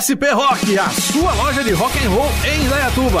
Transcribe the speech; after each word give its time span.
SP 0.00 0.24
Rock, 0.32 0.78
a 0.78 0.88
sua 0.88 1.34
loja 1.34 1.62
de 1.62 1.72
rock 1.74 1.92
and 1.98 2.08
roll 2.08 2.30
em 2.44 2.64
Indaiatuba. 2.64 3.20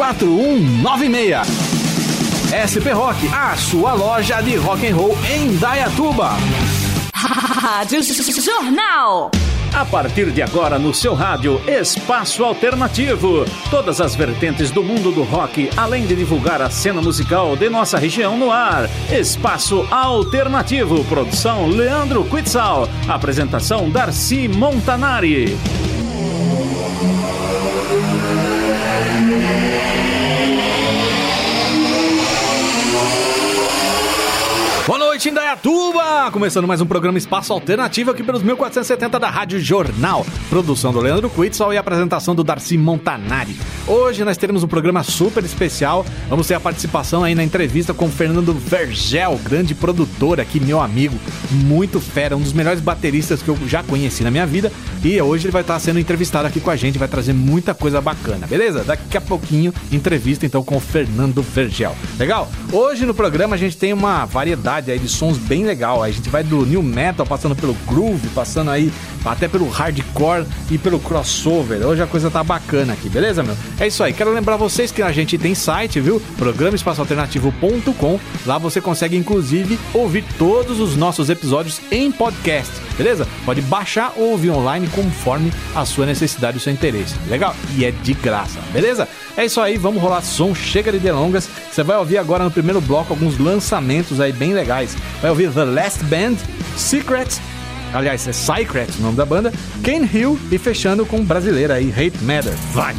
4196. 0.00 1.46
SP 2.56 2.88
Rock, 2.94 3.28
a 3.34 3.54
sua 3.54 3.92
loja 3.92 4.40
de 4.40 4.56
rock 4.56 4.88
and 4.88 4.96
roll 4.96 5.14
em 5.30 5.54
Dayatuba. 5.58 6.38
Rádio 7.12 8.00
Jornal. 8.02 9.30
A 9.74 9.84
partir 9.84 10.30
de 10.30 10.40
agora 10.40 10.78
no 10.78 10.94
seu 10.94 11.12
rádio 11.12 11.60
Espaço 11.68 12.42
Alternativo, 12.42 13.44
todas 13.70 14.00
as 14.00 14.14
vertentes 14.14 14.70
do 14.70 14.82
mundo 14.82 15.12
do 15.12 15.22
rock, 15.22 15.68
além 15.76 16.06
de 16.06 16.16
divulgar 16.16 16.62
a 16.62 16.70
cena 16.70 17.02
musical 17.02 17.54
de 17.54 17.68
nossa 17.68 17.98
região 17.98 18.38
no 18.38 18.50
ar. 18.50 18.88
Espaço 19.12 19.86
Alternativo, 19.90 21.04
produção 21.04 21.66
Leandro 21.66 22.24
Quitzal, 22.24 22.88
apresentação 23.06 23.90
Darcy 23.90 24.48
Montanari. 24.48 25.58
Noite, 35.20 35.28
Indaiatuba! 35.28 36.30
Começando 36.32 36.66
mais 36.66 36.80
um 36.80 36.86
programa 36.86 37.18
Espaço 37.18 37.52
Alternativo 37.52 38.10
aqui 38.10 38.22
pelos 38.22 38.42
1470 38.42 39.18
da 39.18 39.28
Rádio 39.28 39.60
Jornal. 39.60 40.24
Produção 40.48 40.92
do 40.94 41.00
Leandro 41.00 41.28
Quitzal 41.28 41.74
e 41.74 41.76
apresentação 41.76 42.34
do 42.34 42.42
Darcy 42.42 42.78
Montanari. 42.78 43.54
Hoje 43.86 44.24
nós 44.24 44.38
teremos 44.38 44.62
um 44.62 44.68
programa 44.68 45.02
super 45.02 45.44
especial. 45.44 46.06
Vamos 46.28 46.46
ter 46.46 46.54
a 46.54 46.60
participação 46.60 47.22
aí 47.22 47.34
na 47.34 47.44
entrevista 47.44 47.92
com 47.92 48.08
Fernando 48.08 48.54
Vergel, 48.54 49.38
grande 49.44 49.74
produtor 49.74 50.40
aqui, 50.40 50.58
meu 50.58 50.80
amigo, 50.80 51.18
muito 51.50 52.00
fera, 52.00 52.36
um 52.36 52.40
dos 52.40 52.54
melhores 52.54 52.80
bateristas 52.80 53.42
que 53.42 53.48
eu 53.48 53.58
já 53.66 53.82
conheci 53.82 54.22
na 54.22 54.30
minha 54.30 54.46
vida. 54.46 54.72
E 55.04 55.20
hoje 55.20 55.46
ele 55.46 55.52
vai 55.52 55.62
estar 55.62 55.78
sendo 55.80 55.98
entrevistado 55.98 56.46
aqui 56.46 56.60
com 56.60 56.70
a 56.70 56.76
gente, 56.76 56.98
vai 56.98 57.08
trazer 57.08 57.34
muita 57.34 57.74
coisa 57.74 58.00
bacana, 58.00 58.46
beleza? 58.46 58.84
Daqui 58.84 59.18
a 59.18 59.20
pouquinho, 59.20 59.74
entrevista 59.92 60.46
então 60.46 60.62
com 60.62 60.76
o 60.76 60.80
Fernando 60.80 61.42
Vergel. 61.42 61.94
Legal? 62.18 62.50
Hoje 62.72 63.04
no 63.04 63.12
programa 63.12 63.56
a 63.56 63.58
gente 63.58 63.76
tem 63.76 63.92
uma 63.92 64.24
variedade 64.24 64.90
aí 64.90 64.98
de 64.98 65.09
sons 65.10 65.38
bem 65.38 65.64
legal. 65.64 66.02
A 66.02 66.10
gente 66.10 66.28
vai 66.28 66.42
do 66.42 66.64
new 66.64 66.82
metal, 66.82 67.26
passando 67.26 67.54
pelo 67.54 67.74
groove, 67.86 68.28
passando 68.28 68.70
aí 68.70 68.92
até 69.24 69.48
pelo 69.48 69.68
hardcore 69.68 70.46
e 70.70 70.78
pelo 70.78 70.98
crossover. 70.98 71.86
Hoje 71.86 72.02
a 72.02 72.06
coisa 72.06 72.30
tá 72.30 72.42
bacana 72.42 72.92
aqui, 72.92 73.08
beleza, 73.08 73.42
meu? 73.42 73.56
É 73.78 73.86
isso 73.86 74.02
aí. 74.02 74.12
Quero 74.12 74.32
lembrar 74.32 74.56
vocês 74.56 74.90
que 74.90 75.02
a 75.02 75.12
gente 75.12 75.36
tem 75.36 75.54
site, 75.54 76.00
viu? 76.00 76.20
Programa 76.38 76.76
espaçoalternativo.com. 76.76 78.20
Lá 78.46 78.58
você 78.58 78.80
consegue 78.80 79.16
inclusive 79.16 79.78
ouvir 79.92 80.24
todos 80.38 80.80
os 80.80 80.96
nossos 80.96 81.28
episódios 81.28 81.80
em 81.90 82.10
podcast, 82.10 82.72
beleza? 82.96 83.26
Pode 83.44 83.60
baixar 83.62 84.12
ou 84.16 84.30
ouvir 84.30 84.50
online 84.50 84.88
conforme 84.88 85.52
a 85.74 85.84
sua 85.84 86.06
necessidade 86.06 86.56
e 86.56 86.58
o 86.58 86.60
seu 86.60 86.72
interesse. 86.72 87.14
Legal? 87.28 87.54
E 87.76 87.84
é 87.84 87.90
de 87.90 88.14
graça, 88.14 88.58
beleza? 88.72 89.08
É 89.36 89.44
isso 89.44 89.60
aí, 89.60 89.76
vamos 89.76 90.02
rolar 90.02 90.22
som, 90.22 90.54
chega 90.54 90.92
de 90.92 90.98
delongas. 90.98 91.48
Você 91.70 91.82
vai 91.82 91.96
ouvir 91.96 92.18
agora 92.18 92.44
no 92.44 92.50
primeiro 92.50 92.80
bloco 92.80 93.12
alguns 93.12 93.38
lançamentos 93.38 94.20
aí 94.20 94.32
bem 94.32 94.52
legais. 94.52 94.96
Vai 95.20 95.30
ouvir 95.30 95.50
The 95.52 95.64
Last 95.64 96.04
Band, 96.04 96.36
Secrets, 96.76 97.40
aliás, 97.92 98.26
é 98.26 98.32
Secret 98.32 98.90
o 98.98 99.02
nome 99.02 99.16
da 99.16 99.24
banda, 99.24 99.52
Kane 99.82 100.08
Hill 100.12 100.38
e 100.50 100.58
fechando 100.58 101.06
com 101.06 101.24
brasileira 101.24 101.74
aí, 101.74 101.90
Hate 101.90 102.22
Matter. 102.22 102.54
Vai! 102.72 102.94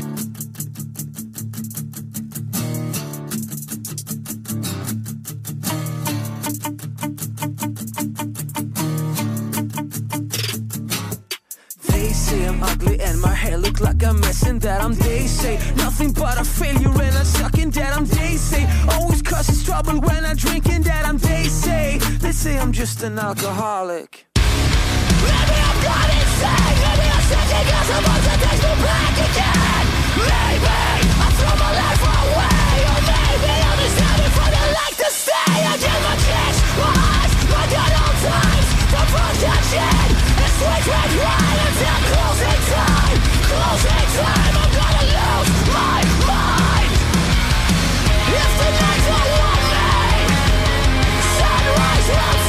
But 16.21 16.39
a 16.39 16.43
failure 16.45 16.93
and 17.01 17.17
I 17.17 17.23
suck 17.23 17.57
and 17.57 17.73
that 17.73 17.97
I'm 17.97 18.05
they 18.05 18.37
say 18.37 18.63
always 18.93 19.23
causes 19.23 19.63
trouble 19.65 19.99
when 20.01 20.23
I 20.23 20.35
drink 20.35 20.69
and 20.69 20.83
that 20.83 21.03
I'm 21.09 21.17
they 21.17 21.45
say 21.45 21.97
they 22.21 22.31
say 22.31 22.59
I'm 22.59 22.71
just 22.71 23.01
an 23.01 23.17
alcoholic. 23.17 24.27
Maybe 24.37 25.57
I'm 25.67 25.77
gone 25.81 26.11
insane, 26.21 26.77
maybe 26.85 27.07
I'm 27.15 27.23
searching 27.25 27.65
cause 27.73 27.89
I'm 27.95 28.03
about 28.05 28.21
to 28.27 28.33
take 28.37 28.61
me 28.61 28.73
back 28.85 29.15
again. 29.27 29.85
Maybe 30.29 30.77
I 31.25 31.27
throw 31.37 31.55
my 31.57 31.71
life 31.81 32.03
away, 32.05 32.75
or 32.91 33.01
maybe 33.09 33.53
I'm 33.69 33.79
just 33.81 33.97
having 34.05 34.33
fun 34.38 34.51
and 34.61 34.71
like 34.77 34.97
to 35.01 35.09
stay. 35.09 35.57
I 35.57 35.75
get 35.81 35.99
my 36.05 36.15
kicks, 36.21 36.59
my 36.77 36.89
eyes, 37.17 37.33
my 37.49 37.63
good 37.73 37.93
old 37.97 38.17
times, 38.29 38.69
the 38.93 39.01
protection. 39.09 40.05
It's 40.38 40.53
sweet 40.61 40.85
red 40.85 41.11
wine 41.17 41.59
until 41.65 41.99
closing 42.13 42.61
time. 42.69 42.91
Sunrise 51.38 52.41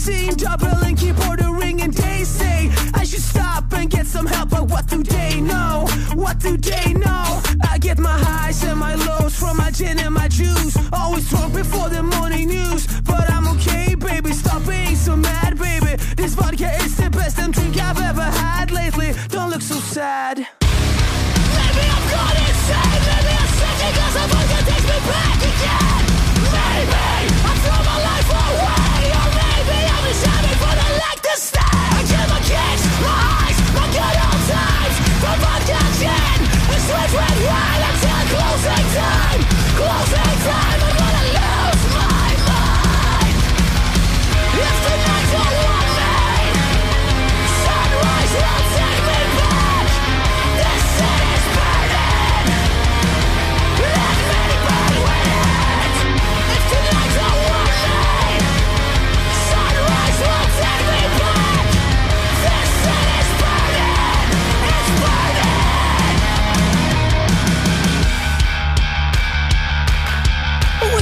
say 0.00 0.12
when 0.12 0.28
I'm 0.28 0.30
seeing 0.30 0.34
double 0.36 0.84
and 0.84 0.98
keyboard 0.98 1.40
ring 1.44 1.80
and 1.82 1.92
they 1.92 2.24
say 2.24 2.70
I 2.94 3.04
should 3.04 3.22
stop 3.22 3.72
and 3.72 3.90
get 3.90 4.06
some 4.06 4.26
help 4.26 4.50
but 4.50 4.68
what 4.68 4.86
do 4.88 5.02
they 5.02 5.40
know? 5.40 5.86
What 6.14 6.38
do 6.38 6.56
they 6.56 6.92
know? 6.94 7.42
I 7.68 7.78
get 7.78 7.98
my 7.98 8.18
highs 8.18 8.62
and 8.64 8.78
my 8.78 8.94
lows 8.94 9.38
from 9.38 9.56
my 9.56 9.70
gin 9.70 9.98
and 9.98 10.14
my 10.14 10.28
juice. 10.28 10.76
Always 10.92 11.28
drunk 11.28 11.54
before 11.54 11.88
the 11.88 12.02
morning 12.02 12.48
news 12.48 12.86
but 13.02 13.30
I'm 13.30 13.48
okay 13.56 13.94
baby 13.94 14.32
stop 14.32 14.66
being 14.66 14.96
so 14.96 15.16
mad 15.16 15.58
baby. 15.58 15.96
This 16.16 16.34
vodka 16.34 16.70
is 16.84 16.96
the 16.96 17.10
best 17.10 17.36
damn 17.36 17.50
drink 17.50 17.76
I've 17.78 18.00
ever 18.00 18.22
had 18.22 18.70
lately. 18.70 19.12
Don't 19.28 19.50
look 19.50 19.62
so 19.62 19.76
sad 19.76 20.46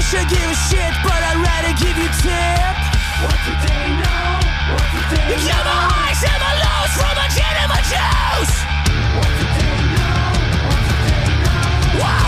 should 0.08 0.26
give 0.26 0.48
a 0.48 0.54
shit, 0.54 0.94
but 1.04 1.20
I'd 1.20 1.36
rather 1.36 1.74
give 1.76 1.92
you 1.92 2.08
tip. 2.24 2.76
What 3.20 3.36
do 3.44 3.52
they 3.60 3.92
know? 4.00 4.40
What 4.72 4.88
do 4.88 5.00
they 5.12 5.36
know? 5.36 5.44
You're 5.44 5.64
the 5.68 5.78
highs 5.84 6.24
and 6.24 6.40
my 6.40 6.54
lows 6.64 6.92
from 6.96 7.12
my 7.12 7.28
gin 7.28 7.54
and 7.60 7.68
my 7.68 7.82
juice. 7.84 8.56
What 9.20 9.28
do 9.36 9.44
they 9.52 9.76
know? 9.92 10.32
What 10.64 10.80
do 10.88 10.96
they 11.04 11.28
know? 11.44 12.00
Wow. 12.00 12.27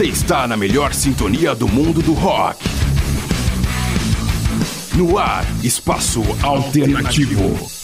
Você 0.00 0.06
está 0.06 0.48
na 0.48 0.56
melhor 0.56 0.94
sintonia 0.94 1.54
do 1.54 1.68
mundo 1.68 2.00
do 2.00 2.14
rock. 2.14 2.64
No 4.94 5.18
ar, 5.18 5.44
Espaço 5.62 6.22
Alternativo. 6.42 7.44
Espaço 7.52 7.79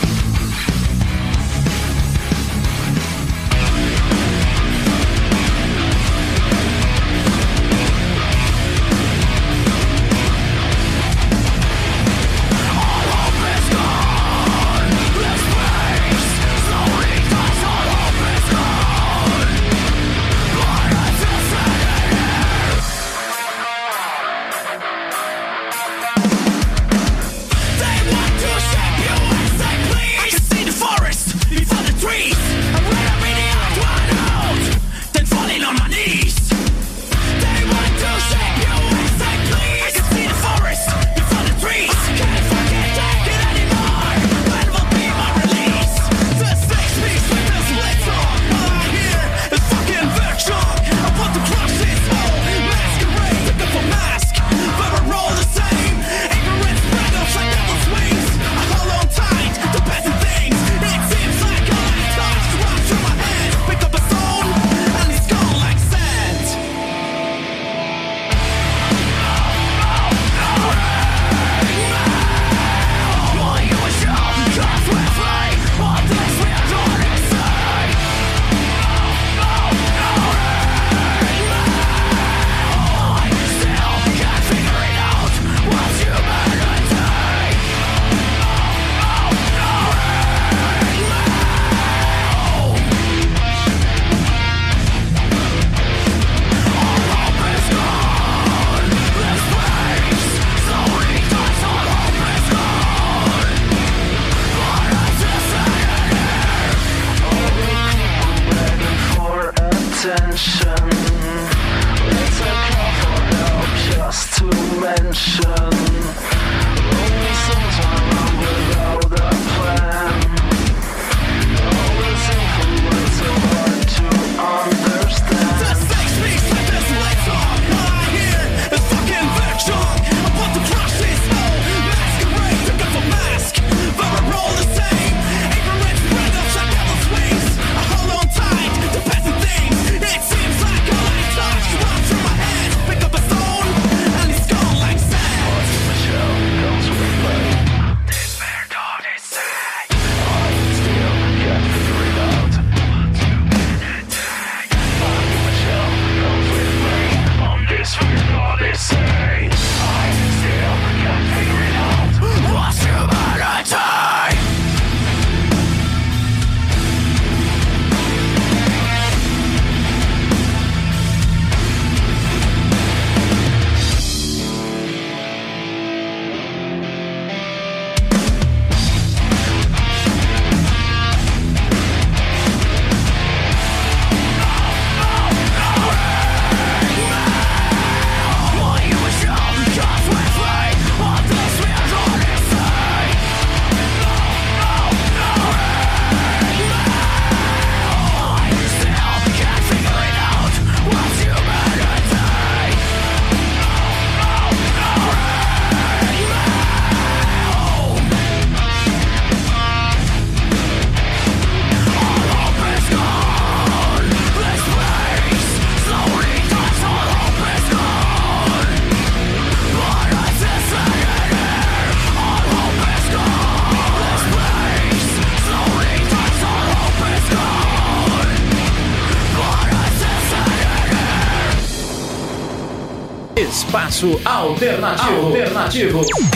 Alternativo. 234.47 235.27
Alternativo. 235.27 236.36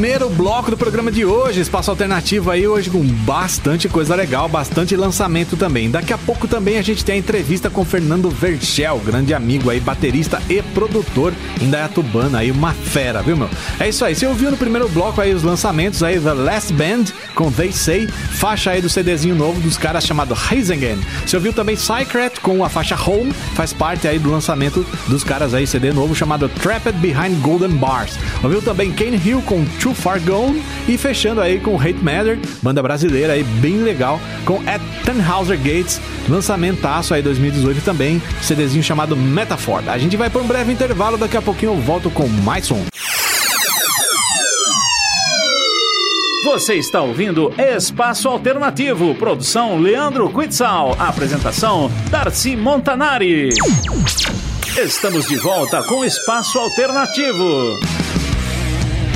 Primeiro 0.00 0.30
bloco 0.30 0.70
do 0.70 0.78
programa 0.78 1.12
de 1.12 1.26
hoje, 1.26 1.60
Espaço 1.60 1.90
Alternativo 1.90 2.50
aí 2.50 2.66
hoje 2.66 2.88
com 2.88 3.02
bastante 3.02 3.86
coisa 3.86 4.14
legal, 4.14 4.48
bastante 4.48 4.96
lançamento 4.96 5.58
também. 5.58 5.90
Daqui 5.90 6.10
a 6.10 6.16
pouco 6.16 6.48
também 6.48 6.78
a 6.78 6.82
gente 6.82 7.04
tem 7.04 7.16
a 7.16 7.18
entrevista 7.18 7.68
com 7.68 7.84
Fernando 7.84 8.30
Vergel, 8.30 8.98
grande 9.00 9.34
amigo 9.34 9.68
aí, 9.68 9.78
baterista 9.78 10.40
e 10.48 10.62
produtor 10.62 11.34
em 11.60 11.68
Dayatubana 11.68 12.38
aí, 12.38 12.50
uma 12.50 12.72
fera, 12.72 13.20
viu 13.20 13.36
meu? 13.36 13.50
É 13.78 13.90
isso 13.90 14.02
aí, 14.02 14.14
você 14.14 14.26
ouviu 14.26 14.50
no 14.50 14.56
primeiro 14.56 14.88
bloco 14.88 15.20
aí 15.20 15.34
os 15.34 15.42
lançamentos 15.42 16.02
aí, 16.02 16.18
The 16.18 16.32
Last 16.32 16.72
Band 16.72 17.04
com 17.40 17.50
They 17.50 17.72
Say, 17.72 18.06
faixa 18.06 18.72
aí 18.72 18.82
do 18.82 18.90
CDzinho 18.90 19.34
novo 19.34 19.58
dos 19.62 19.78
caras 19.78 20.04
chamado 20.04 20.36
Heisingen. 20.52 20.98
Você 21.24 21.36
ouviu 21.36 21.54
também 21.54 21.74
Secret 21.74 22.38
com 22.42 22.62
a 22.62 22.68
faixa 22.68 22.94
Home, 22.94 23.32
faz 23.54 23.72
parte 23.72 24.06
aí 24.06 24.18
do 24.18 24.30
lançamento 24.30 24.84
dos 25.08 25.24
caras 25.24 25.54
aí, 25.54 25.66
CD 25.66 25.90
novo 25.90 26.14
chamado 26.14 26.50
Trapped 26.50 26.98
Behind 26.98 27.40
Golden 27.40 27.70
Bars. 27.70 28.18
Ouviu 28.44 28.60
também 28.60 28.92
Kane 28.92 29.16
Hill 29.16 29.40
com 29.46 29.64
Too 29.80 29.94
Far 29.94 30.20
Gone 30.20 30.62
e 30.86 30.98
fechando 30.98 31.40
aí 31.40 31.58
com 31.58 31.80
Hate 31.80 32.04
Matter, 32.04 32.38
banda 32.60 32.82
brasileira 32.82 33.32
aí 33.32 33.42
bem 33.42 33.78
legal, 33.78 34.20
com 34.44 34.56
At 34.68 34.82
Tannhauser 35.06 35.56
Gates, 35.56 35.98
lançamentaço 36.28 37.14
aí 37.14 37.22
2018 37.22 37.80
também, 37.80 38.20
CDzinho 38.42 38.84
chamado 38.84 39.16
Metaphor. 39.16 39.82
A 39.86 39.96
gente 39.96 40.14
vai 40.14 40.28
para 40.28 40.42
um 40.42 40.46
breve 40.46 40.70
intervalo, 40.70 41.16
daqui 41.16 41.38
a 41.38 41.42
pouquinho 41.42 41.72
eu 41.72 41.80
volto 41.80 42.10
com 42.10 42.28
mais 42.28 42.66
som. 42.66 42.84
Você 46.44 46.76
está 46.76 47.02
ouvindo 47.02 47.52
Espaço 47.58 48.26
Alternativo, 48.26 49.14
produção 49.14 49.78
Leandro 49.78 50.30
Quitzal, 50.32 50.96
apresentação 50.98 51.90
Darcy 52.10 52.56
Montanari. 52.56 53.50
Estamos 54.78 55.26
de 55.26 55.36
volta 55.36 55.82
com 55.82 56.02
Espaço 56.02 56.58
Alternativo. 56.58 57.99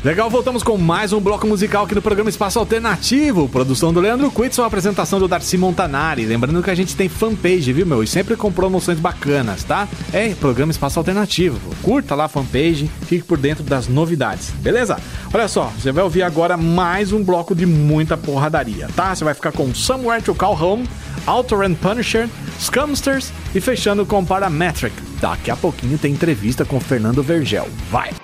Legal, 0.04 0.28
voltamos 0.28 0.62
com 0.62 0.76
mais 0.76 1.14
um 1.14 1.20
bloco 1.20 1.46
musical 1.46 1.86
aqui 1.86 1.94
no 1.94 2.02
programa 2.02 2.28
Espaço 2.28 2.58
Alternativo. 2.58 3.48
Produção 3.48 3.90
do 3.90 4.00
Leandro 4.00 4.30
Quitson, 4.30 4.62
apresentação 4.62 5.18
do 5.18 5.26
Darcy 5.26 5.56
Montanari. 5.56 6.26
Lembrando 6.26 6.62
que 6.62 6.70
a 6.70 6.74
gente 6.74 6.94
tem 6.94 7.08
fanpage, 7.08 7.72
viu, 7.72 7.86
meu? 7.86 8.02
E 8.02 8.06
sempre 8.06 8.36
com 8.36 8.52
promoções 8.52 8.98
bacanas, 8.98 9.64
tá? 9.64 9.88
É 10.12 10.34
programa 10.34 10.70
Espaço 10.70 10.98
Alternativo. 10.98 11.58
Curta 11.80 12.14
lá 12.14 12.26
a 12.26 12.28
fanpage, 12.28 12.90
fique 13.06 13.24
por 13.24 13.38
dentro 13.38 13.64
das 13.64 13.88
novidades, 13.88 14.50
beleza? 14.58 14.98
Olha 15.32 15.48
só, 15.48 15.72
você 15.78 15.90
vai 15.90 16.04
ouvir 16.04 16.22
agora 16.22 16.54
mais 16.58 17.10
um 17.10 17.24
bloco 17.24 17.54
de 17.54 17.64
muita 17.64 18.14
porradaria, 18.14 18.90
tá? 18.94 19.14
Você 19.14 19.24
vai 19.24 19.32
ficar 19.32 19.52
com 19.52 19.74
Somewhere 19.74 20.22
to 20.22 20.34
Call 20.34 20.62
Home, 20.62 20.86
Alter 21.24 21.62
and 21.62 21.76
Punisher, 21.76 22.28
Scumsters 22.60 23.32
e 23.54 23.60
fechando 23.60 24.04
com 24.04 24.22
Parametric. 24.22 24.94
Daqui 25.18 25.50
a 25.50 25.56
pouquinho 25.56 25.96
tem 25.96 26.12
entrevista 26.12 26.62
com 26.62 26.78
Fernando 26.78 27.22
Vergel. 27.22 27.66
Vai! 27.90 28.23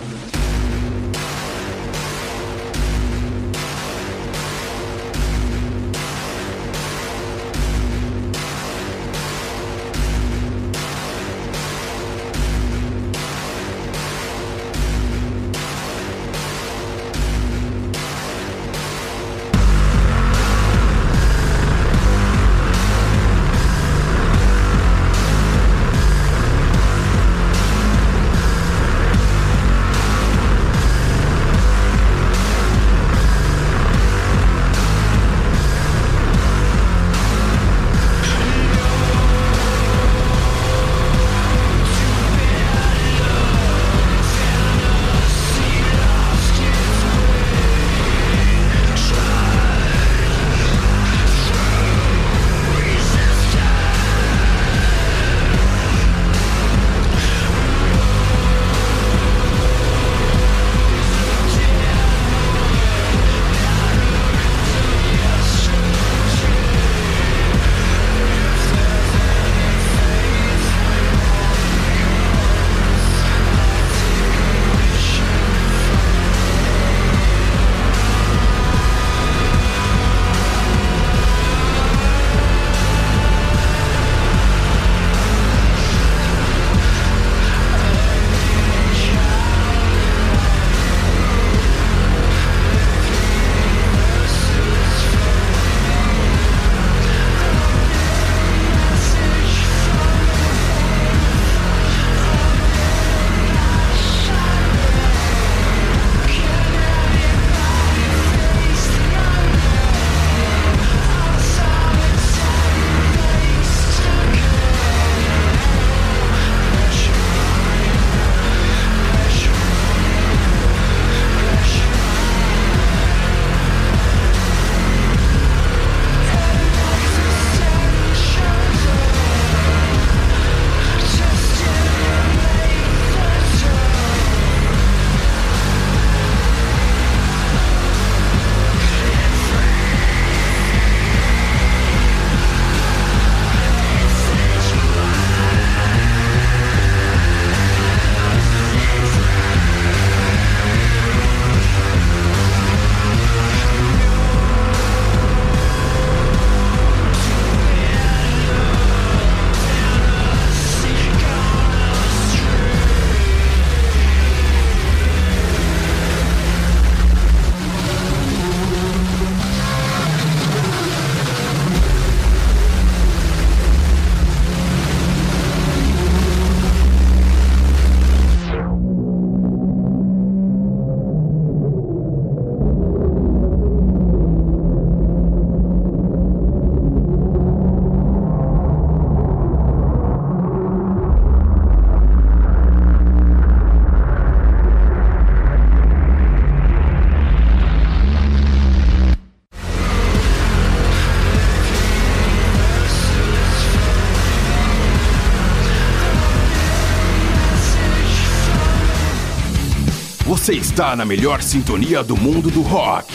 Está 210.81 210.95
na 210.95 211.05
melhor 211.05 211.43
sintonia 211.43 212.03
do 212.03 212.17
mundo 212.17 212.49
do 212.49 212.61
rock. 212.63 213.13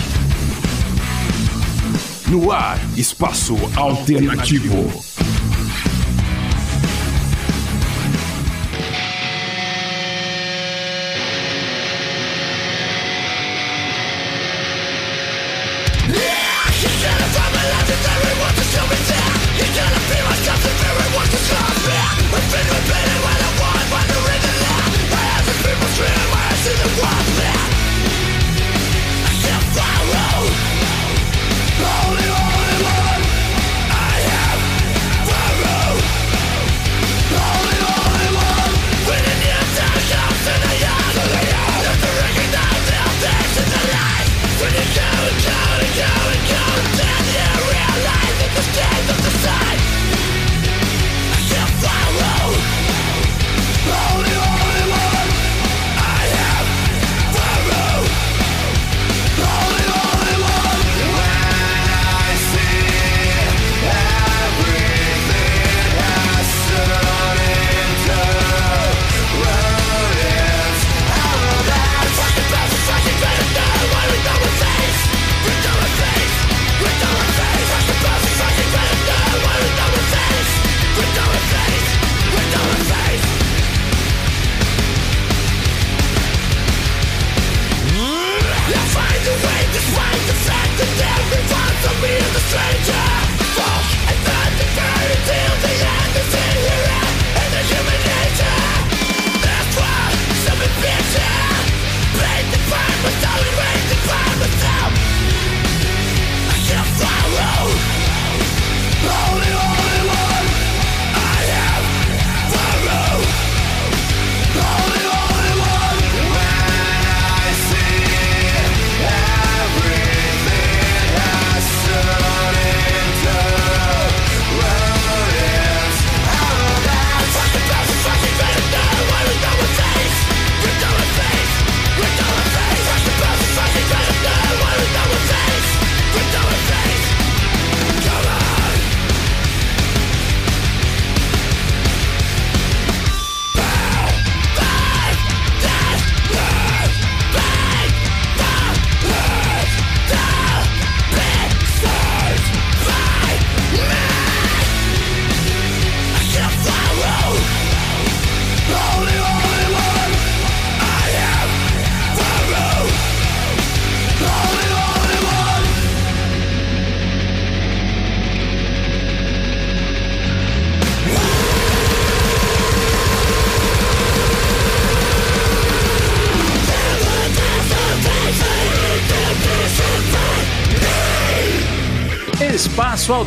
No 2.28 2.52
ar, 2.52 2.78
Espaço 2.96 3.56
Alternativo. 3.74 5.05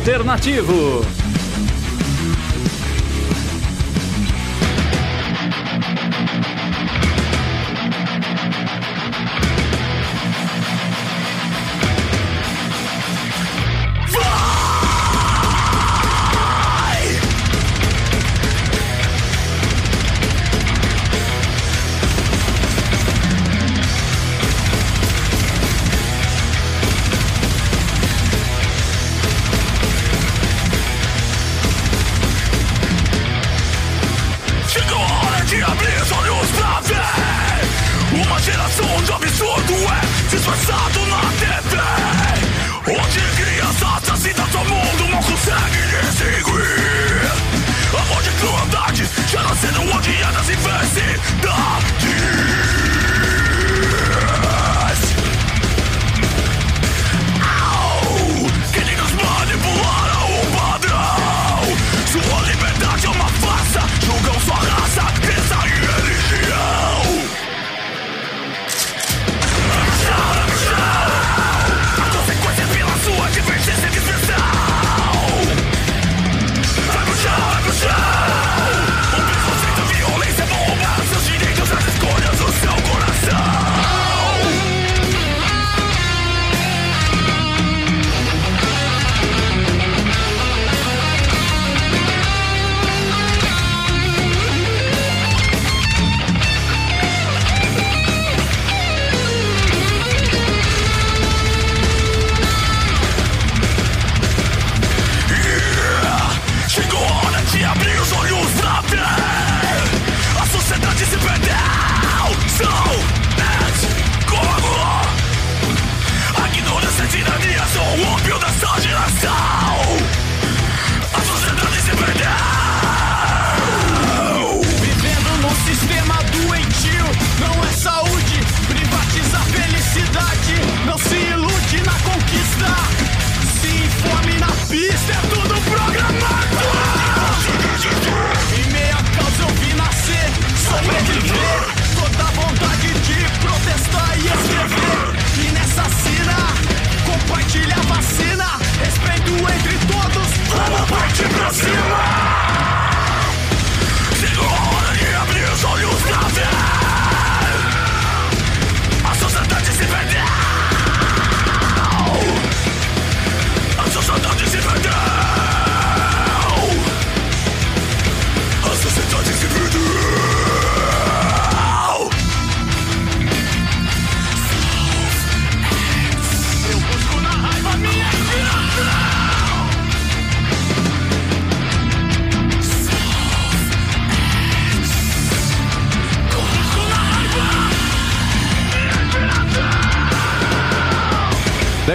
Alternativo. 0.00 1.19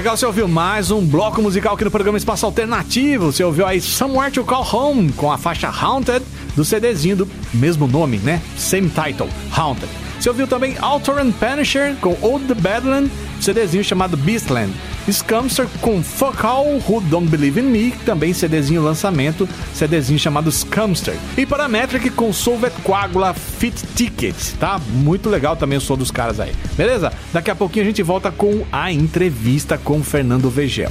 Legal, 0.05 0.15
você 0.15 0.25
ouviu 0.27 0.47
mais 0.47 0.91
um 0.91 1.03
bloco 1.03 1.41
musical 1.41 1.73
aqui 1.73 1.83
no 1.83 1.89
programa 1.89 2.15
Espaço 2.15 2.45
Alternativo. 2.45 3.31
Você 3.31 3.43
ouviu 3.43 3.65
aí 3.65 3.81
Somewhere 3.81 4.31
to 4.31 4.43
Call 4.43 4.63
Home 4.71 5.11
com 5.11 5.31
a 5.31 5.37
faixa 5.39 5.67
Haunted 5.67 6.23
do 6.55 6.63
CDzinho 6.63 7.15
do 7.15 7.27
mesmo 7.51 7.87
nome, 7.87 8.19
né? 8.19 8.39
Same 8.55 8.87
title, 8.87 9.27
Haunted. 9.57 9.89
Você 10.19 10.29
ouviu 10.29 10.45
também 10.45 10.75
Alter 10.79 11.17
and 11.17 11.31
Punisher 11.31 11.95
com 12.01 12.15
Old 12.21 12.45
the 12.45 12.53
Badland, 12.53 13.09
CDzinho 13.45 13.83
chamado 13.83 14.17
Beastland. 14.17 14.73
Scumster 15.07 15.67
com 15.79 16.01
Fuck 16.01 16.43
All 16.43 16.81
Who 16.87 16.99
Don't 17.01 17.27
Believe 17.29 17.59
in 17.59 17.65
Me, 17.65 17.91
também 18.03 18.33
CDzinho 18.33 18.81
lançamento, 18.81 19.47
CDzinho 19.71 20.17
chamado 20.17 20.51
Scumster. 20.51 21.15
E 21.37 21.45
Parametric 21.45 22.09
com 22.09 22.33
Solvet 22.33 22.73
Coagula 22.81 23.35
Fit 23.35 23.85
Ticket, 23.95 24.35
tá? 24.59 24.81
Muito 24.89 25.29
legal 25.29 25.55
também 25.55 25.77
o 25.77 25.81
som 25.81 25.95
dos 25.95 26.09
caras 26.09 26.39
aí. 26.39 26.53
Beleza? 26.75 27.13
Daqui 27.31 27.51
a 27.51 27.55
pouquinho 27.55 27.85
a 27.85 27.87
gente 27.87 28.01
volta 28.01 28.31
com 28.31 28.65
a 28.71 28.91
entrevista 28.91 29.77
com 29.77 30.03
Fernando 30.03 30.49
Vegel. 30.49 30.89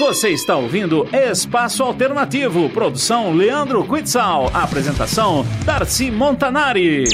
Você 0.00 0.30
está 0.30 0.56
ouvindo 0.56 1.06
Espaço 1.12 1.82
Alternativo, 1.82 2.68
produção 2.70 3.32
Leandro 3.32 3.84
Quitzal, 3.84 4.50
apresentação 4.52 5.46
Darcy 5.64 6.10
Montanari. 6.10 7.04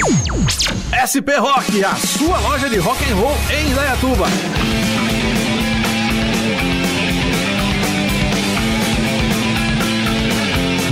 SP 0.93 1.33
Rock, 1.37 1.83
a 1.83 1.95
sua 1.95 2.39
loja 2.39 2.69
de 2.69 2.77
rock 2.77 3.03
and 3.09 3.15
roll 3.15 3.35
em 3.49 3.67
Indaiatuba. 3.69 4.27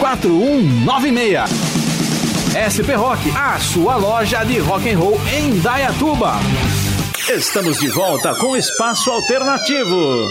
4196. 0.00 1.44
SP 2.56 2.96
Rock, 2.96 3.30
a 3.36 3.60
sua 3.60 3.96
loja 3.96 4.42
de 4.44 4.58
rock 4.58 4.90
and 4.90 4.98
roll 4.98 5.20
em 5.30 5.60
Dayatuba. 5.60 6.40
Estamos 7.28 7.78
de 7.78 7.88
volta 7.90 8.34
com 8.34 8.56
Espaço 8.56 9.10
Alternativo. 9.10 10.30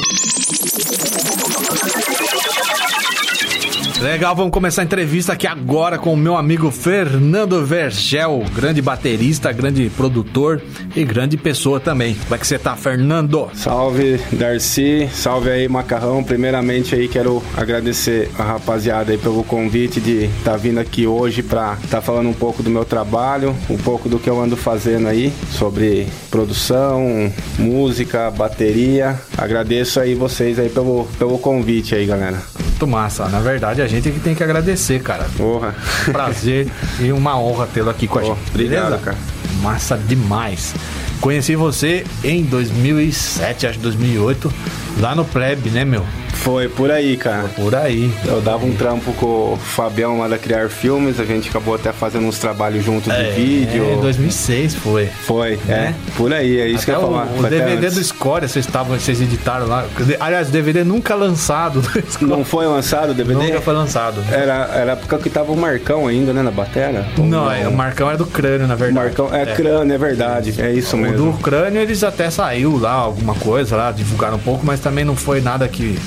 Legal, 4.02 4.34
vamos 4.34 4.54
começar 4.54 4.82
a 4.82 4.86
entrevista 4.86 5.34
aqui 5.34 5.46
agora 5.46 6.00
com 6.00 6.14
o 6.14 6.18
meu 6.18 6.38
amigo 6.38 6.72
Fernando 6.72 7.66
Vergel, 7.66 8.46
grande 8.56 8.82
baterista, 8.82 9.52
grande 9.52 9.90
produtor 9.90 10.62
e 10.96 11.04
grande 11.04 11.36
pessoa 11.36 11.82
também. 11.82 12.16
Como 12.16 12.34
é 12.34 12.38
que 12.38 12.48
você 12.48 12.58
tá, 12.58 12.78
Fernando? 12.78 13.50
Salve, 13.54 14.18
Darcy. 14.32 15.10
Salve 15.12 15.50
aí, 15.50 15.68
Macarrão. 15.68 16.24
Primeiramente 16.24 16.96
aí 16.96 17.10
quero 17.10 17.44
agradecer 17.58 18.32
a 18.40 18.44
rapaziada 18.44 19.12
aí 19.12 19.18
pelo 19.18 19.44
convite 19.44 20.00
de 20.00 20.26
estar 20.26 20.52
tá 20.52 20.58
vindo 20.58 20.80
aqui 20.80 21.06
hoje 21.06 21.44
para 21.44 21.74
estar 21.74 21.98
tá 21.98 22.02
falando 22.02 22.30
um 22.30 22.34
pouco 22.34 22.64
do 22.64 22.70
meu 22.70 22.86
trabalho, 22.86 23.54
um 23.70 23.78
pouco 23.78 24.08
do 24.08 24.18
que 24.18 24.30
eu 24.30 24.42
ando 24.42 24.56
fazendo 24.56 25.10
aí 25.10 25.34
sobre 25.52 26.08
produção, 26.32 27.30
música, 27.58 28.32
bateria. 28.32 29.20
Agradeço 29.38 30.00
aí 30.00 30.16
vocês 30.16 30.58
aí 30.58 30.70
pelo, 30.70 31.06
pelo 31.18 31.38
convite 31.38 31.94
aí, 31.96 32.06
galera. 32.06 32.42
Muito 32.80 32.88
massa. 32.88 33.28
Na 33.28 33.42
verdade, 33.42 33.82
a 33.82 33.88
gente 33.88 34.10
que 34.10 34.22
tem 34.22 34.34
que 34.34 34.42
agradecer, 34.42 35.02
cara. 35.02 35.26
Porra. 35.36 35.76
Prazer 36.14 36.72
e 37.02 37.12
uma 37.12 37.38
honra 37.38 37.68
tê-lo 37.68 37.90
aqui 37.90 38.08
com 38.08 38.20
a 38.20 38.24
gente. 38.24 38.38
obrigado, 38.52 38.84
Beleza? 38.86 38.98
cara. 39.04 39.18
Massa 39.62 39.98
demais. 39.98 40.74
Conheci 41.20 41.58
você 41.58 42.06
em 42.24 42.42
2007, 42.44 43.68
acho 43.68 43.80
2008, 43.80 44.54
lá 45.02 45.14
no 45.14 45.26
Pleb, 45.26 45.70
né, 45.72 45.84
meu? 45.84 46.06
Foi 46.44 46.70
por 46.70 46.90
aí, 46.90 47.18
cara. 47.18 47.48
Por 47.56 47.76
aí. 47.76 48.12
Eu 48.26 48.42
dava 48.42 48.66
um 48.66 48.74
trampo 48.74 49.12
com 49.14 49.54
o 49.54 49.58
Fabião 49.58 50.20
lá 50.20 50.28
da 50.28 50.38
Criar 50.38 50.70
Filmes, 50.70 51.20
a 51.20 51.26
gente 51.26 51.50
acabou 51.50 51.76
até 51.76 51.92
fazendo 51.92 52.26
uns 52.26 52.40
trabalhos 52.40 52.84
juntos 52.84 53.14
de 53.14 53.24
vídeo. 53.32 53.84
É, 53.84 53.96
2006 54.02 54.76
foi. 54.76 55.08
Foi, 55.08 55.60
Né? 55.66 55.94
é. 55.94 56.12
Por 56.16 56.34
aí, 56.34 56.60
é 56.60 56.68
isso 56.68 56.86
que 56.86 56.92
Até 56.92 57.02
eu 57.04 57.06
ia 57.06 57.08
o, 57.08 57.12
falar. 57.12 57.26
o 57.26 57.38
Foi 57.38 57.46
até 57.48 57.60
DVD 57.60 57.88
antes. 57.88 57.98
do 57.98 58.04
Score, 58.04 58.48
vocês 58.48 58.66
estavam, 58.66 58.98
vocês 58.98 59.22
editaram 59.22 59.68
lá. 59.68 59.86
Aliás, 60.20 60.48
o 60.50 60.52
DVD 60.52 60.84
nunca 60.84 61.14
lançado. 61.14 61.82
Não 62.22 62.44
foi 62.46 62.66
lançado 62.66 63.12
o 63.12 63.14
DVD? 63.14 63.40
Nunca 63.40 63.62
foi 63.62 63.74
lançado. 63.74 64.24
Era, 64.32 64.70
era 64.74 64.92
a 64.92 64.96
época 64.96 65.18
que 65.20 65.30
tava 65.30 65.52
o 65.52 65.58
Marcão 65.58 66.08
ainda, 66.08 66.32
né, 66.34 66.42
na 66.42 66.52
batera? 66.52 67.06
Não, 67.18 67.52
é, 67.52 67.68
o 67.68 67.74
Marcão 67.76 68.08
era 68.08 68.18
do 68.18 68.26
crânio, 68.26 68.66
na 68.68 68.76
O 68.76 68.78
verdade. 68.78 69.06
Marcão, 69.06 69.34
é, 69.36 69.46
crânio, 69.46 69.94
é 69.94 69.98
verdade, 69.98 70.56
é 70.60 70.72
isso 70.72 70.96
O 70.96 71.00
mesmo. 71.00 71.32
do 71.34 71.38
crânio 71.40 71.82
eles 71.82 72.04
até 72.04 72.30
saiu 72.30 72.78
lá, 72.80 72.92
alguma 72.94 73.36
coisa 73.36 73.76
lá, 73.76 73.92
divulgaram 73.92 74.36
um 74.38 74.40
pouco, 74.40 74.66
mas 74.66 74.80
também 74.80 75.04
não 75.06 75.16
foi 75.16 75.42
nada 75.42 75.68
que 75.68 75.98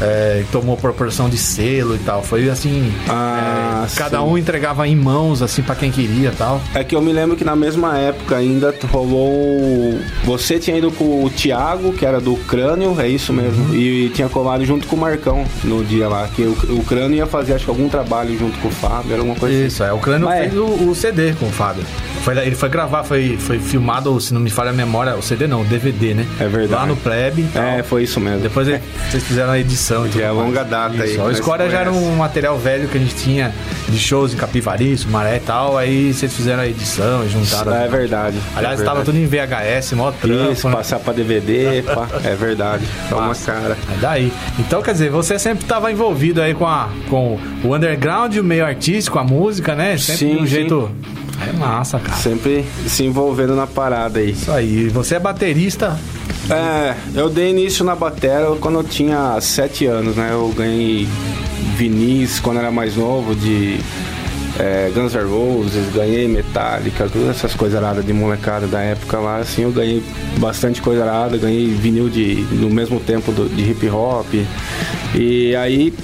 é, 0.00 0.44
tomou 0.52 0.76
proporção 0.76 1.28
de 1.28 1.36
selo 1.38 1.94
e 1.94 1.98
tal. 1.98 2.22
Foi 2.22 2.48
assim, 2.48 2.92
Ah, 3.08 3.86
é, 3.90 3.96
cada 3.96 4.22
um 4.22 4.36
entregava 4.38 4.86
em 4.86 4.96
mãos, 4.96 5.42
assim, 5.42 5.62
pra 5.62 5.74
quem 5.74 5.90
queria 5.90 6.32
tal. 6.36 6.60
É 6.74 6.82
que 6.84 6.94
eu 6.94 7.00
me 7.02 7.12
lembro 7.12 7.36
que 7.36 7.44
na 7.44 7.56
mesma 7.56 7.98
época 7.98 8.36
ainda 8.36 8.74
rolou. 8.90 9.98
Você 10.24 10.58
tinha 10.58 10.76
ido 10.76 10.90
com 10.90 11.24
o 11.24 11.30
Thiago, 11.30 11.92
que 11.92 12.04
era 12.04 12.20
do 12.20 12.36
Crânio, 12.36 12.98
é 13.00 13.08
isso 13.08 13.32
mesmo. 13.32 13.66
Uhum. 13.68 13.74
E 13.74 14.08
tinha 14.10 14.28
colado 14.28 14.64
junto 14.64 14.86
com 14.86 14.96
o 14.96 14.98
Marcão 14.98 15.44
no 15.64 15.84
dia 15.84 16.08
lá. 16.08 16.28
Que 16.34 16.42
o, 16.42 16.52
o 16.78 16.84
Crânio 16.84 17.16
ia 17.18 17.26
fazer, 17.26 17.54
acho 17.54 17.64
que 17.64 17.70
algum 17.70 17.88
trabalho 17.88 18.36
junto 18.38 18.58
com 18.58 18.68
o 18.68 18.70
Fábio, 18.70 19.12
era 19.12 19.20
alguma 19.20 19.36
coisa 19.36 19.54
assim. 19.56 19.66
Isso, 19.66 19.82
é. 19.84 19.92
O 19.92 19.98
crânio 19.98 20.26
Mas 20.26 20.40
fez 20.40 20.56
o, 20.56 20.64
o 20.90 20.94
CD 20.94 21.32
com 21.34 21.46
o 21.46 21.50
Fábio. 21.52 21.84
Foi, 22.22 22.36
ele 22.38 22.54
foi 22.54 22.68
gravar, 22.68 23.02
foi, 23.04 23.36
foi 23.38 23.58
filmado, 23.58 24.18
se 24.20 24.32
não 24.34 24.40
me 24.40 24.50
falha 24.50 24.70
a 24.70 24.72
memória, 24.72 25.16
o 25.16 25.22
CD 25.22 25.46
não, 25.46 25.62
o 25.62 25.64
DVD, 25.64 26.14
né? 26.14 26.26
É 26.38 26.46
verdade. 26.48 26.72
Lá 26.82 26.86
no 26.86 26.96
Pleb. 26.96 27.46
É, 27.54 27.82
foi 27.82 28.02
isso 28.04 28.20
mesmo. 28.20 28.40
Depois 28.40 28.68
ele- 28.68 28.80
vocês 29.10 29.22
fizeram 29.24 29.50
a 29.52 29.58
edição. 29.58 29.89
E 30.06 30.10
Já 30.18 30.26
é 30.26 30.30
longa 30.30 30.64
data 30.64 31.02
aí, 31.02 31.10
Isso, 31.12 31.20
A 31.20 31.24
nós 31.24 31.38
Escória 31.38 31.68
já 31.68 31.80
era 31.80 31.92
um 31.92 32.16
material 32.16 32.58
velho 32.58 32.88
que 32.88 32.96
a 32.96 33.00
gente 33.00 33.14
tinha 33.16 33.52
de 33.88 33.98
shows 33.98 34.32
em 34.32 34.36
Capivari, 34.36 34.96
Sumaré 34.96 35.36
e 35.36 35.40
tal. 35.40 35.76
Aí 35.76 36.12
vocês 36.12 36.32
fizeram 36.32 36.62
a 36.62 36.66
edição 36.66 37.24
e 37.24 37.28
juntaram. 37.28 37.74
É 37.74 37.88
verdade. 37.88 38.38
Aliás, 38.54 38.78
é 38.78 38.82
estava 38.82 39.02
tudo 39.04 39.18
em 39.18 39.26
VHS, 39.26 39.92
mó 39.92 40.12
trampo. 40.12 40.52
Isso, 40.52 40.68
né? 40.68 40.74
passar 40.74 40.98
pra 41.00 41.12
DVD, 41.12 41.82
pá, 41.82 42.06
é 42.24 42.34
verdade. 42.34 42.84
Toma 43.08 43.28
Massa. 43.28 43.52
cara. 43.52 43.76
É 43.92 43.98
daí. 44.00 44.32
Então, 44.58 44.82
quer 44.82 44.92
dizer, 44.92 45.10
você 45.10 45.38
sempre 45.38 45.64
estava 45.64 45.90
envolvido 45.90 46.40
aí 46.40 46.54
com, 46.54 46.66
a, 46.66 46.88
com 47.08 47.38
o 47.64 47.74
underground, 47.74 48.36
o 48.36 48.44
meio 48.44 48.64
artístico, 48.64 49.18
a 49.18 49.24
música, 49.24 49.74
né? 49.74 49.96
Sempre 49.96 50.16
Sim, 50.18 50.36
de 50.36 50.36
um 50.36 50.40
sim. 50.40 50.46
jeito. 50.46 50.90
É 51.48 51.52
massa, 51.52 51.98
cara. 51.98 52.16
Sempre 52.18 52.64
se 52.86 53.04
envolvendo 53.04 53.54
na 53.56 53.66
parada 53.66 54.18
aí. 54.20 54.30
Isso 54.32 54.50
aí. 54.50 54.88
Você 54.88 55.14
é 55.14 55.18
baterista. 55.18 55.98
É, 56.50 56.94
eu 57.14 57.28
dei 57.30 57.50
início 57.50 57.84
na 57.84 57.94
batera 57.94 58.46
quando 58.60 58.78
eu 58.78 58.84
tinha 58.84 59.40
sete 59.40 59.86
anos, 59.86 60.16
né? 60.16 60.28
Eu 60.32 60.48
ganhei 60.56 61.06
vinis 61.76 62.40
quando 62.40 62.58
era 62.58 62.70
mais 62.70 62.96
novo 62.96 63.34
de 63.34 63.78
é, 64.58 64.90
Guns 64.94 65.14
N' 65.14 65.24
Roses, 65.24 65.92
ganhei 65.94 66.26
Metallica, 66.28 67.08
todas 67.10 67.28
essas 67.30 67.54
coisas 67.54 67.78
aradas 67.82 68.04
de 68.04 68.12
molecada 68.12 68.66
da 68.66 68.80
época 68.80 69.18
lá, 69.18 69.38
assim, 69.38 69.62
eu 69.62 69.70
ganhei 69.70 70.02
bastante 70.38 70.82
coisa 70.82 71.04
arada, 71.04 71.38
ganhei 71.38 71.68
vinil 71.68 72.08
de, 72.10 72.44
no 72.52 72.68
mesmo 72.68 73.00
tempo 73.00 73.32
do- 73.32 73.48
de 73.48 73.70
hip 73.70 73.88
hop. 73.88 74.26
E 75.14 75.54
aí, 75.56 75.94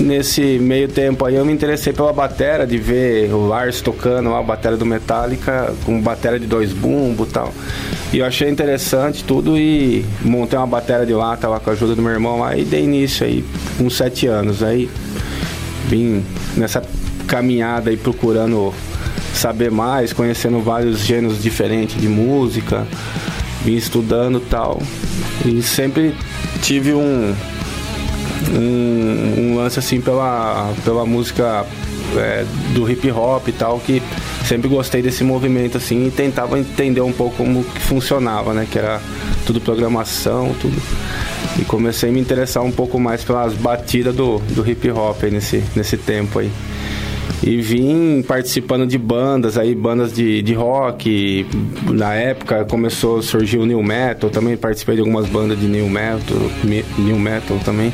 nesse 0.00 0.58
meio 0.58 0.88
tempo 0.88 1.24
aí, 1.24 1.36
eu 1.36 1.44
me 1.44 1.52
interessei 1.52 1.92
pela 1.92 2.12
batera, 2.12 2.66
de 2.66 2.78
ver 2.78 3.32
o 3.32 3.46
Lars 3.46 3.80
tocando 3.80 4.34
a 4.34 4.42
batera 4.42 4.76
do 4.76 4.86
Metallica, 4.86 5.72
com 5.84 6.00
batera 6.00 6.38
de 6.38 6.46
dois 6.46 6.72
bumbos 6.72 7.28
e 7.28 7.32
tal. 7.32 7.52
E 8.12 8.18
eu 8.18 8.26
achei 8.26 8.48
interessante 8.48 9.22
tudo 9.22 9.56
e 9.56 10.04
montei 10.22 10.58
uma 10.58 10.66
batera 10.66 11.06
de 11.06 11.12
lata 11.12 11.46
lá 11.48 11.60
com 11.60 11.70
a 11.70 11.72
ajuda 11.72 11.94
do 11.94 12.02
meu 12.02 12.10
irmão 12.10 12.40
lá 12.40 12.56
e 12.56 12.64
dei 12.64 12.82
início 12.82 13.24
aí 13.24 13.44
com 13.78 13.88
sete 13.88 14.26
anos. 14.26 14.62
Aí 14.62 14.90
vim 15.86 16.24
nessa 16.56 16.82
caminhada 17.26 17.90
aí 17.90 17.96
procurando 17.96 18.74
saber 19.34 19.70
mais, 19.70 20.12
conhecendo 20.12 20.60
vários 20.60 21.00
gêneros 21.00 21.40
diferentes 21.40 22.00
de 22.00 22.08
música, 22.08 22.86
vim 23.64 23.76
estudando 23.76 24.40
tal. 24.40 24.82
E 25.44 25.62
sempre 25.62 26.14
tive 26.62 26.92
um, 26.92 27.34
um, 28.52 29.34
um 29.52 29.56
lance 29.56 29.78
assim 29.78 30.00
pela, 30.00 30.72
pela 30.84 31.04
música 31.06 31.64
é, 32.16 32.44
do 32.74 32.90
hip 32.90 33.10
hop 33.10 33.48
e 33.48 33.52
tal, 33.52 33.78
que 33.78 34.02
sempre 34.44 34.68
gostei 34.68 35.00
desse 35.02 35.22
movimento 35.24 35.76
assim 35.76 36.06
e 36.06 36.10
tentava 36.10 36.58
entender 36.58 37.00
um 37.00 37.12
pouco 37.12 37.36
como 37.36 37.62
que 37.64 37.80
funcionava, 37.80 38.52
né? 38.52 38.66
Que 38.70 38.78
era 38.78 39.00
tudo 39.46 39.60
programação, 39.60 40.54
tudo. 40.60 40.76
E 41.58 41.64
comecei 41.64 42.10
a 42.10 42.12
me 42.12 42.20
interessar 42.20 42.62
um 42.62 42.70
pouco 42.72 42.98
mais 42.98 43.22
pelas 43.24 43.54
batidas 43.54 44.14
do, 44.14 44.38
do 44.38 44.68
hip 44.68 44.90
hop 44.90 45.22
nesse, 45.24 45.62
nesse 45.74 45.96
tempo 45.96 46.38
aí. 46.38 46.50
E 47.42 47.58
vim 47.62 48.22
participando 48.22 48.86
de 48.86 48.98
bandas 48.98 49.56
aí, 49.56 49.74
bandas 49.74 50.12
de, 50.12 50.42
de 50.42 50.52
rock. 50.52 51.46
Na 51.88 52.12
época 52.12 52.66
começou 52.66 53.20
a 53.20 53.22
surgir 53.22 53.56
o 53.56 53.64
New 53.64 53.82
Metal, 53.82 54.28
também 54.28 54.58
participei 54.58 54.96
de 54.96 55.00
algumas 55.00 55.26
bandas 55.26 55.58
de 55.58 55.66
New 55.66 55.88
Metal, 55.88 56.36
me- 56.62 56.84
New 56.98 57.18
Metal 57.18 57.56
também. 57.64 57.92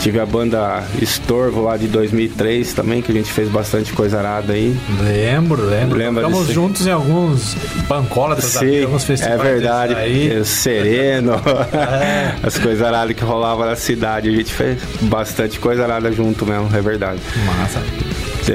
Tive 0.00 0.20
a 0.20 0.26
banda 0.26 0.84
Estorvo 1.02 1.62
lá 1.62 1.76
de 1.76 1.88
2003 1.88 2.72
também, 2.72 3.02
que 3.02 3.10
a 3.10 3.14
gente 3.14 3.32
fez 3.32 3.48
bastante 3.48 3.92
coisa 3.92 4.18
arada 4.18 4.52
aí. 4.52 4.76
Lembro, 5.02 5.66
lembro. 5.68 5.98
Lembra 5.98 6.24
Ficamos 6.26 6.48
juntos 6.48 6.86
em 6.86 6.90
alguns 6.90 7.56
vida, 7.88 8.76
Sim, 8.78 8.84
alguns 8.84 9.02
é 9.02 9.06
festivais 9.06 9.42
verdade. 9.42 9.94
desses 9.94 10.10
Aí. 10.14 10.38
É, 10.40 10.44
Sereno, 10.44 11.32
É. 11.72 12.34
as 12.46 12.56
coisas 12.58 12.86
aradas 12.86 13.14
que 13.16 13.24
rolavam 13.24 13.66
na 13.66 13.74
cidade. 13.76 14.28
A 14.28 14.32
gente 14.32 14.52
fez 14.54 14.80
bastante 15.02 15.58
coisa 15.58 15.82
arada 15.82 16.12
junto 16.12 16.46
mesmo, 16.46 16.68
é 16.74 16.80
verdade. 16.80 17.20
Massa. 17.58 17.82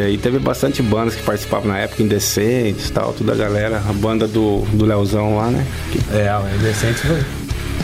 E 0.09 0.17
teve 0.17 0.39
bastante 0.39 0.81
bandas 0.81 1.13
que 1.13 1.21
participavam 1.23 1.67
na 1.67 1.77
época, 1.77 2.01
Indecentes 2.01 2.87
e 2.89 2.91
tal, 2.93 3.13
toda 3.13 3.33
a 3.33 3.35
galera. 3.35 3.81
A 3.87 3.93
banda 3.93 4.27
do, 4.27 4.61
do 4.73 4.85
Leozão 4.85 5.35
lá, 5.35 5.47
né? 5.51 5.65
É, 6.11 6.31
o 6.35 6.55
Indecente 6.55 6.99
foi, 6.99 7.21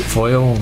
foi 0.07 0.37
um- 0.37 0.55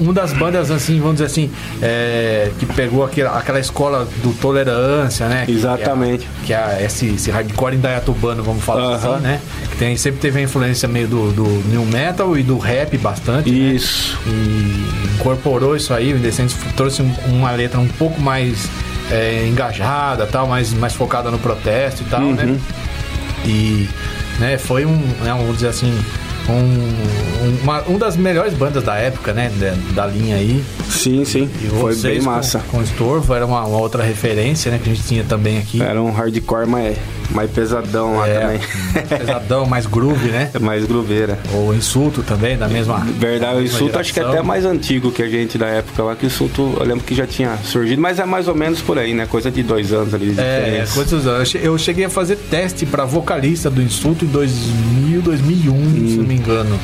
uma 0.00 0.12
das 0.12 0.32
bandas, 0.32 0.70
assim, 0.70 0.98
vamos 0.98 1.14
dizer 1.14 1.26
assim, 1.26 1.50
é, 1.82 2.50
que 2.58 2.66
pegou 2.66 3.04
aquela, 3.04 3.38
aquela 3.38 3.58
escola 3.60 4.06
do 4.22 4.32
Tolerância, 4.34 5.26
né? 5.28 5.44
Que- 5.46 5.52
Exatamente. 5.52 6.26
Que 6.44 6.52
é, 6.52 6.58
que 6.76 6.82
é 6.82 6.84
esse, 6.84 7.06
esse 7.06 7.30
hardcore 7.30 7.76
indaiatubano, 7.76 8.42
vamos 8.42 8.62
falar 8.64 8.94
Aham. 8.94 9.14
assim, 9.14 9.22
né? 9.22 9.40
Que 9.70 9.76
tem, 9.76 9.96
sempre 9.96 10.20
teve 10.20 10.38
a 10.38 10.42
influência 10.42 10.88
meio 10.88 11.08
do, 11.08 11.32
do 11.32 11.44
new 11.70 11.84
metal 11.86 12.36
e 12.36 12.42
do 12.42 12.58
rap 12.58 12.96
bastante, 12.98 13.50
né? 13.50 13.56
Isso. 13.74 14.18
e 14.26 15.14
incorporou 15.16 15.76
isso 15.76 15.92
aí, 15.94 16.12
o 16.12 16.16
Indecentes 16.16 16.56
trouxe 16.76 17.02
um- 17.02 17.14
uma 17.26 17.50
letra 17.52 17.78
um 17.80 17.88
pouco 17.88 18.20
mais 18.20 18.68
é, 19.10 19.46
engajada, 19.48 20.26
tal, 20.26 20.46
mais, 20.46 20.72
mais 20.74 20.92
focada 20.92 21.30
no 21.30 21.38
protesto 21.38 22.02
e 22.02 22.06
tal, 22.06 22.20
Uhum. 22.20 22.34
né? 22.34 22.58
E 23.46 23.88
né, 24.38 24.58
foi 24.58 24.84
um, 24.84 24.92
né, 24.96 25.34
vamos 25.36 25.54
dizer 25.56 25.68
assim, 25.68 25.96
um, 26.48 26.54
um- 26.54 27.58
uma, 27.62 27.82
um 27.88 27.98
das 27.98 28.16
melhores 28.16 28.54
bandas 28.54 28.82
da 28.82 28.96
época, 28.96 29.32
né? 29.32 29.50
Da, 29.58 30.04
da 30.04 30.06
linha 30.06 30.36
aí. 30.36 30.62
Sim, 30.88 31.24
sim. 31.24 31.48
E 31.62 31.66
Foi 31.68 31.94
bem 31.96 32.18
com- 32.18 32.26
massa. 32.26 32.60
Com, 32.70 32.78
o 32.78 32.82
Estorvo 32.82 33.34
era 33.34 33.44
uma, 33.46 33.64
uma 33.64 33.78
outra 33.78 34.02
referência, 34.02 34.70
né? 34.70 34.78
Que 34.82 34.90
a 34.90 34.94
gente 34.94 35.06
tinha 35.06 35.24
também 35.24 35.58
aqui. 35.58 35.82
Era 35.82 36.02
um 36.02 36.10
hardcore 36.12 36.66
mais, 36.66 36.96
mais 37.30 37.50
pesadão 37.50 38.16
lá 38.16 38.28
É, 38.28 38.40
também. 38.40 38.60
pesadão, 39.18 39.66
mais 39.66 39.86
groove, 39.86 40.28
né? 40.28 40.50
mais 40.60 40.84
grooveira. 40.84 41.38
Ou 41.52 41.74
insulto 41.74 42.22
também, 42.22 42.56
da 42.56 42.68
mesma. 42.68 42.98
Verdade, 43.00 43.56
o 43.56 43.60
mesma 43.60 43.76
insulto 43.76 43.98
acho 43.98 44.12
que 44.12 44.18
é 44.18 44.22
geração. 44.22 44.38
até 44.40 44.46
mais 44.46 44.64
antigo 44.64 45.10
que 45.12 45.22
a 45.22 45.28
gente 45.28 45.58
da 45.58 45.66
época 45.66 46.02
lá, 46.02 46.16
que 46.16 46.24
o 46.24 46.28
insulto 46.28 46.76
eu 46.78 46.84
lembro 46.86 47.04
que 47.04 47.14
já 47.14 47.26
tinha 47.26 47.56
surgido, 47.64 48.00
mas 48.00 48.18
é 48.18 48.24
mais 48.24 48.48
ou 48.48 48.54
menos 48.54 48.80
por 48.80 48.98
aí, 48.98 49.12
né? 49.14 49.26
Coisa 49.26 49.50
de 49.50 49.62
dois 49.62 49.92
anos 49.92 50.14
ali 50.14 50.30
de 50.32 50.40
É, 50.40 50.60
diferença. 50.60 50.94
quantos 50.94 51.26
anos? 51.26 51.38
Eu 51.40 51.44
che- 51.46 51.60
Eu 51.68 51.78
cheguei 51.78 52.04
a 52.04 52.10
fazer 52.10 52.36
teste 52.36 52.86
pra 52.86 53.04
vocalista 53.04 53.68
do 53.70 53.82
Insulto 53.82 54.24
em 54.24 54.28
2000, 54.28 55.20
2001, 55.22 56.08
se 56.08 56.16
não 56.16 56.24
me 56.24 56.34
engano. 56.34 56.78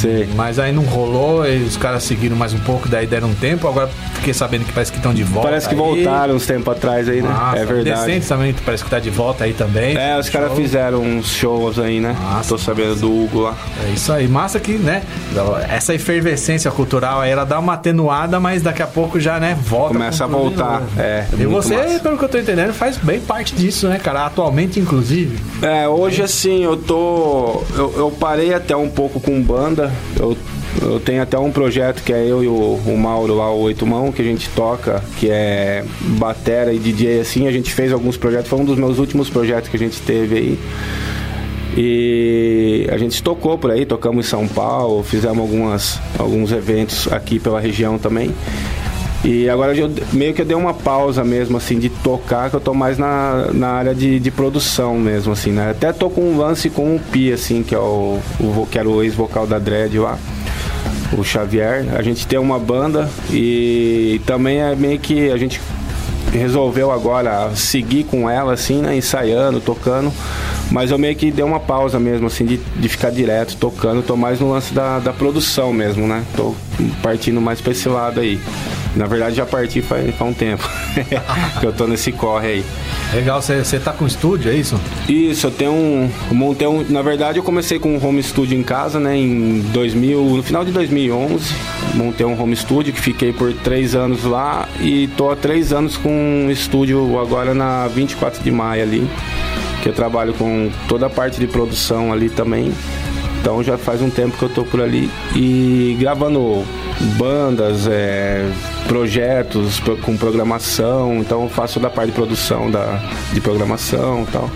Sei. 0.00 0.28
Mas 0.34 0.58
aí 0.58 0.72
não 0.72 0.84
rolou, 0.84 1.46
e 1.46 1.62
os 1.62 1.76
caras 1.76 2.02
seguiram 2.02 2.36
mais 2.36 2.52
um 2.54 2.58
pouco, 2.60 2.88
daí 2.88 3.06
deram 3.06 3.28
um 3.28 3.34
tempo. 3.34 3.68
Agora 3.68 3.88
fiquei 4.14 4.32
sabendo 4.32 4.64
que 4.64 4.72
parece 4.72 4.90
que 4.90 4.98
estão 4.98 5.12
de 5.12 5.22
volta. 5.22 5.48
Parece 5.48 5.68
que 5.68 5.74
aí. 5.74 5.80
voltaram 5.80 6.34
uns 6.34 6.46
tempos 6.46 6.74
atrás 6.74 7.08
aí, 7.08 7.20
né? 7.22 7.28
Nossa, 7.28 7.58
é 7.58 7.64
verdade. 7.66 8.00
Decentes 8.06 8.28
também 8.28 8.54
parece 8.64 8.84
que 8.84 8.90
tá 8.90 8.98
de 8.98 9.10
volta 9.10 9.44
aí 9.44 9.52
também. 9.52 9.96
É, 9.96 10.18
os 10.18 10.28
caras 10.28 10.52
fizeram 10.54 11.02
uns 11.02 11.28
shows 11.28 11.78
aí, 11.78 12.00
né? 12.00 12.16
Massa, 12.20 12.48
Tô 12.50 12.58
sabendo 12.58 12.96
do 12.96 13.10
Hugo 13.24 13.40
lá. 13.40 13.56
É 13.86 13.92
isso 13.92 14.12
aí, 14.12 14.26
massa 14.28 14.58
que, 14.58 14.72
né? 14.72 15.02
Essa 15.68 15.94
efervescência 15.94 16.70
cultural 16.70 17.20
aí, 17.20 17.30
ela 17.30 17.44
dá 17.44 17.58
uma 17.58 17.74
atenuada, 17.74 18.40
mas 18.40 18.62
daqui 18.62 18.82
a 18.82 18.86
pouco 18.86 19.18
já, 19.20 19.38
né, 19.38 19.56
volta. 19.60 19.94
Começa 19.94 20.26
com 20.26 20.34
a 20.34 20.38
voltar, 20.38 20.82
é, 20.98 21.24
E 21.38 21.46
você, 21.46 21.76
massa. 21.76 22.00
pelo 22.00 22.18
que 22.18 22.24
eu 22.24 22.28
tô 22.28 22.38
entendendo, 22.38 22.72
faz 22.72 22.96
bem 22.96 23.20
parte 23.20 23.54
disso, 23.54 23.88
né, 23.88 23.98
cara? 23.98 24.26
Atualmente, 24.26 24.78
inclusive. 24.80 25.38
É, 25.62 25.88
hoje 25.88 26.22
assim, 26.22 26.62
eu 26.64 26.76
tô. 26.76 27.62
Eu, 27.74 27.94
eu 27.96 28.10
parei 28.10 28.54
até 28.54 28.76
um 28.76 28.88
pouco 28.88 29.20
com 29.20 29.40
banda. 29.42 29.89
Eu, 30.18 30.36
eu 30.82 31.00
tenho 31.00 31.22
até 31.22 31.38
um 31.38 31.50
projeto 31.50 32.02
que 32.02 32.12
é 32.12 32.24
eu 32.24 32.42
e 32.42 32.48
o, 32.48 32.80
o 32.86 32.98
Mauro 32.98 33.34
lá, 33.34 33.50
o 33.50 33.60
Oito 33.60 33.86
Mão, 33.86 34.12
que 34.12 34.22
a 34.22 34.24
gente 34.24 34.48
toca, 34.50 35.02
que 35.18 35.30
é 35.30 35.84
batera 36.00 36.72
e 36.72 36.78
DJ 36.78 37.20
assim. 37.20 37.46
A 37.46 37.52
gente 37.52 37.72
fez 37.72 37.92
alguns 37.92 38.16
projetos, 38.16 38.48
foi 38.48 38.58
um 38.58 38.64
dos 38.64 38.78
meus 38.78 38.98
últimos 38.98 39.28
projetos 39.28 39.68
que 39.68 39.76
a 39.76 39.80
gente 39.80 40.00
teve 40.02 40.36
aí. 40.36 40.58
E 41.76 42.88
a 42.90 42.98
gente 42.98 43.22
tocou 43.22 43.56
por 43.56 43.70
aí, 43.70 43.86
tocamos 43.86 44.26
em 44.26 44.28
São 44.28 44.46
Paulo, 44.46 45.02
fizemos 45.04 45.38
algumas, 45.38 46.00
alguns 46.18 46.50
eventos 46.50 47.10
aqui 47.12 47.38
pela 47.38 47.60
região 47.60 47.96
também. 47.98 48.34
E 49.22 49.50
agora 49.50 49.76
eu, 49.76 49.90
meio 50.12 50.32
que 50.32 50.40
eu 50.40 50.46
dei 50.46 50.56
uma 50.56 50.72
pausa 50.72 51.22
mesmo, 51.22 51.56
assim, 51.58 51.78
de 51.78 51.90
tocar, 51.90 52.48
que 52.48 52.56
eu 52.56 52.60
tô 52.60 52.72
mais 52.72 52.96
na, 52.96 53.48
na 53.52 53.68
área 53.68 53.94
de, 53.94 54.18
de 54.18 54.30
produção 54.30 54.98
mesmo, 54.98 55.32
assim, 55.32 55.50
né? 55.50 55.70
Até 55.70 55.92
tô 55.92 56.08
com 56.08 56.22
um 56.22 56.38
lance 56.38 56.70
com 56.70 56.96
o 56.96 56.98
Pi, 56.98 57.32
assim, 57.32 57.62
que 57.62 57.74
é 57.74 57.78
o, 57.78 58.18
o 58.40 58.66
que 58.70 58.78
era 58.78 58.88
o 58.88 59.02
ex-vocal 59.02 59.46
da 59.46 59.58
Dread 59.58 59.98
lá, 59.98 60.18
o 61.16 61.22
Xavier. 61.22 61.84
A 61.94 62.02
gente 62.02 62.26
tem 62.26 62.38
uma 62.38 62.58
banda 62.58 63.10
e 63.30 64.22
também 64.24 64.60
é 64.60 64.74
meio 64.74 64.98
que 64.98 65.30
a 65.30 65.36
gente 65.36 65.60
resolveu 66.32 66.90
agora 66.90 67.50
seguir 67.54 68.04
com 68.04 68.28
ela, 68.30 68.54
assim, 68.54 68.80
né? 68.80 68.96
Ensaiando, 68.96 69.60
tocando. 69.60 70.10
Mas 70.70 70.90
eu 70.90 70.98
meio 70.98 71.16
que 71.16 71.30
dei 71.30 71.44
uma 71.44 71.60
pausa 71.60 71.98
mesmo, 71.98 72.26
assim, 72.26 72.46
de, 72.46 72.56
de 72.56 72.88
ficar 72.88 73.10
direto 73.10 73.56
tocando. 73.56 74.02
Tô 74.02 74.16
mais 74.16 74.40
no 74.40 74.50
lance 74.50 74.72
da, 74.72 74.98
da 74.98 75.12
produção 75.12 75.74
mesmo, 75.74 76.06
né? 76.06 76.24
Tô 76.34 76.54
partindo 77.02 77.40
mais 77.40 77.60
pra 77.60 77.72
esse 77.72 77.88
lado 77.88 78.20
aí. 78.20 78.40
Na 78.96 79.06
verdade, 79.06 79.36
já 79.36 79.46
parti 79.46 79.80
faz, 79.80 80.14
faz 80.14 80.30
um 80.30 80.34
tempo. 80.34 80.68
que 81.60 81.66
eu 81.66 81.72
tô 81.72 81.86
nesse 81.86 82.10
corre 82.12 82.46
aí. 82.46 82.64
Legal, 83.14 83.40
você 83.40 83.78
tá 83.78 83.92
com 83.92 84.06
estúdio, 84.06 84.50
é 84.50 84.54
isso? 84.54 84.80
Isso, 85.08 85.46
eu 85.46 85.50
tenho 85.50 85.72
um. 85.72 86.10
eu 86.28 86.34
montei 86.34 86.66
um. 86.66 86.84
Na 86.88 87.02
verdade, 87.02 87.38
eu 87.38 87.42
comecei 87.42 87.78
com 87.78 87.96
um 87.96 88.04
home 88.04 88.22
studio 88.22 88.58
em 88.58 88.62
casa, 88.62 88.98
né? 88.98 89.16
Em 89.16 89.60
2000, 89.72 90.36
no 90.36 90.42
final 90.42 90.64
de 90.64 90.72
2011, 90.72 91.54
montei 91.94 92.26
um 92.26 92.40
home 92.40 92.56
studio 92.56 92.92
que 92.92 93.00
fiquei 93.00 93.32
por 93.32 93.52
três 93.52 93.94
anos 93.94 94.24
lá 94.24 94.68
e 94.80 95.08
tô 95.16 95.30
há 95.30 95.36
três 95.36 95.72
anos 95.72 95.96
com 95.96 96.10
um 96.10 96.50
estúdio 96.50 97.18
agora 97.18 97.54
na 97.54 97.86
24 97.88 98.42
de 98.42 98.50
maio 98.50 98.82
ali, 98.82 99.08
que 99.82 99.88
eu 99.88 99.92
trabalho 99.92 100.34
com 100.34 100.70
toda 100.88 101.06
a 101.06 101.10
parte 101.10 101.38
de 101.38 101.46
produção 101.46 102.12
ali 102.12 102.28
também. 102.28 102.72
Então 103.40 103.62
já 103.62 103.78
faz 103.78 104.02
um 104.02 104.10
tempo 104.10 104.36
que 104.36 104.42
eu 104.44 104.48
tô 104.50 104.64
por 104.64 104.80
ali 104.82 105.10
e 105.34 105.96
gravando 105.98 106.62
bandas, 107.18 107.86
é, 107.90 108.46
projetos 108.86 109.80
pro- 109.80 109.96
com 109.96 110.14
programação, 110.16 111.16
então 111.16 111.42
eu 111.44 111.48
faço 111.48 111.80
da 111.80 111.88
parte 111.88 112.08
de 112.08 112.12
produção 112.12 112.70
da, 112.70 113.00
de 113.32 113.40
programação 113.40 114.24
e 114.28 114.32
tal. 114.32 114.50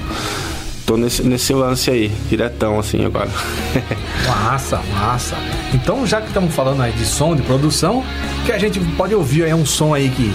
Tô 0.87 0.99
nesse, 0.99 1.23
nesse 1.23 1.53
lance 1.55 1.91
aí, 1.91 2.09
diretão 2.29 2.79
assim 2.79 3.05
agora. 3.07 3.31
Massa, 4.29 4.81
massa. 4.95 5.35
Então, 5.73 6.07
já 6.07 6.21
que 6.21 6.29
estamos 6.29 6.55
falando 6.55 6.83
aí 6.83 6.93
de 6.93 7.05
som, 7.07 7.35
de 7.35 7.43
produção, 7.43 8.05
que 8.45 8.53
a 8.53 8.59
gente 8.59 8.79
pode 8.97 9.15
ouvir 9.15 9.45
aí 9.45 9.55
um 9.55 9.65
som 9.65 9.95
aí 9.95 10.11
que. 10.11 10.31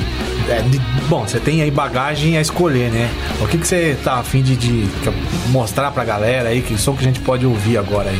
é 0.50 0.62
de- 0.64 0.80
bom, 1.08 1.22
você 1.28 1.40
tem 1.40 1.62
aí 1.62 1.70
bagagem 1.70 2.36
a 2.38 2.42
escolher, 2.42 2.90
né? 2.92 3.10
O 3.42 3.48
que, 3.48 3.58
que 3.60 3.68
você 3.68 3.96
tá 4.04 4.16
afim 4.16 4.42
de, 4.42 4.56
de 4.56 4.88
mostrar 5.50 5.92
pra 5.92 6.04
galera 6.04 6.50
aí? 6.50 6.62
Que 6.64 6.78
som 6.78 6.96
que 6.96 7.02
a 7.04 7.08
gente 7.08 7.20
pode 7.20 7.46
ouvir 7.46 7.78
agora 7.78 8.10
aí? 8.10 8.20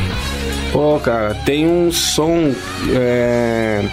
Pô, 0.72 1.00
cara, 1.00 1.34
tem 1.46 1.66
um 1.68 1.92
som 1.92 2.54
é, 2.94 3.84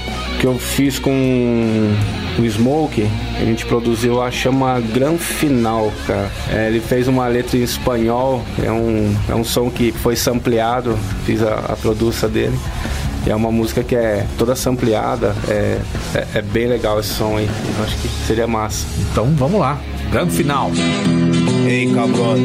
que 0.40 0.46
eu 0.46 0.58
fiz 0.58 0.98
com 0.98 1.94
o 2.38 2.48
Smoke, 2.48 3.06
a 3.40 3.44
gente 3.44 3.64
produziu 3.66 4.22
a 4.22 4.30
chama 4.30 4.80
Gran 4.80 5.16
Final, 5.16 5.92
cara. 6.06 6.30
É, 6.50 6.68
ele 6.68 6.80
fez 6.80 7.08
uma 7.08 7.26
letra 7.26 7.56
em 7.56 7.62
espanhol, 7.62 8.42
é 8.62 8.70
um, 8.70 9.16
é 9.28 9.34
um 9.34 9.44
som 9.44 9.70
que 9.70 9.92
foi 9.92 10.16
sampleado, 10.16 10.98
fiz 11.24 11.42
a, 11.42 11.54
a 11.54 11.76
produção 11.76 12.28
dele. 12.28 12.58
E 13.26 13.30
é 13.30 13.34
uma 13.34 13.50
música 13.50 13.82
que 13.82 13.96
é 13.96 14.24
toda 14.38 14.54
sampleada, 14.54 15.34
é, 15.48 15.78
é, 16.14 16.26
é 16.34 16.42
bem 16.42 16.66
legal 16.66 17.00
esse 17.00 17.14
som 17.14 17.36
aí. 17.36 17.48
Eu 17.78 17.84
acho 17.84 17.96
que 17.96 18.08
seria 18.26 18.46
massa. 18.46 18.86
Então, 19.10 19.26
vamos 19.36 19.58
lá. 19.58 19.80
Grande 20.12 20.32
final. 20.32 20.70
Ey 21.66 21.92
cabrón, 21.92 22.38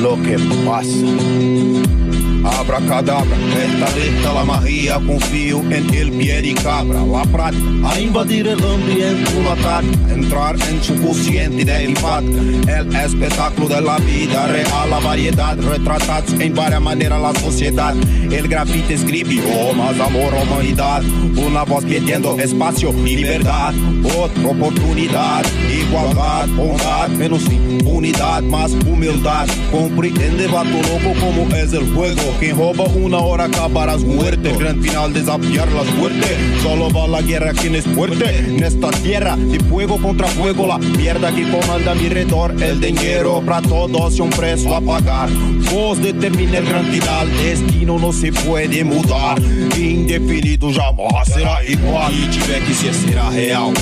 lo 0.00 0.16
que 0.22 0.36
pasa. 0.64 2.09
Abracadabra, 2.44 3.36
esta 3.62 4.32
la 4.32 4.44
magia, 4.44 4.94
confío 5.06 5.60
en 5.70 5.92
el 5.94 6.10
pie 6.12 6.40
de 6.40 6.54
cabra, 6.54 7.04
la 7.04 7.24
prática, 7.24 7.90
a 7.90 8.00
invadir 8.00 8.48
el 8.48 8.62
ambiente, 8.62 9.30
un 9.36 9.46
ataque, 9.46 10.14
entrar 10.14 10.56
en 10.68 10.82
su 10.82 10.94
consciente 11.00 11.64
de 11.64 11.84
impacto, 11.84 12.38
el 12.68 12.96
espectáculo 12.96 13.68
de 13.68 13.80
la 13.82 13.98
vida 13.98 14.46
real, 14.46 14.90
la 14.90 15.00
variedad, 15.00 15.56
retratados 15.58 16.32
en 16.40 16.54
varias 16.54 16.80
maneras 16.80 17.20
la 17.20 17.34
sociedad, 17.40 17.94
el 18.30 18.48
grafite 18.48 18.94
escribió 18.94 19.74
más 19.74 19.98
amor, 20.00 20.32
humanidad, 20.34 21.02
una 21.36 21.64
voz 21.64 21.84
pidiendo 21.84 22.38
espacio 22.38 22.94
y 23.06 23.16
libertad, 23.16 23.74
otra 24.18 24.48
oportunidad, 24.48 25.44
igualdad, 25.70 26.48
bondad, 26.48 27.08
menos 27.08 27.42
impunidad, 27.50 28.42
más 28.42 28.72
humildad, 28.86 29.46
compreende 29.70 30.46
vato 30.46 30.70
loco 30.70 31.18
como 31.20 31.54
es 31.54 31.72
el 31.72 31.92
juego, 31.92 32.22
Quem 32.38 32.56
rouba 32.56 32.84
una 32.84 33.18
hora 33.18 33.44
acabarás 33.44 34.02
muerto. 34.02 34.48
El 34.48 34.58
gran 34.58 34.82
final 34.82 35.12
desafiar 35.12 35.70
la 35.72 35.84
suerte. 35.84 36.36
Solo 36.62 36.90
va 36.90 37.06
la 37.06 37.22
guerra 37.22 37.52
quien 37.52 37.74
es 37.74 37.84
fuerte. 37.84 38.42
Nesta 38.48 38.90
tierra 39.02 39.36
de 39.36 39.58
fuego 39.60 40.00
contra 40.00 40.26
fuego, 40.28 40.66
la 40.66 40.78
mierda 40.78 41.34
que 41.34 41.42
comanda 41.50 41.92
a 41.92 41.94
mi 41.94 42.08
redor. 42.08 42.54
El 42.62 42.80
dinero 42.80 43.42
pra 43.44 43.60
todos 43.60 44.16
y 44.18 44.20
un 44.22 44.30
preço 44.30 44.74
a 44.74 44.80
pagar. 44.80 45.28
Vos 45.72 46.00
determina 46.00 46.58
el 46.58 46.66
gran 46.66 46.86
final. 46.86 47.28
Destino 47.42 47.98
no 47.98 48.12
se 48.12 48.32
puede 48.32 48.84
mudar. 48.84 49.40
Indefinido 49.76 50.72
jamais 50.72 51.28
será 51.28 51.64
igual. 51.64 52.12
E 52.12 52.28
tiver 52.28 52.62
que 52.64 52.74
ser, 52.74 52.94
será 52.94 53.30
real. 53.30 53.72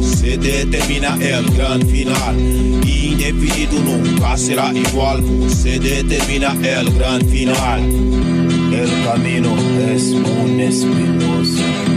Você 0.00 0.36
determina 0.36 1.16
el 1.20 1.44
gran 1.50 1.80
final. 1.82 2.34
Indefinido 2.84 3.80
nunca 3.80 4.36
será 4.36 4.72
igual. 4.72 5.20
Você 5.22 5.78
determina 5.78 6.54
el 6.62 6.90
gran 6.92 7.20
final. 7.22 7.80
El 8.72 8.90
camino 9.04 9.54
es 9.90 10.12
un 10.12 10.60
espinoso. 10.60 11.89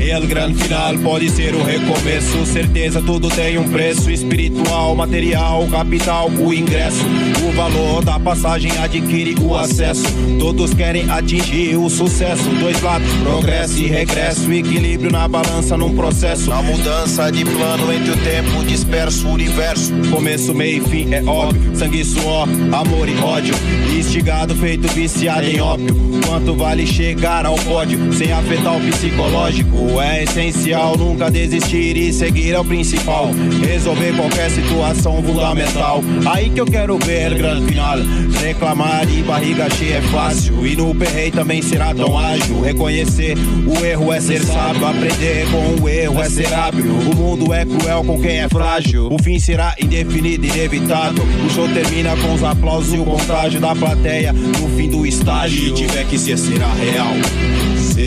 El 0.00 0.26
gran 0.26 0.52
final 0.54 0.98
pode 0.98 1.30
ser 1.30 1.54
o 1.54 1.62
recomeço. 1.62 2.44
Certeza, 2.44 3.00
tudo 3.00 3.28
tem 3.28 3.56
um 3.58 3.68
preço 3.68 4.10
espiritual, 4.10 4.94
material, 4.96 5.66
capital, 5.68 6.28
o 6.28 6.52
ingresso. 6.52 7.04
O 7.48 7.52
valor 7.52 8.04
da 8.04 8.18
passagem 8.18 8.70
adquire 8.78 9.34
o 9.40 9.56
acesso. 9.56 10.04
Todos 10.38 10.74
querem 10.74 11.08
atingir 11.10 11.76
o 11.76 11.88
sucesso. 11.88 12.48
Dois 12.60 12.80
lados, 12.82 13.08
progresso 13.22 13.78
e 13.78 13.86
regresso. 13.86 14.52
Equilíbrio 14.52 15.10
na 15.10 15.28
balança 15.28 15.76
num 15.76 15.94
processo. 15.94 16.50
Na 16.50 16.60
mudança 16.62 17.30
de 17.30 17.44
plano 17.44 17.92
entre 17.92 18.10
o 18.10 18.16
tempo 18.16 18.64
disperso, 18.64 19.28
universo. 19.28 19.92
Começo, 20.10 20.52
meio 20.52 20.82
e 20.84 20.88
fim 20.88 21.14
é 21.14 21.22
óbvio. 21.22 21.76
Sangue, 21.76 22.04
suor, 22.04 22.48
amor 22.72 23.08
e 23.08 23.16
ódio. 23.18 23.54
Instigado, 23.96 24.54
feito 24.56 24.88
viciado 24.88 25.46
em 25.46 25.60
ópio. 25.60 25.94
Quanto 26.26 26.54
vale 26.54 26.86
chegar 26.86 27.46
ao 27.46 27.56
pódio 27.56 28.12
sem 28.12 28.32
afetar 28.32 28.71
o 28.76 28.80
psicológico? 28.80 30.00
É 30.00 30.24
essencial 30.24 30.96
nunca 30.96 31.30
desistir 31.30 31.96
e 31.96 32.12
seguir 32.12 32.54
ao 32.54 32.64
principal. 32.64 33.30
Resolver 33.66 34.14
qualquer 34.16 34.50
situação 34.50 35.22
fundamental. 35.22 36.02
Aí 36.26 36.50
que 36.50 36.60
eu 36.60 36.66
quero 36.66 36.98
ver 36.98 37.34
grande 37.34 37.66
final. 37.66 37.98
Reclamar 38.40 39.06
de 39.06 39.22
barriga 39.22 39.68
cheia 39.70 39.96
é 39.96 40.02
fácil. 40.02 40.66
E 40.66 40.76
no 40.76 40.94
perreio 40.94 41.32
também 41.32 41.62
será 41.62 41.94
tão 41.94 42.18
ágil. 42.18 42.60
Reconhecer 42.60 43.36
o 43.66 43.84
erro 43.84 44.12
é 44.12 44.20
ser 44.20 44.42
sábio. 44.42 44.86
Aprender 44.86 45.46
com 45.50 45.82
o 45.82 45.88
erro 45.88 46.20
é 46.20 46.28
ser 46.28 46.52
hábil. 46.52 46.92
O 46.92 47.14
mundo 47.14 47.52
é 47.52 47.64
cruel 47.64 48.04
com 48.04 48.20
quem 48.20 48.40
é 48.40 48.48
frágil. 48.48 49.08
O 49.10 49.22
fim 49.22 49.38
será 49.38 49.74
indefinido, 49.80 50.46
inevitável. 50.46 51.24
O 51.46 51.50
show 51.50 51.68
termina 51.68 52.16
com 52.16 52.34
os 52.34 52.42
aplausos 52.42 52.94
e 52.94 52.98
o 52.98 53.04
contágio 53.04 53.60
da 53.60 53.74
plateia 53.74 54.32
no 54.32 54.68
fim 54.76 54.88
do 54.88 55.06
estágio. 55.06 55.68
E 55.68 55.74
tiver 55.74 56.04
que 56.06 56.18
ser, 56.18 56.38
será 56.38 56.72
real. 56.74 57.12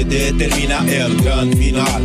Determina 0.07 0.83
el 0.87 1.15
gran 1.21 1.51
final. 1.53 2.01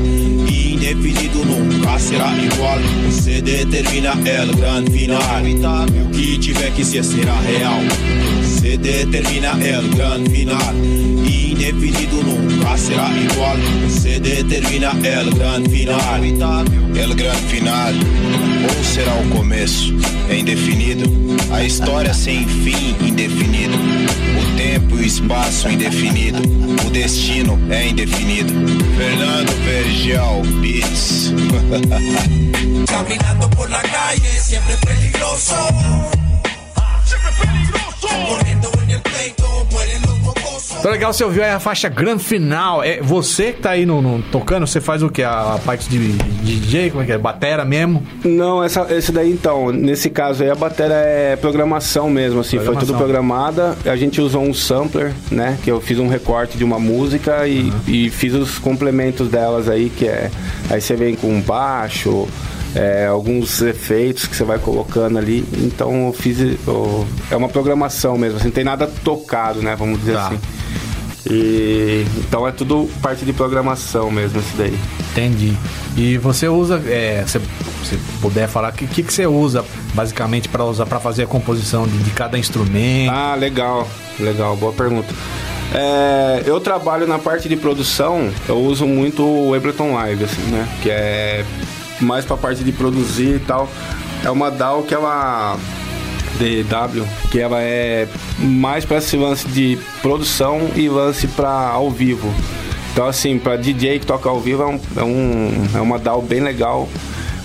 Indefinido 0.48 1.44
nunca 1.44 1.98
será 1.98 2.32
igual. 2.36 2.80
Se 3.11 3.42
determina 3.42 4.12
el 4.24 4.55
gran 4.57 4.86
final. 4.86 5.88
O 5.88 6.11
que 6.11 6.38
tiver 6.38 6.72
que 6.72 6.84
ser 6.84 7.05
será 7.05 7.38
real. 7.42 7.86
Se 8.42 8.78
determina 8.78 9.53
el 9.61 9.90
gran 9.90 10.26
final. 10.26 10.74
Indefinido 11.26 12.22
nunca 12.22 12.76
será 12.76 13.09
igual. 13.16 13.59
Se 13.88 14.18
determina 14.18 14.92
el 15.03 15.30
gran 15.34 15.64
final. 15.66 16.22
El 16.94 17.14
gran 17.14 17.36
final. 17.48 17.94
Ou 18.64 18.84
será 18.84 19.14
o 19.14 19.36
começo? 19.36 19.94
É 20.28 20.38
indefinido. 20.38 21.05
A 21.51 21.62
história 21.64 22.14
sem 22.14 22.46
fim, 22.46 22.94
indefinido. 23.07 23.76
Tempo 24.61 24.99
e 24.99 25.07
espaço 25.07 25.71
indefinido. 25.71 26.39
O 26.87 26.91
destino 26.91 27.59
é 27.73 27.89
indefinido. 27.89 28.53
Fernando 28.95 29.51
Vergel 29.65 30.43
Beats. 30.61 31.33
Caminando 32.87 33.49
por 33.57 33.71
la 33.71 33.81
calle, 33.81 34.29
siempre 34.39 34.77
peligroso. 34.87 35.55
Siempre 37.07 37.33
peligroso. 37.41 38.09
Corriendo 38.29 38.71
en 38.83 38.91
el 38.91 39.01
pleito, 39.01 39.67
mueren 39.71 40.03
los 40.03 40.19
mocosos. 40.19 40.49
Então 40.81 40.91
legal, 40.91 41.12
você 41.12 41.22
ouviu 41.22 41.45
aí 41.45 41.51
a 41.51 41.61
faixa 41.61 41.91
Gran 41.91 42.18
Final. 42.18 42.83
É 42.83 43.03
você 43.03 43.53
que 43.53 43.61
tá 43.61 43.70
aí 43.72 43.85
no, 43.85 44.01
no- 44.01 44.22
tocando, 44.22 44.66
você 44.66 44.81
faz 44.81 45.03
o 45.03 45.11
que? 45.11 45.22
A 45.22 45.59
parte 45.62 45.87
de, 45.91 46.12
de 46.12 46.59
DJ, 46.59 46.89
como 46.91 47.03
é 47.03 47.07
que 47.07 47.12
é? 47.12 47.18
Batera 47.18 47.66
mesmo? 47.66 48.03
Não, 48.24 48.64
essa, 48.64 48.87
esse 48.95 49.12
daí 49.12 49.31
então, 49.31 49.70
nesse 49.70 50.09
caso 50.09 50.43
aí 50.43 50.49
a 50.49 50.55
bateria 50.55 50.95
é 50.97 51.37
programação 51.37 52.09
mesmo, 52.09 52.41
assim, 52.41 52.57
foi 52.57 52.64
Programação. 52.64 52.95
tudo 52.97 53.05
programada. 53.05 53.76
A 53.85 53.95
gente 53.97 54.22
usou 54.22 54.43
um 54.43 54.55
sampler, 54.55 55.12
né? 55.31 55.59
Que 55.62 55.70
eu 55.70 55.83
fiz 55.83 55.99
um 55.99 56.09
recorte 56.09 56.57
de 56.57 56.64
uma 56.64 56.78
música 56.78 57.47
e, 57.47 57.70
e 57.87 58.09
fiz 58.09 58.33
os 58.33 58.59
complementos 58.59 59.28
delas 59.28 59.68
aí, 59.68 59.91
que 59.91 60.09
é. 60.09 60.31
Aí 60.70 60.81
você 60.81 60.97
vem 60.97 61.14
com 61.14 61.43
baixo, 61.43 62.26
é, 62.74 63.07
alguns 63.07 63.61
efeitos 63.61 64.26
que 64.26 64.35
você 64.35 64.45
vai 64.45 64.59
colocando 64.59 65.18
ali. 65.18 65.45
Então 65.59 66.07
eu 66.07 66.12
fiz. 66.14 66.41
eu- 66.66 67.07
é 67.31 67.37
uma 67.37 67.51
programação 67.51 68.16
mesmo, 68.16 68.39
assim, 68.39 68.47
não 68.47 68.53
tem 68.53 68.64
nada 68.64 68.87
tocado, 69.05 69.61
né? 69.61 69.76
Vamos 69.78 69.99
dizer 70.01 70.14
Tá. 70.14 70.28
assim. 70.28 70.39
E, 71.29 72.07
então 72.18 72.47
é 72.47 72.53
tudo 72.53 72.89
parte 73.03 73.25
de 73.25 73.33
programação 73.33 74.11
mesmo, 74.11 74.41
isso 74.41 74.57
daí. 74.57 74.79
Entendi. 75.12 75.55
E 75.97 76.16
você 76.16 76.49
usa, 76.49 76.81
é, 76.87 77.25
se 77.27 77.39
você 77.39 77.99
puder 78.21 78.49
falar, 78.49 78.71
o 78.71 78.73
que, 78.73 78.87
que, 78.87 79.03
que 79.03 79.12
você 79.12 79.27
usa 79.27 79.64
basicamente 79.95 80.49
para 80.49 80.64
usar 80.64 80.87
para 80.87 81.01
fazer 81.01 81.25
a 81.25 81.27
composição 81.27 81.87
de, 81.87 81.99
de 81.99 82.11
cada 82.11 82.39
instrumento? 82.39 83.12
Ah, 83.12 83.35
legal, 83.35 83.89
legal, 84.18 84.57
boa 84.57 84.73
pergunta. 84.73 85.12
É, 85.73 86.43
eu 86.47 86.61
trabalho 86.61 87.07
na 87.07 87.18
parte 87.18 87.49
de 87.49 87.57
produção, 87.57 88.31
eu 88.49 88.59
uso 88.59 88.87
muito 88.87 89.23
o 89.25 89.55
Ableton 89.55 89.95
Live, 89.95 90.25
assim, 90.25 90.43
né? 90.51 90.68
Que 90.83 90.91
é 90.91 91.45
mais 92.01 92.25
pra 92.25 92.37
parte 92.37 92.64
de 92.64 92.73
produzir 92.73 93.37
e 93.37 93.39
tal. 93.41 93.68
É 94.25 94.31
uma 94.31 94.51
DAW 94.51 94.83
que 94.83 94.95
ela. 94.95 95.57
DW, 96.39 97.05
que 97.31 97.39
ela 97.39 97.61
é 97.61 98.07
mais 98.39 98.85
para 98.85 98.99
esse 98.99 99.16
lance 99.16 99.47
de 99.49 99.79
produção 100.03 100.71
e 100.75 100.89
lance 100.89 101.27
para 101.29 101.51
ao 101.51 101.91
vivo. 101.91 102.33
Então, 102.93 103.07
assim, 103.07 103.39
para 103.39 103.57
DJ 103.57 104.01
que 104.01 104.07
toca 104.07 104.29
ao 104.29 104.41
vivo 104.41 104.62
é, 104.62 104.66
um, 104.66 104.81
é, 104.97 105.05
um, 105.05 105.66
é 105.77 105.81
uma 105.81 105.99
DAW 105.99 106.23
bem 106.23 106.41
legal. 106.41 106.89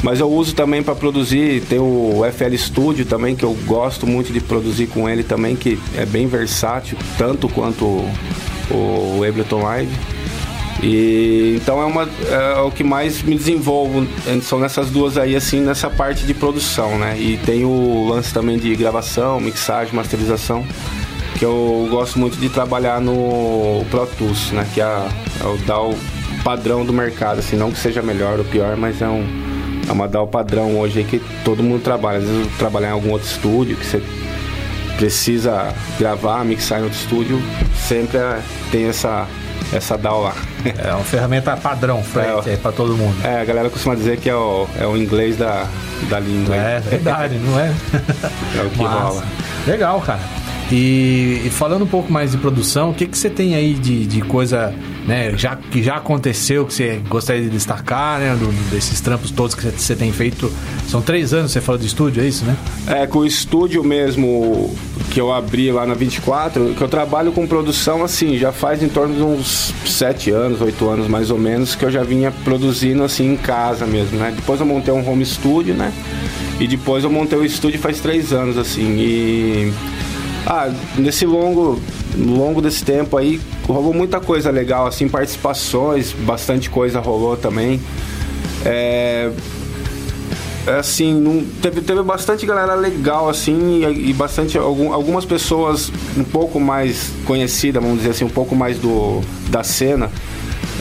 Mas 0.04 0.20
eu 0.20 0.30
uso 0.30 0.54
também 0.54 0.84
para 0.84 0.94
produzir, 0.94 1.62
tem 1.62 1.80
o 1.80 2.22
FL 2.32 2.56
Studio 2.56 3.06
também, 3.06 3.36
que 3.36 3.44
eu 3.44 3.54
gosto 3.66 4.06
muito 4.06 4.32
de 4.32 4.40
produzir 4.40 4.88
com 4.88 5.10
ele 5.10 5.24
também, 5.24 5.56
que 5.56 5.80
é 5.96 6.06
bem 6.06 6.28
versátil, 6.28 6.98
tanto 7.18 7.50
quanto 7.50 7.86
o, 7.86 8.08
o 8.72 9.24
Ableton 9.28 9.64
Live. 9.64 9.92
E 10.84 11.54
então 11.56 11.82
é, 11.82 11.86
uma, 11.86 12.04
é 12.30 12.60
o 12.60 12.70
que 12.70 12.84
mais 12.84 13.22
me 13.24 13.36
desenvolvo, 13.36 14.06
eh, 14.28 14.40
são 14.42 14.60
nessas 14.60 14.90
duas 14.90 15.18
aí, 15.18 15.36
assim, 15.36 15.62
nessa 15.62 15.90
parte 15.90 16.26
de 16.26 16.34
produção, 16.34 16.98
né? 16.98 17.18
E 17.18 17.38
tem 17.46 17.64
o 17.64 18.08
lance 18.10 18.34
também 18.34 18.58
de 18.58 18.76
gravação, 18.76 19.40
mixagem, 19.40 19.96
masterização, 19.96 20.66
que 21.40 21.46
eu 21.46 21.88
gosto 21.90 22.20
muito 22.20 22.38
de 22.38 22.50
trabalhar 22.50 23.00
no 23.00 23.86
Pro 23.90 24.06
Tools, 24.18 24.52
né? 24.52 24.68
Que 24.74 24.82
é, 24.82 24.84
é 25.42 25.46
o 25.48 25.58
DAW 25.66 25.96
padrão 26.44 26.86
do 26.86 26.94
mercado, 26.94 27.40
assim, 27.40 27.56
não 27.56 27.72
que 27.72 27.80
seja 27.80 28.02
melhor 28.02 28.38
ou 28.38 28.46
pior, 28.46 28.76
mas 28.76 29.02
é 29.02 29.08
um 29.08 29.26
é 29.88 29.92
uma 29.92 30.08
DAW 30.08 30.28
padrão 30.28 30.78
hoje 30.80 31.00
aí 31.00 31.06
que 31.06 31.22
todo 31.44 31.64
mundo 31.64 31.82
trabalha. 31.82 32.18
Às 32.18 32.26
vezes 32.26 32.48
trabalhar 32.58 32.90
em 32.90 32.92
algum 32.92 33.12
outro 33.12 33.28
estúdio 33.28 33.78
que 33.78 33.86
você 33.86 34.02
precisa 34.98 35.74
gravar, 36.00 36.44
mixar 36.44 36.80
em 36.80 36.84
outro 36.84 36.98
estúdio, 36.98 37.42
sempre 37.88 38.18
é- 38.18 38.42
tem 38.72 38.86
essa 38.86 39.28
essa 39.74 39.98
DAW 39.98 40.24
lá. 40.24 40.36
É 40.78 40.94
uma 40.94 41.04
ferramenta 41.04 41.56
padrão, 41.58 42.04
Fred, 42.04 42.50
É, 42.50 42.54
é, 42.54 42.58
para 42.58 42.72
todo 42.72 42.96
mundo. 42.96 43.16
É, 43.24 43.42
a 43.42 43.46
galera 43.46 43.70
costuma 43.70 43.96
dizer 43.96 44.18
que 44.18 44.30
é 44.30 44.36
o, 44.36 44.68
é 44.80 44.86
o 44.86 44.96
inglês 44.98 45.38
da, 45.38 45.68
da 46.10 46.20
língua. 46.20 46.56
É, 46.56 46.80
verdade, 46.80 47.38
não 47.38 47.60
é? 47.60 47.74
É 48.58 48.62
o 48.64 48.70
que 48.70 48.84
Massa. 48.84 49.00
rola. 49.00 49.24
Legal, 49.68 50.02
cara. 50.02 50.20
E, 50.72 51.42
e 51.46 51.50
falando 51.50 51.84
um 51.84 51.88
pouco 51.88 52.12
mais 52.12 52.32
de 52.32 52.38
produção, 52.38 52.90
o 52.90 52.94
que, 52.94 53.06
que 53.06 53.18
você 53.18 53.30
tem 53.30 53.56
aí 53.56 53.74
de, 53.74 54.06
de 54.06 54.22
coisa 54.22 54.74
né, 55.06 55.34
já, 55.38 55.56
que 55.56 55.84
já 55.84 55.96
aconteceu 55.98 56.66
que 56.66 56.74
você 56.74 57.00
gostaria 57.08 57.44
de 57.44 57.50
destacar, 57.50 58.20
né? 58.20 58.36
do- 58.36 58.52
desses 58.72 59.00
trampos 59.02 59.30
todos 59.32 59.54
que 59.56 59.64
você, 59.70 59.96
tem 59.96 60.12
feito. 60.12 60.52
São 60.90 61.02
três 61.02 61.34
anos, 61.34 61.52
você 61.52 61.62
falou 61.62 61.80
de 61.80 61.86
estúdio, 61.88 62.24
é 62.24 62.28
isso, 62.28 62.44
né? 62.44 62.56
É, 62.88 63.06
com 63.08 63.20
o 63.20 63.26
estúdio 63.26 63.84
mesmo 63.84 64.74
que 65.12 65.22
eu 65.22 65.32
abri 65.32 65.72
lá 65.72 65.86
na 65.86 65.94
24, 65.94 66.74
que 66.76 66.82
eu 66.82 66.88
trabalho 66.88 67.32
com 67.32 67.46
produção 67.48 68.04
assim, 68.04 68.38
já 68.38 68.52
faz 68.52 68.82
em 68.82 68.90
torno 68.90 69.16
de 69.16 69.22
uns 69.22 69.74
sete 69.86 70.32
anos, 70.32 70.60
oito 70.62 70.90
anos 70.90 71.08
mais 71.08 71.30
ou 71.30 71.38
menos, 71.38 71.76
que 71.76 71.86
eu 71.86 71.92
já 71.92 72.04
vinha 72.04 72.32
produzindo 72.44 73.04
assim 73.04 73.34
em 73.34 73.38
casa 73.38 73.86
mesmo, 73.86 74.18
né? 74.18 74.34
Depois 74.36 74.60
eu 74.60 74.66
montei 74.66 74.94
um 74.94 75.08
home 75.08 75.26
studio, 75.26 75.74
né? 75.76 75.94
E 76.60 76.68
depois 76.68 77.04
eu 77.04 77.10
montei 77.12 77.38
o 77.38 77.46
estúdio 77.46 77.80
faz 77.80 78.00
três 78.00 78.34
anos, 78.34 78.58
assim, 78.58 78.96
e. 78.98 79.74
Ah, 80.48 80.70
nesse 80.98 81.26
longo, 81.26 81.82
longo 82.18 82.62
desse 82.62 82.84
tempo 82.84 83.18
aí, 83.18 83.42
rolou 83.68 83.94
muita 83.94 84.20
coisa 84.20 84.52
legal, 84.52 84.88
assim, 84.88 85.08
participações, 85.08 86.12
bastante 86.12 86.70
coisa 86.70 87.00
rolou 87.00 87.36
também. 87.36 87.80
É, 88.66 89.32
é 90.68 90.72
assim, 90.72 91.48
teve, 91.62 91.82
teve 91.82 92.02
bastante 92.02 92.46
galera 92.46 92.76
legal, 92.76 93.30
assim, 93.30 93.84
e, 93.86 94.10
e 94.10 94.14
bastante, 94.14 94.58
algum, 94.58 94.94
algumas 94.94 95.26
pessoas 95.26 95.92
um 96.18 96.24
pouco 96.24 96.60
mais 96.60 97.12
conhecidas, 97.26 97.82
vamos 97.82 98.00
dizer 98.00 98.12
assim, 98.12 98.26
um 98.26 98.30
pouco 98.30 98.56
mais 98.56 98.78
do, 98.80 99.22
da 99.50 99.64
cena, 99.64 100.10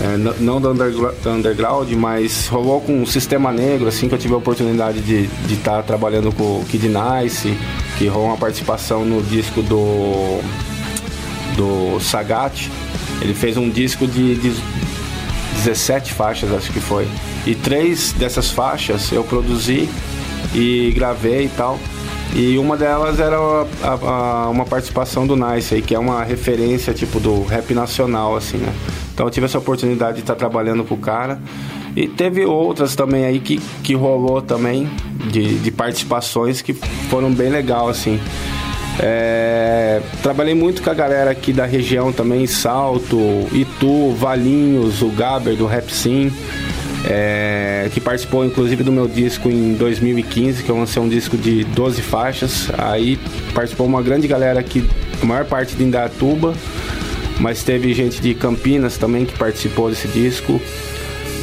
é, 0.03 0.17
não 0.41 0.61
do, 0.61 0.71
undergr- 0.73 1.15
do 1.23 1.31
underground, 1.31 1.91
mas 1.93 2.49
rolou 2.49 2.81
com 2.81 3.03
o 3.03 3.07
Sistema 3.07 3.53
Negro, 3.53 3.87
assim, 3.87 4.09
que 4.09 4.15
eu 4.15 4.19
tive 4.19 4.35
a 4.35 4.39
oportunidade 4.39 5.01
de 5.01 5.29
estar 5.53 5.83
trabalhando 5.83 6.33
com 6.33 6.43
o 6.61 6.65
Kid 6.69 6.89
Nice, 6.89 7.55
que 7.99 8.07
rolou 8.07 8.29
uma 8.29 8.37
participação 8.39 9.05
no 9.05 9.23
disco 9.23 9.61
do, 9.63 10.41
do 11.57 11.99
Sagat. 12.01 12.71
Ele 13.21 13.35
fez 13.35 13.57
um 13.57 13.69
disco 13.71 14.07
de, 14.07 14.35
de 14.37 14.53
17 15.65 16.13
faixas, 16.13 16.53
acho 16.53 16.73
que 16.73 16.81
foi. 16.81 17.07
E 17.47 17.55
três 17.55 18.13
dessas 18.13 18.51
faixas 18.51 19.11
eu 19.13 19.23
produzi 19.25 19.89
e 20.55 20.93
gravei 20.95 21.45
e 21.45 21.49
tal. 21.49 21.79
E 22.35 22.59
uma 22.59 22.77
delas 22.77 23.21
era 23.21 23.37
a- 23.37 23.67
a- 23.83 24.09
a- 24.47 24.51
uma 24.51 24.65
participação 24.65 25.27
do 25.27 25.37
Nice 25.37 25.75
aí, 25.75 25.81
que 25.83 25.95
é 25.95 25.99
uma 25.99 26.25
referência 26.25 26.93
tipo 26.93 27.21
do 27.21 27.45
rap 27.45 27.73
nacional, 27.73 28.35
assim, 28.37 28.57
né? 28.57 28.73
Então 29.13 29.27
eu 29.27 29.31
tive 29.31 29.47
essa 29.47 29.59
oportunidade 29.59 30.15
de 30.17 30.21
estar 30.23 30.35
trabalhando 30.35 30.83
com 30.85 30.95
o 30.97 30.99
cara. 30.99 31.41
E 31.95 32.09
teve 32.09 32.45
outras 32.45 32.97
também 32.97 33.25
aí 33.25 33.39
que, 33.39 33.61
que 33.85 33.95
rolou 33.95 34.43
também, 34.43 34.91
de, 35.31 35.59
de 35.61 35.71
participações 35.71 36.61
que 36.61 36.73
foram 37.09 37.31
bem 37.33 37.51
legal, 37.51 37.89
assim. 37.89 38.19
É, 39.01 40.01
trabalhei 40.23 40.55
muito 40.55 40.83
com 40.83 40.91
a 40.91 40.95
galera 40.95 41.31
aqui 41.31 41.53
da 41.53 41.67
região 41.67 42.13
também, 42.13 42.47
Salto, 42.47 43.19
Itu, 43.53 44.13
Valinhos, 44.13 45.03
o 45.03 45.09
Gaber 45.09 45.57
do 45.57 45.67
Rap 45.67 45.93
Sim, 45.93 46.33
é, 47.05 47.91
que 47.93 48.01
participou 48.01 48.45
inclusive 48.45 48.83
do 48.83 48.93
meu 48.93 49.09
disco 49.09 49.51
em 49.51 49.75
2015, 49.75 50.63
que 50.63 50.71
eu 50.71 50.77
lancei 50.77 51.03
um 51.03 51.09
disco 51.09 51.37
de 51.37 51.65
12 51.65 52.03
faixas. 52.03 52.71
Aí 52.79 53.19
participou 53.53 53.87
uma 53.87 54.03
grande 54.03 54.29
galera 54.29 54.61
aqui, 54.61 54.89
maior 55.23 55.45
parte 55.45 55.75
de 55.75 55.83
Indatuba, 55.83 56.55
mas 57.41 57.63
teve 57.63 57.93
gente 57.93 58.21
de 58.21 58.33
Campinas 58.35 58.97
também 58.97 59.25
que 59.25 59.37
participou 59.37 59.91
desse 59.91 60.09
disco. 60.09 60.61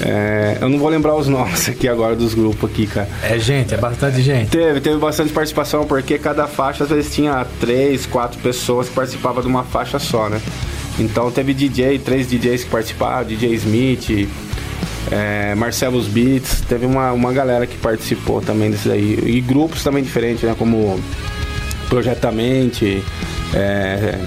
É, 0.04 0.58
eu 0.60 0.70
não 0.70 0.80
vou 0.80 0.89
lembrar 0.89 1.16
os 1.16 1.28
nomes 1.28 1.70
aqui 1.70 1.88
agora 1.88 2.16
dos 2.16 2.34
grupos 2.34 2.70
aqui, 2.70 2.88
cara. 2.88 3.08
É 3.24 3.38
gente, 3.38 3.74
é 3.74 3.78
bastante 3.78 4.22
gente. 4.22 4.49
Teve, 4.49 4.82
teve 4.82 4.97
bastante 4.97 5.32
participação, 5.32 5.86
porque 5.86 6.18
cada 6.18 6.47
faixa 6.47 6.84
às 6.84 6.89
vezes 6.89 7.14
tinha 7.14 7.45
três, 7.60 8.06
quatro 8.06 8.39
pessoas 8.39 8.89
que 8.89 8.95
participavam 8.95 9.41
de 9.41 9.47
uma 9.47 9.64
faixa 9.64 9.99
só, 9.99 10.28
né? 10.28 10.41
Então 10.99 11.32
teve 11.32 11.54
DJ, 11.54 11.99
três 11.99 12.28
DJs 12.28 12.64
que 12.64 12.70
participaram, 12.70 13.26
DJ 13.26 13.54
Smith, 13.56 14.30
é, 15.12 15.56
Marcelo's 15.56 16.08
Beats, 16.08 16.62
teve 16.62 16.86
uma, 16.86 17.12
uma 17.12 17.32
galera 17.32 17.68
que 17.68 17.78
participou 17.78 18.41
também 18.41 18.72
desse 18.72 18.88
daí. 18.88 19.20
E 19.24 19.41
grupos 19.41 19.84
também 19.84 20.04
diferentes, 20.04 20.43
né? 20.43 20.56
Como 20.58 20.99
Projetamente, 21.89 23.04
é, 23.54 24.18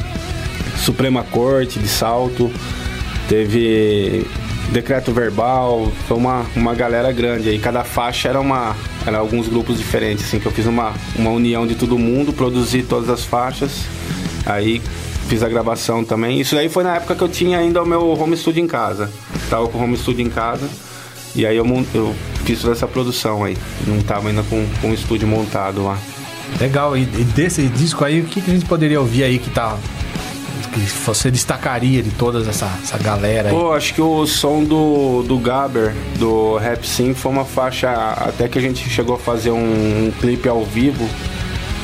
Suprema 0.77 1.25
Corte 1.25 1.79
de 1.79 1.89
Salto, 1.89 2.53
teve 3.27 4.27
Decreto 4.73 5.13
Verbal, 5.13 5.93
foi 6.09 6.17
uma, 6.17 6.47
uma 6.57 6.75
galera 6.75 7.13
grande 7.13 7.49
aí. 7.49 7.59
Cada 7.59 7.85
faixa 7.85 8.29
era 8.29 8.41
uma. 8.41 8.75
Era 9.07 9.19
alguns 9.19 9.49
grupos 9.49 9.79
diferentes, 9.79 10.25
assim, 10.25 10.41
que 10.41 10.47
eu 10.47 10.53
fiz 10.53 10.67
uma, 10.67 10.93
uma 11.17 11.31
união 11.31 11.67
de 11.67 11.75
todo 11.75 11.99
mundo, 11.99 12.33
produzi 12.33 12.83
todas 12.83 13.09
as 13.11 13.25
faixas, 13.25 13.83
aí 14.47 14.81
fiz 15.29 15.43
a 15.43 15.49
gravação 15.49 16.05
também. 16.05 16.41
Isso 16.41 16.57
aí 16.57 16.69
foi 16.69 16.85
na 16.85 16.97
época 16.97 17.15
que 17.15 17.23
eu 17.23 17.29
tinha 17.29 17.59
ainda 17.59 17.83
o 17.83 17.87
meu 17.87 18.09
home 18.19 18.37
studio 18.37 18.63
em 18.63 18.67
casa. 18.67 19.11
Tava 19.51 19.69
com 19.69 19.79
o 19.79 19.83
home 19.83 19.97
studio 19.97 20.27
em 20.27 20.31
casa. 20.31 20.69
E 21.37 21.45
aí 21.45 21.57
eu, 21.57 21.67
eu 21.93 22.15
fiz 22.45 22.61
toda 22.61 22.73
essa 22.73 22.87
produção 22.87 23.45
aí. 23.45 23.57
Não 23.87 24.01
tava 24.03 24.29
ainda 24.29 24.43
com, 24.45 24.65
com 24.81 24.91
o 24.91 24.95
estúdio 24.95 25.27
montado 25.27 25.85
lá. 25.85 25.99
Legal, 26.61 26.97
e, 26.97 27.03
e 27.03 27.25
desse 27.35 27.67
disco 27.67 28.05
aí, 28.05 28.21
o 28.21 28.25
que, 28.25 28.41
que 28.41 28.51
a 28.51 28.55
gente 28.55 28.67
poderia 28.67 29.01
ouvir 29.01 29.25
aí 29.25 29.39
que 29.39 29.51
tá. 29.51 29.77
Que 30.73 30.81
você 30.81 31.31
destacaria 31.31 32.03
de 32.03 32.11
toda 32.11 32.39
essa, 32.49 32.71
essa 32.83 32.99
galera 32.99 33.49
aí? 33.49 33.55
Pô, 33.55 33.73
acho 33.73 33.95
que 33.95 34.01
o 34.01 34.27
som 34.27 34.65
do, 34.65 35.23
do 35.23 35.39
Gaber, 35.39 35.95
do 36.19 36.57
Rap 36.57 36.87
Sim, 36.87 37.15
foi 37.15 37.33
uma 37.33 37.45
faixa 37.45 37.91
até 37.91 38.49
que 38.49 38.59
a 38.59 38.63
gente 38.63 38.89
chegou 38.89 39.17
a 39.17 39.19
fazer 39.19 39.51
um, 39.51 40.07
um 40.07 40.13
clipe 40.21 40.49
ao 40.49 40.65
vivo 40.65 41.09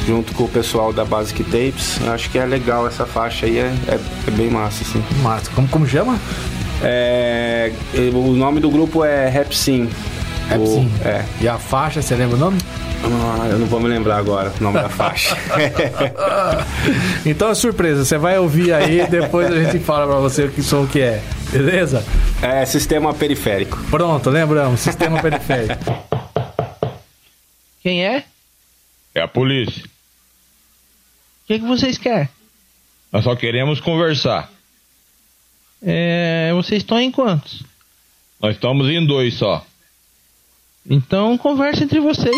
junto 0.07 0.35
com 0.35 0.45
o 0.45 0.49
pessoal 0.49 0.93
da 0.93 1.05
Basic 1.05 1.45
Tapes. 1.45 2.01
Eu 2.01 2.13
acho 2.13 2.31
que 2.31 2.39
é 2.39 2.45
legal 2.45 2.87
essa 2.87 3.07
faixa 3.07 3.47
aí, 3.47 3.59
é, 3.59 3.73
é, 3.89 4.01
é 4.27 4.31
bem 4.31 4.51
massa, 4.51 4.83
assim. 4.83 5.03
Massa. 5.23 5.51
Como, 5.55 5.69
como 5.69 5.87
chama? 5.87 6.19
É, 6.83 7.73
o 8.15 8.33
nome 8.33 8.61
do 8.61 8.71
grupo 8.71 9.05
é 9.05 9.29
Rap 9.29 9.57
Sim. 9.57 9.89
Rap 10.49 10.67
Sim. 10.67 10.91
É. 11.05 11.25
E 11.41 11.49
a 11.49 11.59
faixa, 11.59 12.01
você 12.03 12.15
lembra 12.15 12.37
o 12.37 12.41
nome? 12.41 12.59
Ah, 13.03 13.49
eu 13.49 13.59
não 13.59 13.67
vou 13.67 13.81
me 13.81 13.89
lembrar 13.89 14.19
agora 14.19 14.53
o 14.59 14.63
nome 14.63 14.81
da 14.81 14.89
faixa. 14.89 15.37
Então 17.25 17.51
é 17.51 17.55
surpresa, 17.55 18.05
você 18.05 18.17
vai 18.17 18.39
ouvir 18.39 18.73
aí, 18.73 19.07
depois 19.07 19.51
a 19.51 19.63
gente 19.63 19.79
fala 19.85 20.07
pra 20.07 20.17
você 20.17 20.45
o 20.45 20.51
que 20.51 20.63
som 20.63 20.87
que 20.87 21.01
é. 21.01 21.23
Beleza? 21.51 22.05
é 22.43 22.65
Sistema 22.65 23.13
Periférico. 23.13 23.79
Pronto, 23.91 24.31
lembramos, 24.31 24.81
sistema 24.81 25.21
periférico. 25.21 25.85
Quem 27.83 28.05
é? 28.05 28.25
É 29.15 29.21
a 29.21 29.29
polícia. 29.29 29.85
O 29.85 31.47
que, 31.47 31.59
que 31.59 31.67
vocês 31.67 31.99
querem? 31.99 32.29
Nós 33.13 33.25
só 33.25 33.35
queremos 33.35 33.81
conversar. 33.81 34.51
É, 35.83 36.51
vocês 36.55 36.83
estão 36.83 36.99
em 37.01 37.11
quantos? 37.11 37.63
Nós 38.41 38.55
estamos 38.55 38.89
em 38.89 39.05
dois 39.07 39.35
só. 39.35 39.65
Então 40.89 41.37
conversa 41.37 41.85
entre 41.85 42.01
vocês. 42.01 42.35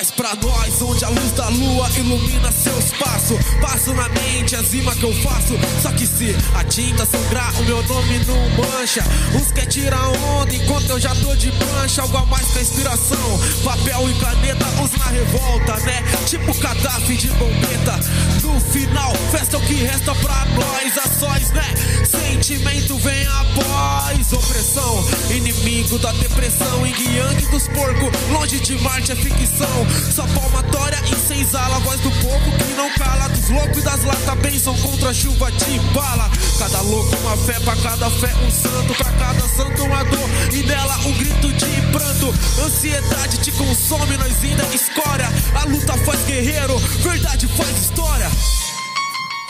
Pra 0.00 0.34
nós 0.34 0.80
onde 0.80 1.04
a 1.04 1.10
luz 1.10 1.32
da 1.32 1.48
lua 1.48 1.86
ilumina 1.90 2.50
seu 2.50 2.78
espaço. 2.78 3.38
Passo 3.60 3.92
na 3.92 4.08
mente 4.08 4.56
as 4.56 4.72
rimas 4.72 4.94
que 4.94 5.04
eu 5.04 5.12
faço. 5.22 5.58
Só 5.82 5.92
que 5.92 6.06
se 6.06 6.34
a 6.54 6.64
tinta 6.64 7.04
sangrar, 7.04 7.52
o 7.60 7.64
meu 7.64 7.82
nome 7.82 8.18
não 8.24 8.48
mancha. 8.56 9.04
Uns 9.34 9.52
quer 9.52 9.66
tirar 9.66 10.08
onda 10.08 10.54
enquanto 10.54 10.88
eu 10.88 10.98
já 10.98 11.14
tô 11.16 11.36
de 11.36 11.52
prancha. 11.52 12.00
Algo 12.00 12.16
a 12.16 12.24
mais 12.26 12.46
que 12.46 12.58
a 12.58 12.62
inspiração. 12.62 13.40
Papel 13.62 14.10
e 14.10 14.14
caneta, 14.14 14.66
uns 14.82 14.90
na 14.92 15.04
revolta, 15.04 15.76
né? 15.80 16.02
Tipo 16.26 16.54
Gaddafi 16.58 17.16
de 17.16 17.28
bombeta. 17.32 18.00
No 18.42 18.58
final, 18.58 19.12
festa 19.30 19.56
é 19.56 19.58
o 19.58 19.62
que 19.62 19.74
resta 19.74 20.14
pra 20.14 20.46
nós. 20.46 20.96
A 20.96 21.08
sós, 21.20 21.50
né? 21.50 21.74
Sentimento 22.10 22.96
vem 22.98 23.26
após 23.26 24.32
opressão. 24.32 25.04
Inimigo 25.30 25.98
da 25.98 26.10
depressão. 26.12 26.86
Yang 26.86 27.46
dos 27.50 27.68
porcos, 27.68 28.10
longe 28.30 28.60
de 28.60 28.76
Marte 28.82 29.12
é 29.12 29.16
ficção. 29.16 29.89
Só 30.14 30.26
palmatória 30.28 30.98
em 31.06 31.16
senzala, 31.16 31.76
a 31.76 31.78
voz 31.80 32.00
do 32.00 32.10
povo 32.10 32.58
que 32.58 32.74
não 32.74 32.90
cala. 32.94 33.28
Dos 33.28 33.48
loucos 33.50 33.78
e 33.78 33.82
das 33.82 34.04
latas, 34.04 34.38
bênção 34.40 34.76
contra 34.78 35.10
a 35.10 35.14
chuva 35.14 35.50
de 35.52 35.78
bala. 35.94 36.30
Cada 36.58 36.80
louco 36.82 37.16
uma 37.16 37.36
fé, 37.36 37.58
pra 37.60 37.76
cada 37.76 38.10
fé 38.10 38.34
um 38.46 38.50
santo. 38.50 38.94
Pra 38.94 39.12
cada 39.12 39.48
santo 39.48 39.84
uma 39.84 40.04
dor 40.04 40.28
e 40.52 40.62
nela 40.62 40.96
um 41.06 41.12
grito 41.12 41.52
de 41.52 41.82
pranto. 41.92 42.34
Ansiedade 42.64 43.38
te 43.38 43.52
consome, 43.52 44.16
nós 44.16 44.44
ainda 44.44 44.64
escória. 44.74 45.28
A 45.54 45.64
luta 45.64 45.96
faz 45.98 46.24
guerreiro, 46.24 46.78
verdade 47.02 47.46
faz 47.48 47.78
história. 47.78 48.30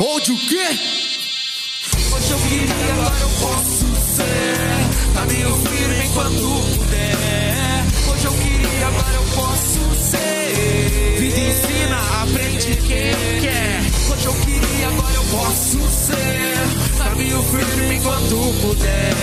Onde 0.01 0.33
o 0.33 0.37
quê? 0.49 0.67
Hoje 2.13 2.31
eu 2.31 2.39
queria, 2.39 2.93
agora 2.93 3.21
eu 3.21 3.29
posso 3.41 4.15
ser 4.17 5.15
Caminho 5.15 5.57
firme 5.57 6.07
enquanto 6.07 6.79
puder 6.79 7.85
Hoje 8.09 8.25
eu 8.25 8.33
queria, 8.33 8.60
agora 8.91 9.15
eu 9.15 9.23
posso 9.35 9.81
ser. 10.11 11.19
Vida 11.19 11.41
ensina, 11.41 12.23
aprende 12.23 12.77
quem 12.77 13.41
quer. 13.41 13.81
Hoje 14.11 14.27
eu 14.27 14.35
queria, 14.35 14.89
agora 14.89 15.15
eu 15.15 15.25
posso 15.25 15.79
ser. 15.91 16.99
Caminho 16.99 17.43
firme 17.45 17.95
enquanto 17.97 18.37
puder. 18.61 19.15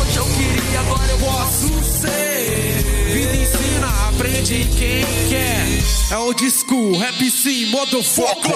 Hoje 0.00 0.16
eu 0.16 0.24
queria, 0.24 0.80
agora 0.80 1.10
eu 1.10 1.18
posso 1.18 1.84
ser. 1.84 2.84
Vida 3.12 3.36
ensina, 3.36 4.08
aprende 4.08 4.68
quem 4.76 5.04
quer. 5.28 5.66
É 6.10 6.18
o 6.18 6.34
disco, 6.34 6.96
rap 6.98 7.30
sim, 7.30 7.66
modo 7.66 8.02
foco 8.02 8.52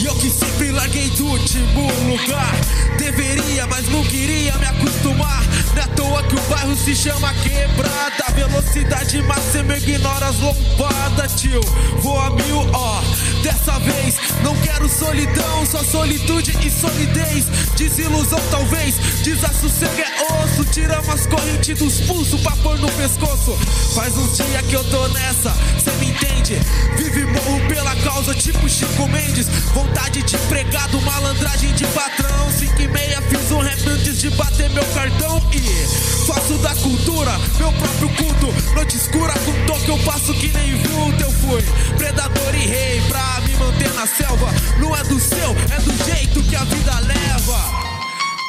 e 0.00 0.06
eu 0.06 0.14
que 0.16 0.30
sempre 0.30 0.70
larguei 0.70 1.08
do 1.10 1.26
último 1.26 1.90
lugar. 2.08 2.54
Deveria, 2.98 3.66
mas 3.66 3.88
não 3.88 4.02
queria 4.04 4.56
me 4.58 4.66
acostumar. 4.66 5.42
Não 5.74 5.82
é 5.82 5.84
à 5.84 5.88
toa 5.88 6.22
que 6.22 6.34
o 6.34 6.40
bairro 6.42 6.76
se 6.76 6.94
chama 6.94 7.32
quebrada. 7.34 8.24
Velocidade 8.34 9.22
máxima 9.22 9.76
ignora 9.76 10.26
as 10.26 10.38
lombadas, 10.40 11.40
tio. 11.40 11.60
Vou 12.00 12.18
a 12.18 12.30
mil, 12.30 12.68
ó. 12.72 13.02
Dessa 13.42 13.78
vez 13.80 14.16
não 14.42 14.56
quero 14.56 14.88
solidão, 14.88 15.66
só 15.66 15.82
solitude 15.82 16.56
e 16.64 16.70
solidez. 16.70 17.46
Desilusão, 17.76 18.40
talvez. 18.50 18.96
Desassossego 19.22 20.00
é 20.00 20.44
osso. 20.44 20.64
Tira 20.64 21.00
umas 21.00 21.26
correntes 21.26 21.78
dos 21.78 22.00
pulsos 22.00 22.40
pra 22.40 22.52
pôr 22.56 22.78
no 22.78 22.90
pescoço. 22.92 23.56
Faz 23.94 24.16
uns 24.16 24.36
dias 24.36 24.66
que 24.66 24.74
eu 24.74 24.84
tô 24.84 25.08
nessa, 25.08 25.54
cê 25.82 25.90
me 26.00 26.10
entende? 26.10 26.58
Vive 26.96 27.24
morro 27.26 27.60
pela 27.68 27.94
causa, 27.96 28.34
tipo 28.34 28.68
Chico 28.68 29.06
Mendes. 29.08 29.46
Vontade 29.84 30.22
de 30.22 30.34
empregado, 30.34 31.00
malandragem 31.02 31.72
de 31.74 31.84
patrão. 31.88 32.50
5 32.50 32.80
e 32.80 32.88
meia, 32.88 33.20
fiz 33.22 33.50
um 33.50 33.58
rap 33.58 33.86
antes 33.86 34.18
de 34.18 34.30
bater 34.30 34.70
meu 34.70 34.84
cartão. 34.86 35.42
e 35.52 36.26
faço 36.26 36.54
da 36.58 36.74
cultura 36.76 37.38
meu 37.58 37.70
próprio 37.72 38.08
culto. 38.16 38.74
Noite 38.74 38.96
escura 38.96 39.34
com 39.44 39.52
toque 39.66 39.88
eu 39.90 39.98
passo 39.98 40.32
que 40.34 40.48
nem 40.48 40.74
vulto. 40.76 41.22
Eu 41.22 41.30
fui 41.32 41.62
predador 41.98 42.54
e 42.54 42.66
rei 42.66 43.02
pra 43.08 43.42
me 43.46 43.54
manter 43.56 43.92
na 43.92 44.06
selva. 44.06 44.48
Não 44.78 44.96
é 44.96 45.04
do 45.04 45.20
seu, 45.20 45.50
é 45.50 45.80
do 45.80 46.04
jeito 46.04 46.42
que 46.44 46.56
a 46.56 46.64
vida 46.64 46.98
leva. 47.00 47.60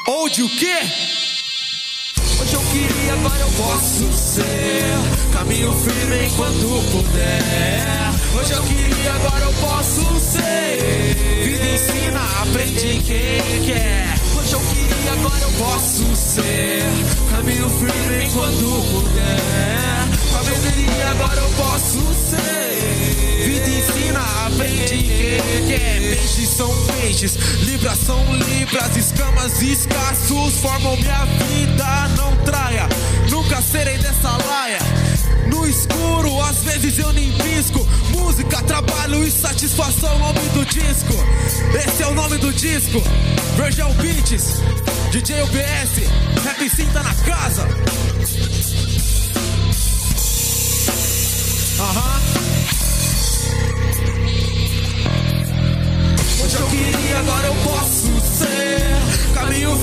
Onde 0.08 0.42
o 0.42 0.50
quê? 0.50 0.78
Hoje 2.42 2.54
eu 2.54 2.62
queria, 2.62 3.14
agora 3.14 3.40
eu 3.40 3.52
posso 3.52 4.14
ser. 4.14 5.34
Caminho 5.34 5.74
firme 5.74 6.28
enquanto 6.28 6.92
puder. 6.92 8.15
Hoje 8.38 8.52
eu 8.52 8.62
queria, 8.64 9.14
agora 9.14 9.46
eu 9.46 9.54
posso 9.54 10.20
ser. 10.20 11.16
Vida 11.46 11.66
ensina, 11.66 12.20
aprende 12.42 13.02
quem 13.06 13.64
quer. 13.64 14.14
Hoje 14.38 14.54
eu 14.54 14.60
queria, 14.60 15.14
agora 15.14 15.42
eu 15.42 15.52
posso 15.52 16.16
ser. 16.16 16.84
Caminho 17.32 17.70
firme 17.70 18.26
enquanto 18.26 18.92
puder. 18.92 20.15
Sabedoria, 20.36 21.12
agora 21.12 21.40
eu 21.40 21.50
posso 21.52 22.14
ser. 22.30 23.46
Vida 23.46 23.70
ensina, 23.70 24.20
aprende 24.46 24.98
quem 24.98 25.68
quer. 25.68 26.00
Peixes 26.02 26.50
são 26.50 26.86
peixes, 26.88 27.36
libras 27.62 27.98
são 28.00 28.22
libras, 28.36 28.98
escamas 28.98 29.62
escassos 29.62 30.58
formam 30.60 30.98
minha 30.98 31.26
vida. 31.26 32.08
Não 32.18 32.36
traia, 32.44 32.90
nunca 33.30 33.62
serei 33.62 33.98
dessa 33.98 34.32
laia. 34.46 34.80
No 35.48 35.66
escuro, 35.66 36.42
às 36.42 36.64
vezes 36.64 37.00
eu 37.00 37.14
nem 37.14 37.32
pisco. 37.32 37.88
Música, 38.10 38.62
trabalho 38.64 39.24
e 39.24 39.32
satisfação, 39.32 40.20
nome 40.20 40.40
do 40.50 40.66
disco. 40.66 41.14
Esse 41.88 42.04
é 42.04 42.08
o 42.08 42.14
nome 42.14 42.38
do 42.40 42.52
disco. 42.52 43.02
Virgil 43.56 43.94
Beats, 43.94 44.62
DJ 45.12 45.44
UBS, 45.44 46.44
Rap 46.44 46.70
Sim 46.70 46.88
tá 46.92 47.04
na 47.04 47.16
casa. 47.16 48.85
Aham. 51.78 52.22
Hoje 56.44 56.56
eu 56.56 56.68
queria, 56.68 57.20
agora 57.20 57.48
eu 57.48 57.56
posso 57.56 58.22
ser. 58.38 59.34
Caminho 59.34 59.75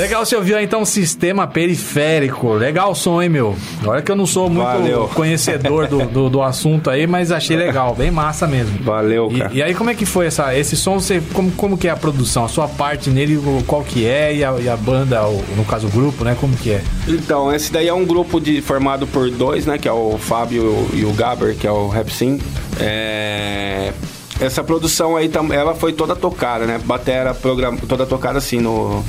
Legal, 0.00 0.24
você 0.24 0.34
ouviu 0.34 0.56
aí, 0.56 0.64
então 0.64 0.82
sistema 0.82 1.46
periférico. 1.46 2.54
Legal 2.54 2.92
o 2.92 2.94
som, 2.94 3.20
hein, 3.20 3.28
meu? 3.28 3.54
Olha 3.84 4.00
que 4.00 4.10
eu 4.10 4.16
não 4.16 4.24
sou 4.24 4.48
muito 4.48 4.66
Valeu. 4.66 5.08
conhecedor 5.08 5.86
do, 5.88 6.06
do, 6.06 6.30
do 6.30 6.42
assunto 6.42 6.88
aí, 6.88 7.06
mas 7.06 7.30
achei 7.30 7.54
legal, 7.54 7.94
bem 7.94 8.10
massa 8.10 8.46
mesmo. 8.46 8.82
Valeu, 8.82 9.28
E, 9.30 9.38
cara. 9.38 9.50
e 9.52 9.62
aí, 9.62 9.74
como 9.74 9.90
é 9.90 9.94
que 9.94 10.06
foi 10.06 10.24
essa, 10.24 10.56
esse 10.56 10.74
som? 10.74 10.98
Você, 10.98 11.22
como, 11.34 11.50
como 11.50 11.76
que 11.76 11.86
é 11.86 11.90
a 11.90 11.96
produção? 11.96 12.46
A 12.46 12.48
sua 12.48 12.66
parte 12.66 13.10
nele, 13.10 13.38
qual 13.66 13.82
que 13.84 14.06
é? 14.06 14.34
E 14.34 14.42
a, 14.42 14.52
e 14.58 14.70
a 14.70 14.76
banda, 14.76 15.20
no 15.54 15.66
caso 15.66 15.86
o 15.86 15.90
grupo, 15.90 16.24
né? 16.24 16.34
Como 16.40 16.56
que 16.56 16.70
é? 16.70 16.82
Então, 17.06 17.54
esse 17.54 17.70
daí 17.70 17.86
é 17.86 17.92
um 17.92 18.06
grupo 18.06 18.40
de, 18.40 18.62
formado 18.62 19.06
por 19.06 19.28
dois, 19.30 19.66
né? 19.66 19.76
Que 19.76 19.86
é 19.86 19.92
o 19.92 20.16
Fábio 20.18 20.88
e 20.94 21.04
o 21.04 21.12
Gaber, 21.12 21.54
que 21.54 21.66
é 21.66 21.70
o 21.70 21.88
Rap 21.88 22.10
Sim. 22.10 22.40
É, 22.80 23.92
Essa 24.40 24.64
produção 24.64 25.14
aí, 25.14 25.30
ela 25.52 25.74
foi 25.74 25.92
toda 25.92 26.16
tocada, 26.16 26.64
né? 26.64 26.80
Batera 26.82 27.34
program... 27.34 27.76
toda 27.76 28.06
tocada 28.06 28.38
assim 28.38 28.60
no, 28.60 29.04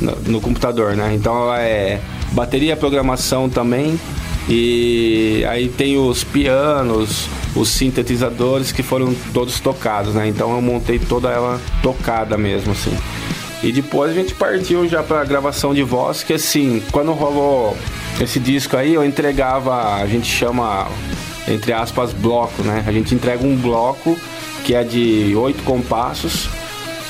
no, 0.00 0.40
computador, 0.40 0.96
né? 0.96 1.14
Então 1.14 1.34
ela 1.42 1.60
é 1.60 2.00
bateria, 2.32 2.76
programação 2.76 3.48
também. 3.48 3.98
E 4.48 5.44
aí 5.48 5.68
tem 5.68 5.98
os 5.98 6.22
pianos, 6.22 7.26
os 7.54 7.68
sintetizadores 7.68 8.70
que 8.70 8.82
foram 8.82 9.14
todos 9.32 9.58
tocados, 9.58 10.14
né? 10.14 10.28
Então 10.28 10.54
eu 10.54 10.62
montei 10.62 10.98
toda 10.98 11.30
ela 11.30 11.60
tocada 11.82 12.38
mesmo, 12.38 12.72
assim. 12.72 12.96
E 13.62 13.72
depois 13.72 14.10
a 14.10 14.14
gente 14.14 14.34
partiu 14.34 14.86
já 14.88 15.02
pra 15.02 15.24
gravação 15.24 15.74
de 15.74 15.82
voz, 15.82 16.22
que 16.22 16.34
assim, 16.34 16.82
quando 16.92 17.12
rolou 17.12 17.76
esse 18.20 18.38
disco 18.38 18.76
aí, 18.76 18.94
eu 18.94 19.04
entregava, 19.04 19.94
a 19.94 20.06
gente 20.06 20.26
chama, 20.26 20.86
entre 21.48 21.72
aspas, 21.72 22.12
bloco, 22.12 22.62
né? 22.62 22.84
A 22.86 22.92
gente 22.92 23.14
entrega 23.14 23.44
um 23.44 23.56
bloco 23.56 24.16
que 24.64 24.74
é 24.74 24.84
de 24.84 25.34
oito 25.36 25.62
compassos. 25.64 26.48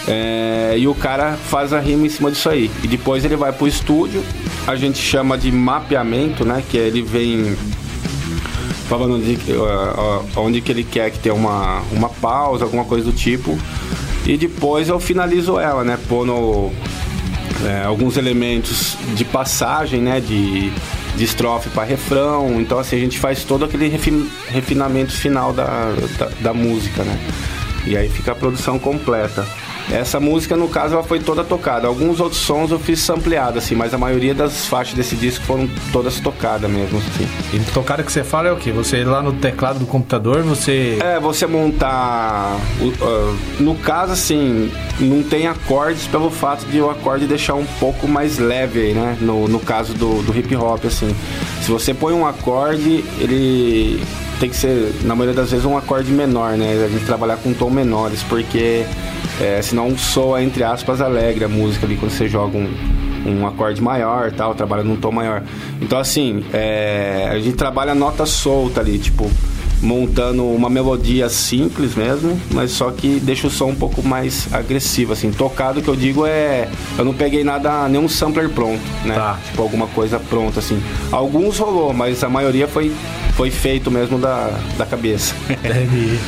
É, 0.09 0.75
e 0.79 0.87
o 0.87 0.95
cara 0.95 1.33
faz 1.33 1.73
a 1.73 1.81
rima 1.81 2.07
em 2.07 2.09
cima 2.09 2.31
disso 2.31 2.49
aí. 2.49 2.71
E 2.83 2.87
depois 2.87 3.25
ele 3.25 3.37
vai 3.37 3.53
pro 3.53 3.67
estúdio, 3.67 4.23
a 4.67 4.77
gente 4.77 4.99
chama 4.99 5.37
de 5.37 5.51
mapeamento, 5.51 6.45
né? 6.45 6.63
Que 6.69 6.77
ele 6.77 7.03
vem 7.03 7.57
falando 8.89 9.15
onde, 9.17 9.39
onde 10.37 10.61
que 10.61 10.71
ele 10.71 10.85
quer 10.85 11.11
que 11.11 11.19
tenha 11.19 11.35
uma, 11.35 11.83
uma 11.91 12.09
pausa, 12.09 12.65
alguma 12.65 12.85
coisa 12.85 13.05
do 13.05 13.13
tipo. 13.13 13.59
E 14.25 14.37
depois 14.37 14.89
eu 14.89 14.99
finalizo 15.01 15.59
ela, 15.59 15.83
né? 15.85 15.99
Pondo 16.09 16.71
é, 17.65 17.85
alguns 17.85 18.17
elementos 18.17 18.97
de 19.15 19.25
passagem, 19.25 20.01
né? 20.01 20.21
De, 20.21 20.71
de 21.17 21.25
estrofe 21.25 21.69
para 21.71 21.85
refrão. 21.85 22.61
Então 22.61 22.79
assim, 22.79 22.97
a 22.97 23.01
gente 23.01 23.19
faz 23.19 23.43
todo 23.43 23.65
aquele 23.65 23.89
refin- 23.89 24.29
refinamento 24.49 25.13
final 25.13 25.53
da, 25.53 25.93
da, 26.19 26.29
da 26.41 26.55
música, 26.55 27.03
né? 27.03 27.19
E 27.87 27.97
aí 27.97 28.09
fica 28.09 28.33
a 28.33 28.35
produção 28.35 28.79
completa. 28.79 29.47
Essa 29.91 30.19
música, 30.19 30.57
no 30.57 30.69
caso, 30.69 30.95
ela 30.95 31.03
foi 31.05 31.21
toda 31.21 31.45
tocada. 31.45 31.87
Alguns 31.87 32.21
outros 32.21 32.41
sons 32.41 32.71
eu 32.71 32.79
fiz 32.79 33.01
sampleado, 33.01 33.59
assim, 33.59 33.75
mas 33.75 33.95
a 33.95 33.99
maioria 33.99 34.35
das 34.35 34.67
faixas 34.67 34.95
desse 34.95 35.15
disco 35.15 35.45
foram 35.45 35.69
todas 35.93 36.19
tocadas 36.19 36.71
mesmo, 36.71 36.99
assim. 36.99 37.29
E 37.53 37.61
tocada 37.73 38.03
que 38.03 38.11
você 38.11 38.25
fala 38.25 38.49
é 38.49 38.53
o 38.53 38.57
quê? 38.57 38.73
Você 38.73 39.05
lá 39.05 39.23
no 39.23 39.33
teclado 39.35 39.79
do 39.79 39.87
computador, 39.87 40.43
você. 40.43 40.99
É, 41.01 41.21
você 41.21 41.47
montar. 41.47 42.59
ah, 43.01 43.37
no 43.61 43.75
caso, 43.77 44.13
assim, 44.13 44.71
não 44.99 45.23
tem 45.23 45.47
acordes 45.47 46.07
pelo 46.07 46.31
fato 46.31 46.67
de 46.67 46.81
o 46.81 46.91
acorde 46.91 47.27
deixar 47.27 47.55
um 47.55 47.67
pouco 47.79 48.09
mais 48.09 48.39
leve 48.39 48.77
né? 48.95 49.17
No, 49.21 49.49
no 49.49 49.61
caso 49.61 49.95
do, 49.95 50.23
do 50.23 50.37
hip 50.37 50.55
hop, 50.57 50.85
assim. 50.85 51.15
Se 51.63 51.71
você 51.71 51.95
põe 51.95 52.13
um 52.13 52.27
acorde, 52.27 53.05
ele 53.19 54.03
tem 54.39 54.51
que 54.51 54.57
ser, 54.57 54.93
na 55.03 55.15
maioria 55.15 55.35
das 55.35 55.51
vezes, 55.51 55.65
um 55.65 55.77
acorde 55.77 56.11
menor, 56.11 56.57
né? 56.57 56.85
A 56.85 56.89
gente 56.89 57.05
trabalhar 57.05 57.37
com 57.37 57.53
tom 57.53 57.71
menores, 57.71 58.23
porque 58.23 58.85
é, 59.41 59.61
senão 59.63 59.97
soa, 59.97 60.43
entre 60.43 60.65
aspas, 60.65 61.01
alegre 61.01 61.45
a 61.45 61.49
música 61.49 61.87
ali 61.87 61.97
quando 61.97 62.13
você 62.13 62.29
joga 62.29 62.57
um, 62.57 62.73
um 63.27 63.47
acorde 63.47 63.83
maior 63.83 64.31
tal, 64.33 64.55
trabalha 64.55 64.83
num 64.83 64.97
tom 64.97 65.13
maior. 65.13 65.43
Então, 65.81 65.99
assim, 65.99 66.45
é, 66.53 67.29
a 67.31 67.39
gente 67.39 67.57
trabalha 67.57 67.95
nota 67.95 68.25
solta 68.25 68.81
ali, 68.81 68.99
tipo, 68.99 69.31
montando 69.83 70.45
uma 70.47 70.71
melodia 70.71 71.29
simples 71.29 71.95
mesmo, 71.95 72.41
mas 72.51 72.71
só 72.71 72.91
que 72.91 73.21
deixa 73.21 73.47
o 73.47 73.51
som 73.51 73.67
um 73.67 73.75
pouco 73.75 74.03
mais 74.03 74.53
agressivo, 74.53 75.13
assim. 75.13 75.31
Tocado 75.31 75.83
que 75.83 75.89
eu 75.89 75.97
digo 75.97 76.27
é. 76.27 76.69
Eu 76.97 77.05
não 77.05 77.15
peguei 77.15 77.45
nada, 77.45 77.89
nenhum 77.89 78.09
sampler 78.09 78.49
pronto, 78.49 78.81
né? 79.05 79.15
Tá. 79.15 79.39
Tipo, 79.45 79.63
alguma 79.63 79.87
coisa 79.89 80.19
pronta, 80.19 80.61
assim. 80.61 80.83
Alguns 81.13 81.59
rolou, 81.59 81.93
mas 81.93 82.23
a 82.25 82.29
maioria 82.29 82.67
foi, 82.67 82.93
foi 83.35 83.51
feito 83.51 83.91
mesmo 83.91 84.19
da, 84.19 84.51
da 84.79 84.87
cabeça. 84.87 85.35
Entendi. 85.51 86.19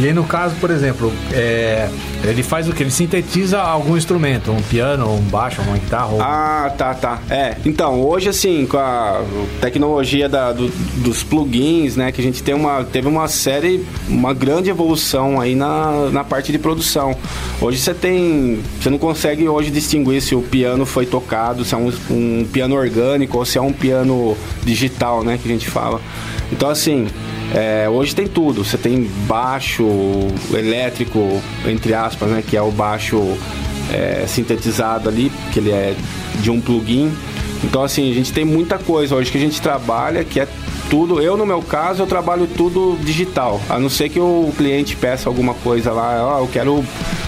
E 0.00 0.06
aí, 0.06 0.12
no 0.12 0.22
caso, 0.22 0.54
por 0.60 0.70
exemplo, 0.70 1.12
é, 1.32 1.88
ele 2.22 2.44
faz 2.44 2.68
o 2.68 2.72
que? 2.72 2.84
Ele 2.84 2.90
sintetiza 2.90 3.60
algum 3.60 3.96
instrumento, 3.96 4.52
um 4.52 4.62
piano, 4.62 5.12
um 5.12 5.20
baixo, 5.22 5.60
uma 5.60 5.76
guitarra. 5.76 6.06
ou- 6.12 6.22
Ah, 6.22 6.72
tá, 6.78 6.94
tá. 6.94 7.18
É, 7.28 7.56
então, 7.66 8.00
hoje 8.00 8.28
assim, 8.28 8.64
com 8.64 8.76
a 8.78 9.22
tecnologia 9.60 10.28
da- 10.28 10.52
do- 10.52 10.68
dos 11.02 11.24
plugins, 11.24 11.96
né, 11.96 12.12
que 12.12 12.20
a 12.20 12.24
gente 12.24 12.44
tem 12.44 12.54
uma, 12.54 12.84
teve 12.84 13.08
uma 13.08 13.26
série, 13.26 13.84
uma 14.08 14.32
grande 14.32 14.70
evolução 14.70 15.40
aí 15.40 15.56
na, 15.56 16.08
na 16.12 16.22
parte 16.22 16.52
de 16.52 16.60
produção. 16.60 17.16
Hoje 17.60 17.78
você 17.78 17.92
tem, 17.92 18.60
você 18.80 18.90
não 18.90 18.98
consegue 18.98 19.48
hoje 19.48 19.68
distinguir 19.68 20.22
se 20.22 20.32
o 20.32 20.42
piano 20.42 20.86
foi 20.86 21.06
tocado, 21.06 21.64
se 21.64 21.74
é 21.74 21.76
um, 21.76 21.92
um 22.08 22.46
piano 22.52 22.76
orgânico 22.76 23.36
ou 23.36 23.44
se 23.44 23.58
é 23.58 23.60
um 23.60 23.72
piano 23.72 24.36
digital, 24.62 25.24
né, 25.24 25.40
que 25.42 25.48
a 25.48 25.52
gente 25.52 25.68
fala. 25.68 26.00
Então, 26.52 26.70
assim, 26.70 27.08
é, 27.54 27.88
hoje 27.88 28.14
tem 28.14 28.26
tudo. 28.26 28.64
Você 28.64 28.76
tem 28.76 29.08
baixo 29.26 29.86
elétrico, 30.52 31.40
entre 31.66 31.94
aspas, 31.94 32.28
né? 32.30 32.42
Que 32.46 32.56
é 32.56 32.62
o 32.62 32.70
baixo 32.70 33.36
é, 33.92 34.24
sintetizado 34.26 35.08
ali, 35.08 35.32
que 35.52 35.58
ele 35.58 35.70
é 35.70 35.94
de 36.40 36.50
um 36.50 36.60
plugin. 36.60 37.12
Então, 37.64 37.82
assim, 37.82 38.10
a 38.10 38.14
gente 38.14 38.32
tem 38.32 38.44
muita 38.44 38.78
coisa 38.78 39.14
hoje 39.14 39.30
que 39.30 39.38
a 39.38 39.40
gente 39.40 39.60
trabalha, 39.60 40.22
que 40.24 40.40
é 40.40 40.48
tudo. 40.88 41.20
Eu, 41.20 41.36
no 41.36 41.44
meu 41.44 41.60
caso, 41.60 42.02
eu 42.02 42.06
trabalho 42.06 42.46
tudo 42.46 42.96
digital. 43.02 43.60
A 43.68 43.78
não 43.78 43.88
ser 43.88 44.08
que 44.08 44.20
o 44.20 44.52
cliente 44.56 44.94
peça 44.94 45.28
alguma 45.28 45.54
coisa 45.54 45.92
lá, 45.92 46.24
ó, 46.24 46.40
eu 46.40 46.48
quero 46.48 46.84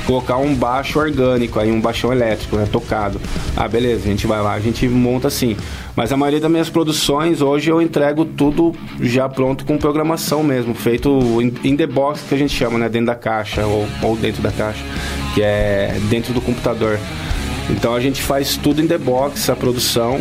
colocar 0.06 0.36
um 0.36 0.54
baixo 0.54 0.98
orgânico, 0.98 1.58
aí 1.58 1.70
um 1.70 1.80
baixão 1.80 2.12
elétrico, 2.12 2.56
né, 2.56 2.68
tocado. 2.70 3.20
Ah, 3.56 3.66
beleza, 3.66 4.04
a 4.04 4.10
gente 4.10 4.26
vai 4.26 4.40
lá, 4.40 4.54
a 4.54 4.60
gente 4.60 4.88
monta 4.88 5.28
assim. 5.28 5.56
Mas 5.96 6.12
a 6.12 6.16
maioria 6.16 6.40
das 6.40 6.50
minhas 6.50 6.70
produções, 6.70 7.42
hoje 7.42 7.70
eu 7.70 7.82
entrego 7.82 8.24
tudo 8.24 8.74
já 9.00 9.28
pronto 9.28 9.64
com 9.64 9.76
programação 9.76 10.42
mesmo, 10.42 10.74
feito 10.74 11.10
in, 11.42 11.76
the 11.76 11.86
box, 11.86 12.22
que 12.28 12.34
a 12.34 12.38
gente 12.38 12.54
chama, 12.54 12.78
né, 12.78 12.88
dentro 12.88 13.08
da 13.08 13.14
caixa 13.14 13.66
ou, 13.66 13.86
ou 14.02 14.16
dentro 14.16 14.40
da 14.40 14.50
caixa. 14.50 14.82
Que 15.34 15.40
que 15.40 15.42
é 15.42 15.98
dentro 16.10 16.34
do 16.34 16.40
computador. 16.40 16.98
Então 17.70 17.94
a 17.94 18.00
gente 18.00 18.20
faz 18.20 18.58
tudo 18.58 18.82
em 18.82 18.86
the 18.86 18.98
box, 18.98 19.48
a 19.48 19.56
produção, 19.56 20.18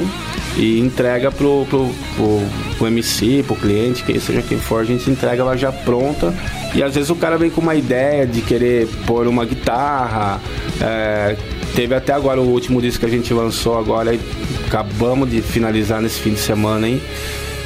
e 0.55 0.79
entrega 0.79 1.29
pro, 1.29 1.65
pro, 1.69 1.89
pro, 2.15 2.41
pro 2.79 2.87
MC, 2.87 3.43
pro 3.45 3.57
cliente, 3.57 4.03
que 4.03 4.17
seja 4.21 4.41
quem 4.41 4.57
for, 4.57 4.81
a 4.81 4.85
gente 4.85 5.11
entrega 5.11 5.41
ela 5.41 5.57
já 5.57 5.69
pronta. 5.69 6.33
E 6.73 6.81
às 6.81 6.95
vezes 6.95 7.09
o 7.09 7.15
cara 7.15 7.37
vem 7.37 7.49
com 7.49 7.59
uma 7.59 7.75
ideia 7.75 8.25
de 8.25 8.41
querer 8.41 8.87
pôr 9.05 9.27
uma 9.27 9.45
guitarra. 9.45 10.41
é, 10.81 11.35
teve 11.75 11.93
até 11.93 12.13
agora 12.13 12.39
o 12.39 12.47
último 12.47 12.81
disco 12.81 13.01
que 13.01 13.05
a 13.05 13.09
gente 13.09 13.33
lançou 13.33 13.77
agora, 13.77 14.17
acabamos 14.65 15.29
de 15.29 15.41
finalizar 15.41 16.01
nesse 16.01 16.21
fim 16.21 16.33
de 16.33 16.39
semana, 16.39 16.87
hein? 16.87 17.01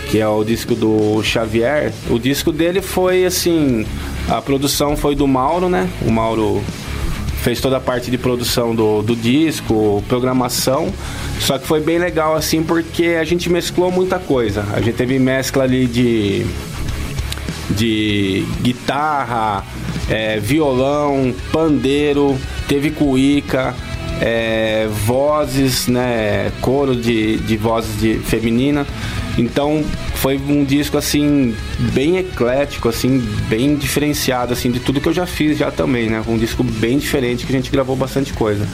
Que 0.10 0.20
é 0.20 0.28
o 0.28 0.44
disco 0.44 0.76
do 0.76 1.22
Xavier. 1.22 1.94
O 2.10 2.18
disco 2.18 2.52
dele 2.52 2.82
foi 2.82 3.24
assim. 3.24 3.86
A 4.28 4.42
produção 4.42 4.98
foi 4.98 5.16
do 5.16 5.28
Mauro, 5.28 5.70
né? 5.70 5.88
O 6.06 6.12
Mauro 6.12 6.62
fez 7.44 7.60
toda 7.60 7.76
a 7.76 7.80
parte 7.80 8.10
de 8.10 8.18
produção 8.18 8.74
do, 8.74 9.02
do 9.02 9.16
disco, 9.16 10.02
programação. 10.08 10.92
Só 11.42 11.58
que 11.58 11.68
foi 11.68 11.82
bem 11.82 12.00
legal 12.00 12.36
assim 12.36 12.64
porque 12.64 13.18
a 13.20 13.24
gente 13.26 13.50
mesclou 13.50 13.92
muita 13.92 14.18
coisa. 14.18 14.66
A 14.74 14.80
gente 14.80 14.96
teve 14.96 15.20
mescla 15.20 15.64
ali 15.64 15.86
de 15.86 16.46
de 17.70 18.46
guitarra, 18.62 19.66
é, 20.10 20.38
violão, 20.40 21.34
pandeiro, 21.52 22.38
teve 22.68 22.92
cuíca, 22.92 23.74
é, 24.22 24.88
vozes, 25.06 25.88
né, 25.88 26.52
coro 26.62 26.96
de, 26.96 27.38
de 27.38 27.58
vozes 27.58 28.00
de 28.00 28.20
feminina. 28.20 28.86
Então 29.38 29.84
foi 30.24 30.38
um 30.38 30.64
disco 30.64 30.98
assim 30.98 31.54
bem 31.92 32.16
eclético, 32.18 32.88
assim 32.88 33.20
bem 33.50 33.76
diferenciado 33.76 34.54
assim 34.54 34.72
de 34.72 34.80
tudo 34.80 35.02
que 35.02 35.10
eu 35.10 35.14
já 35.14 35.26
fiz 35.26 35.58
já 35.58 35.70
também, 35.70 36.10
né? 36.10 36.24
Um 36.26 36.38
disco 36.38 36.64
bem 36.64 36.98
diferente 36.98 37.46
que 37.46 37.52
a 37.52 37.56
gente 37.58 37.70
gravou 37.70 37.94
bastante 37.94 38.32
coisa. 38.32 38.66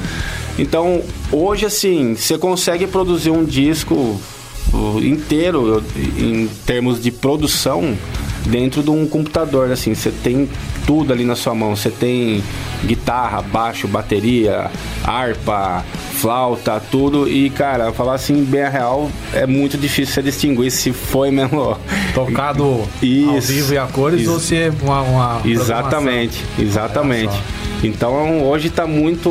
Então 0.59 1.01
hoje 1.31 1.65
assim 1.65 2.13
você 2.13 2.37
consegue 2.37 2.85
produzir 2.85 3.31
um 3.31 3.43
disco 3.43 3.95
uh, 3.95 4.99
inteiro 5.03 5.83
em 6.19 6.47
termos 6.67 7.01
de 7.01 7.09
produção 7.09 7.97
dentro 8.45 8.81
de 8.81 8.89
um 8.89 9.07
computador, 9.07 9.71
assim, 9.71 9.93
você 9.93 10.11
tem 10.11 10.49
tudo 10.85 11.13
ali 11.13 11.23
na 11.23 11.35
sua 11.35 11.53
mão, 11.53 11.75
você 11.75 11.89
tem 11.89 12.43
guitarra, 12.83 13.41
baixo, 13.41 13.87
bateria, 13.87 14.71
harpa, 15.03 15.83
flauta, 16.19 16.81
tudo 16.91 17.27
e 17.27 17.49
cara, 17.49 17.91
falar 17.93 18.15
assim 18.15 18.43
bem 18.43 18.63
a 18.63 18.69
real 18.69 19.09
é 19.33 19.45
muito 19.45 19.77
difícil 19.77 20.13
você 20.13 20.21
distinguir 20.21 20.71
se 20.71 20.91
foi 20.91 21.31
mesmo 21.31 21.77
Tocado 22.13 22.63
ao 22.63 23.41
vivo 23.41 23.73
e 23.73 23.77
a 23.77 23.85
cores 23.85 24.27
ou 24.27 24.39
se 24.39 24.55
é 24.55 24.71
uma, 24.81 25.01
uma 25.01 25.41
Exatamente, 25.45 26.43
exatamente. 26.57 27.33
Então 27.81 28.43
hoje 28.43 28.67
está 28.67 28.85
muito, 28.85 29.29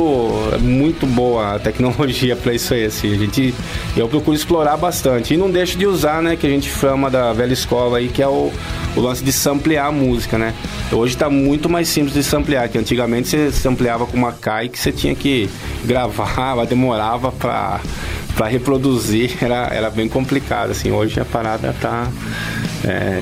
muito 0.59 1.05
boa 1.05 1.55
a 1.55 1.59
tecnologia 1.59 2.35
para 2.35 2.53
isso 2.53 2.73
aí. 2.73 2.85
Assim. 2.85 3.13
A 3.13 3.17
gente, 3.17 3.53
eu 3.95 4.07
procuro 4.07 4.35
explorar 4.35 4.75
bastante. 4.75 5.33
E 5.33 5.37
não 5.37 5.51
deixo 5.51 5.77
de 5.77 5.85
usar, 5.85 6.21
né? 6.21 6.35
Que 6.35 6.47
a 6.47 6.49
gente 6.49 6.69
chama 6.69 7.11
da 7.11 7.31
velha 7.31 7.53
escola 7.53 7.99
aí, 7.99 8.07
que 8.07 8.23
é 8.23 8.27
o, 8.27 8.51
o 8.99 9.01
lance 9.01 9.23
de 9.23 9.31
samplear 9.31 9.87
a 9.87 9.91
música, 9.91 10.37
né? 10.37 10.53
Hoje 10.91 11.13
está 11.13 11.29
muito 11.29 11.69
mais 11.69 11.87
simples 11.87 12.13
de 12.13 12.23
samplear, 12.23 12.67
que 12.69 12.77
antigamente 12.77 13.29
você 13.29 13.51
sampleava 13.51 14.05
com 14.05 14.17
uma 14.17 14.33
CAI 14.33 14.67
que 14.69 14.77
você 14.77 14.91
tinha 14.91 15.15
que 15.15 15.49
gravar, 15.85 16.65
demorava 16.67 17.31
para 17.31 17.79
para 18.35 18.47
reproduzir, 18.47 19.35
era, 19.43 19.67
era 19.71 19.89
bem 19.89 20.07
complicado, 20.07 20.71
assim. 20.71 20.91
Hoje 20.91 21.19
a 21.19 21.25
parada 21.25 21.75
tá... 21.81 22.07
É, 22.85 23.21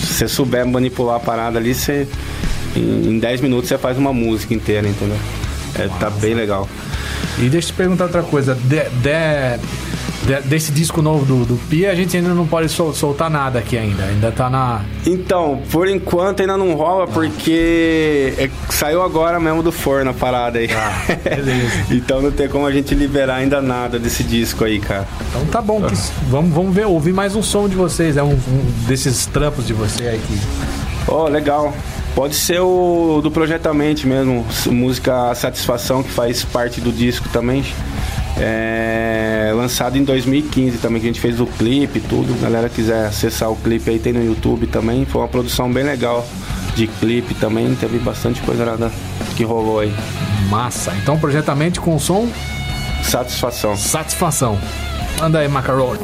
se 0.00 0.14
você 0.14 0.28
souber 0.28 0.66
manipular 0.66 1.16
a 1.16 1.20
parada 1.20 1.58
ali, 1.58 1.74
você 1.74 2.08
em, 2.74 3.10
em 3.10 3.18
10 3.18 3.40
minutos 3.40 3.68
você 3.68 3.78
faz 3.78 3.96
uma 3.98 4.12
música 4.12 4.54
inteira, 4.54 4.88
entendeu? 4.88 5.16
É, 5.78 5.88
tá 6.00 6.10
bem 6.10 6.34
legal. 6.34 6.68
E 7.38 7.48
deixa 7.48 7.68
eu 7.68 7.72
te 7.72 7.76
perguntar 7.76 8.04
outra 8.04 8.22
coisa. 8.22 8.54
De- 8.54 8.88
de- 8.90 9.60
desse 10.44 10.70
disco 10.72 11.00
novo 11.02 11.24
do, 11.24 11.44
do 11.44 11.56
Pia, 11.68 11.90
a 11.90 11.94
gente 11.94 12.16
ainda 12.16 12.30
não 12.30 12.46
pode 12.46 12.68
sol- 12.68 12.92
soltar 12.94 13.30
nada 13.30 13.58
aqui 13.58 13.76
ainda. 13.78 14.04
Ainda 14.04 14.30
tá 14.30 14.48
na. 14.50 14.82
Então, 15.06 15.60
por 15.70 15.88
enquanto 15.88 16.40
ainda 16.40 16.56
não 16.56 16.74
rola, 16.74 17.06
porque 17.06 18.34
é- 18.38 18.50
saiu 18.70 19.02
agora 19.02 19.40
mesmo 19.40 19.62
do 19.62 19.72
forno 19.72 20.10
a 20.10 20.14
parada 20.14 20.58
aí. 20.58 20.68
então 21.90 22.20
não 22.22 22.30
tem 22.30 22.48
como 22.48 22.66
a 22.66 22.72
gente 22.72 22.94
liberar 22.94 23.36
ainda 23.36 23.60
nada 23.62 23.98
desse 23.98 24.22
disco 24.22 24.64
aí, 24.64 24.78
cara. 24.78 25.06
Então 25.30 25.46
tá 25.46 25.60
bom. 25.62 25.82
que- 25.82 25.94
vamos, 26.28 26.52
vamos 26.54 26.74
ver, 26.74 26.86
ouvir 26.86 27.12
mais 27.12 27.34
um 27.34 27.42
som 27.42 27.68
de 27.68 27.74
vocês. 27.74 28.16
É 28.16 28.22
um, 28.22 28.32
um 28.32 28.72
desses 28.86 29.26
trampos 29.26 29.66
de 29.66 29.72
você 29.72 30.04
aí 30.08 30.18
que. 30.26 30.38
Ó, 31.10 31.28
legal. 31.28 31.72
Pode 32.14 32.34
ser 32.34 32.58
o 32.60 33.20
do 33.22 33.30
Projetamente 33.30 34.04
mesmo, 34.06 34.44
música 34.66 35.32
Satisfação, 35.36 36.02
que 36.02 36.10
faz 36.10 36.42
parte 36.44 36.80
do 36.80 36.90
disco 36.90 37.28
também. 37.28 37.64
É, 38.40 39.52
lançado 39.54 39.96
em 39.98 40.04
2015 40.04 40.78
também, 40.78 41.00
que 41.00 41.06
a 41.08 41.10
gente 41.10 41.20
fez 41.20 41.40
o 41.40 41.46
clipe 41.46 41.98
e 41.98 42.02
tudo. 42.02 42.34
A 42.34 42.44
galera 42.44 42.68
quiser 42.68 43.06
acessar 43.06 43.50
o 43.50 43.56
clipe 43.56 43.90
aí, 43.90 43.98
tem 43.98 44.12
no 44.12 44.24
YouTube 44.24 44.66
também. 44.66 45.04
Foi 45.04 45.20
uma 45.22 45.28
produção 45.28 45.70
bem 45.72 45.84
legal 45.84 46.26
de 46.76 46.86
clipe 46.86 47.34
também. 47.34 47.74
Teve 47.74 47.98
bastante 47.98 48.40
coisa 48.42 48.64
lá 48.64 48.76
da- 48.76 48.90
que 49.36 49.42
rolou 49.44 49.80
aí. 49.80 49.92
Massa. 50.48 50.92
Então, 51.02 51.18
projetamente 51.18 51.80
com 51.80 51.98
som. 51.98 52.28
Satisfação. 53.02 53.76
Satisfação. 53.76 54.58
Manda 55.18 55.40
aí, 55.40 55.48
Macaroni. 55.48 55.98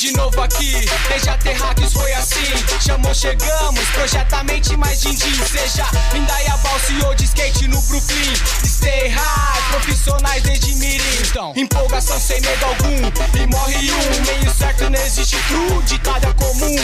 De 0.00 0.12
novo 0.14 0.42
aqui, 0.42 0.74
desde 1.08 1.30
a 1.30 1.38
Terráqueos 1.38 1.92
foi 1.92 2.12
assim. 2.14 2.42
Chamou, 2.84 3.14
chegamos, 3.14 3.88
projetamente 3.90 4.76
mais 4.76 5.00
din-din. 5.00 5.36
Seja 5.46 5.86
Indaiabal, 6.12 6.80
CEO 6.80 7.14
de 7.14 7.26
skate 7.26 7.68
no 7.68 7.80
Brooklyn. 7.82 8.34
Stay 8.64 9.06
high, 9.06 9.62
profissionais 9.70 10.42
desde 10.42 10.74
Mirim. 10.74 11.04
Então, 11.20 11.52
empolgação 11.54 12.18
sem 12.18 12.40
medo 12.40 12.64
algum. 12.64 13.40
E 13.40 13.46
morre 13.46 13.92
um, 13.92 14.24
meio 14.26 14.52
certo 14.52 14.90
não 14.90 15.00
existe 15.00 15.36
true. 15.46 15.82
Ditado 15.84 16.26
é 16.26 16.32
comum. 16.32 16.74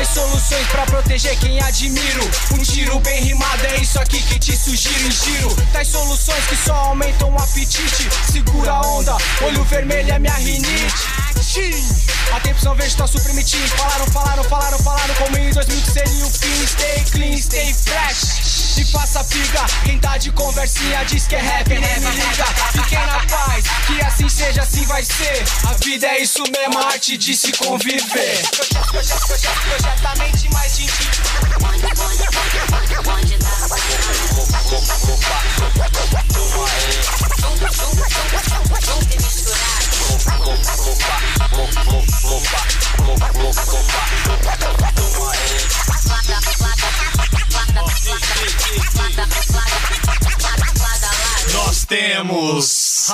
E 0.00 0.04
soluções 0.06 0.66
pra 0.68 0.86
proteger 0.86 1.36
quem 1.40 1.60
admiro. 1.62 2.30
Um 2.52 2.62
tiro 2.62 2.98
bem 3.00 3.22
rimado, 3.22 3.66
é 3.66 3.82
isso 3.82 4.00
aqui 4.00 4.22
que 4.22 4.38
te 4.38 4.56
sugiro 4.56 5.06
em 5.06 5.10
giro. 5.10 5.54
Tais 5.74 5.88
soluções 5.88 6.46
que 6.46 6.56
só 6.56 6.74
aumentam 6.74 7.30
o 7.30 7.36
apetite. 7.36 8.08
Segura 8.32 8.72
a 8.72 8.80
onda, 8.80 9.14
olho 9.42 9.62
vermelho 9.64 10.10
é 10.10 10.18
minha 10.18 10.32
rinite. 10.32 10.94
Atenção, 12.32 12.74
vejo 12.76 12.96
tá 12.96 13.06
suprimitinho. 13.06 13.68
Falaram, 13.68 14.06
falaram, 14.06 14.44
falaram, 14.44 14.78
falaram 14.78 15.14
como 15.16 15.36
em 15.36 15.50
2000 15.50 15.82
que 15.82 15.90
seria 15.90 16.26
o 16.26 16.30
fim. 16.30 16.66
Stay 16.66 17.04
clean, 17.12 17.36
stay 17.36 17.74
fresh. 17.74 18.49
E 18.80 18.84
faça 18.86 19.22
figa, 19.24 19.66
quem 19.84 19.98
tá 19.98 20.16
de 20.16 20.32
conversinha 20.32 21.04
diz 21.04 21.26
que 21.26 21.34
é 21.34 21.38
rap, 21.38 21.68
nem 21.68 21.80
me 22.00 22.10
liga. 22.12 22.46
Fiquem 22.72 22.98
na 23.04 23.20
paz, 23.26 23.64
que 23.86 24.00
assim 24.00 24.26
seja, 24.26 24.62
assim 24.62 24.86
vai 24.86 25.04
ser. 25.04 25.44
A 25.68 25.74
vida 25.74 26.06
é 26.06 26.22
isso 26.22 26.42
mesmo, 26.44 26.78
a 26.78 26.86
arte 26.86 27.18
de 27.18 27.36
se 27.36 27.52
conviver. 27.52 28.40
Projetamente 29.68 30.48
mais 30.48 30.78
de 30.78 30.90
Nós 51.52 51.84
temos 51.84 53.10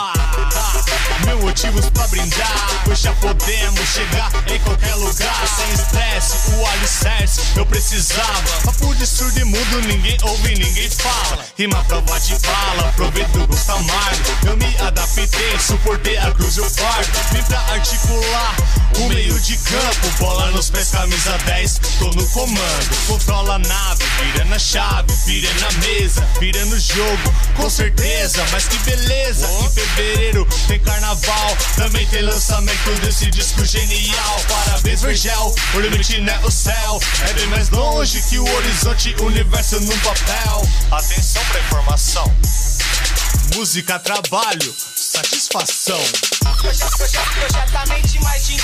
mil 1.26 1.38
motivos 1.40 1.88
pra 1.90 2.06
brindar, 2.08 2.82
pois 2.84 3.00
já 3.00 3.12
podemos 3.14 3.80
chegar 3.88 4.30
em 4.46 4.58
qualquer 4.60 4.94
lugar 4.96 5.46
sem 5.48 5.72
estresse. 5.72 6.50
O 6.54 6.66
alicerce 6.66 7.40
eu 7.56 7.66
precisava. 7.66 8.42
Papo 8.64 8.94
de 8.94 9.06
surdo 9.06 9.38
e 9.40 9.44
mudo, 9.44 9.82
ninguém 9.82 10.16
ouve, 10.22 10.54
ninguém 10.54 10.90
fala. 10.90 11.44
Rima 11.56 11.82
prova 11.84 12.20
de 12.20 12.38
bala, 12.38 12.92
proveito 12.96 13.38
do 13.38 13.46
gosto 13.46 13.72
amargo. 13.72 14.24
Eu 14.46 14.56
me 14.56 14.76
adaptei, 14.78 15.58
suportei 15.58 16.16
a 16.18 16.30
cruz 16.32 16.56
e 16.56 16.60
o 16.60 16.70
fardo. 16.70 17.18
Vim 17.32 17.42
pra 17.42 17.60
articular 17.72 18.56
o 18.98 19.08
meio 19.08 19.38
de 19.40 19.56
campo, 19.56 20.10
bola 20.18 20.50
nos 20.52 20.70
pés, 20.70 20.90
camisa 20.90 21.36
10. 21.44 21.80
Tô 21.98 22.06
no 22.10 22.26
comando, 22.28 23.06
controla 23.06 23.54
a 23.54 23.58
nave, 23.58 24.04
vira 24.22 24.44
na 24.46 24.58
chave, 24.58 25.12
vira 25.24 25.52
na 25.60 25.72
mesa, 25.86 26.26
vira 26.38 26.64
no 26.66 26.78
jogo, 26.78 27.34
com 27.56 27.68
certeza. 27.68 28.44
Mas 28.52 28.66
que 28.66 28.78
beleza, 28.78 29.48
em 29.64 29.70
fevereiro 29.70 30.46
tem 30.66 30.78
carnaval, 30.80 31.56
também 31.76 32.06
tem 32.06 32.22
lançamento 32.22 33.00
desse 33.00 33.30
disco 33.30 33.64
genial. 33.64 34.40
Parabéns, 34.48 35.02
Vergel, 35.02 35.54
o 35.74 35.80
limite 35.80 36.20
não 36.20 36.32
é 36.32 36.40
o 36.44 36.50
céu, 36.50 37.00
é 37.28 37.32
bem 37.34 37.46
mais 37.48 37.70
longe 37.70 38.22
que 38.22 38.38
o 38.38 38.54
horizonte, 38.54 39.14
universo 39.20 39.80
num 39.80 39.98
papel. 39.98 40.68
Atenção 40.90 41.42
pra 41.46 41.60
informação. 41.60 42.34
Música, 43.54 43.98
trabalho, 43.98 44.74
satisfação. 44.94 46.00
Projetamente 47.38 48.20
mais 48.20 48.46
din 48.46 48.56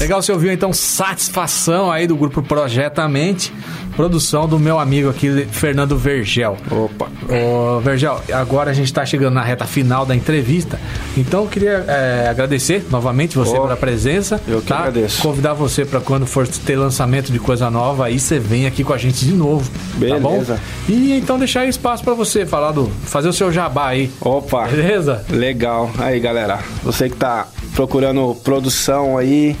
Legal, 0.00 0.22
você 0.22 0.32
ouviu 0.32 0.50
então 0.50 0.72
Satisfação 0.72 1.92
aí 1.92 2.06
do 2.06 2.16
grupo 2.16 2.42
Projetamente, 2.42 3.52
produção 4.00 4.48
do 4.48 4.58
meu 4.58 4.78
amigo 4.78 5.10
aqui, 5.10 5.46
Fernando 5.52 5.94
Vergel. 5.94 6.56
Opa. 6.70 7.10
Ô, 7.28 7.80
Vergel, 7.80 8.18
agora 8.32 8.70
a 8.70 8.72
gente 8.72 8.90
tá 8.90 9.04
chegando 9.04 9.34
na 9.34 9.42
reta 9.42 9.66
final 9.66 10.06
da 10.06 10.16
entrevista, 10.16 10.80
então 11.18 11.42
eu 11.42 11.48
queria 11.50 11.84
é, 11.86 12.26
agradecer 12.30 12.86
novamente 12.88 13.36
você 13.36 13.54
Ô, 13.58 13.60
pela 13.60 13.76
presença. 13.76 14.40
eu 14.48 14.62
que 14.62 14.68
tá? 14.68 14.78
agradeço. 14.78 15.20
Convidar 15.20 15.52
você 15.52 15.84
para 15.84 16.00
quando 16.00 16.24
for 16.24 16.48
ter 16.48 16.76
lançamento 16.76 17.30
de 17.30 17.38
coisa 17.38 17.70
nova, 17.70 18.06
aí 18.06 18.18
você 18.18 18.38
vem 18.38 18.66
aqui 18.66 18.82
com 18.82 18.94
a 18.94 18.96
gente 18.96 19.22
de 19.22 19.32
novo. 19.32 19.70
Tá? 19.70 19.98
Beleza. 19.98 20.58
E 20.88 21.12
então 21.12 21.38
deixar 21.38 21.66
espaço 21.66 22.02
para 22.02 22.14
você 22.14 22.46
falar 22.46 22.72
do. 22.72 22.86
fazer 23.04 23.28
o 23.28 23.34
seu 23.34 23.52
jabá 23.52 23.88
aí. 23.88 24.10
Opa. 24.18 24.66
Beleza? 24.66 25.22
Legal. 25.28 25.90
Aí, 25.98 26.18
galera. 26.18 26.60
Você 26.82 27.10
que 27.10 27.16
tá 27.16 27.46
procurando 27.74 28.34
produção 28.42 29.18
aí 29.18 29.54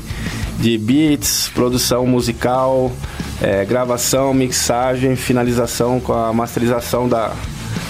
de 0.60 0.76
beats, 0.76 1.50
produção 1.54 2.06
musical, 2.06 2.92
é, 3.40 3.64
gravação, 3.64 4.34
mixagem, 4.34 5.16
finalização 5.16 5.98
com 5.98 6.12
a 6.12 6.32
masterização 6.32 7.08
da, 7.08 7.32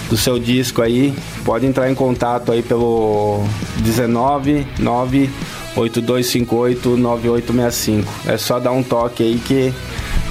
do 0.09 0.17
seu 0.17 0.39
disco 0.39 0.81
aí, 0.81 1.13
pode 1.43 1.65
entrar 1.65 1.91
em 1.91 1.95
contato 1.95 2.51
aí 2.51 2.63
pelo 2.63 3.43
19 3.79 4.65
9 4.79 5.29
8258 5.75 6.97
9865. 6.97 8.11
É 8.25 8.37
só 8.37 8.59
dar 8.59 8.71
um 8.71 8.83
toque 8.83 9.23
aí 9.23 9.39
que 9.39 9.73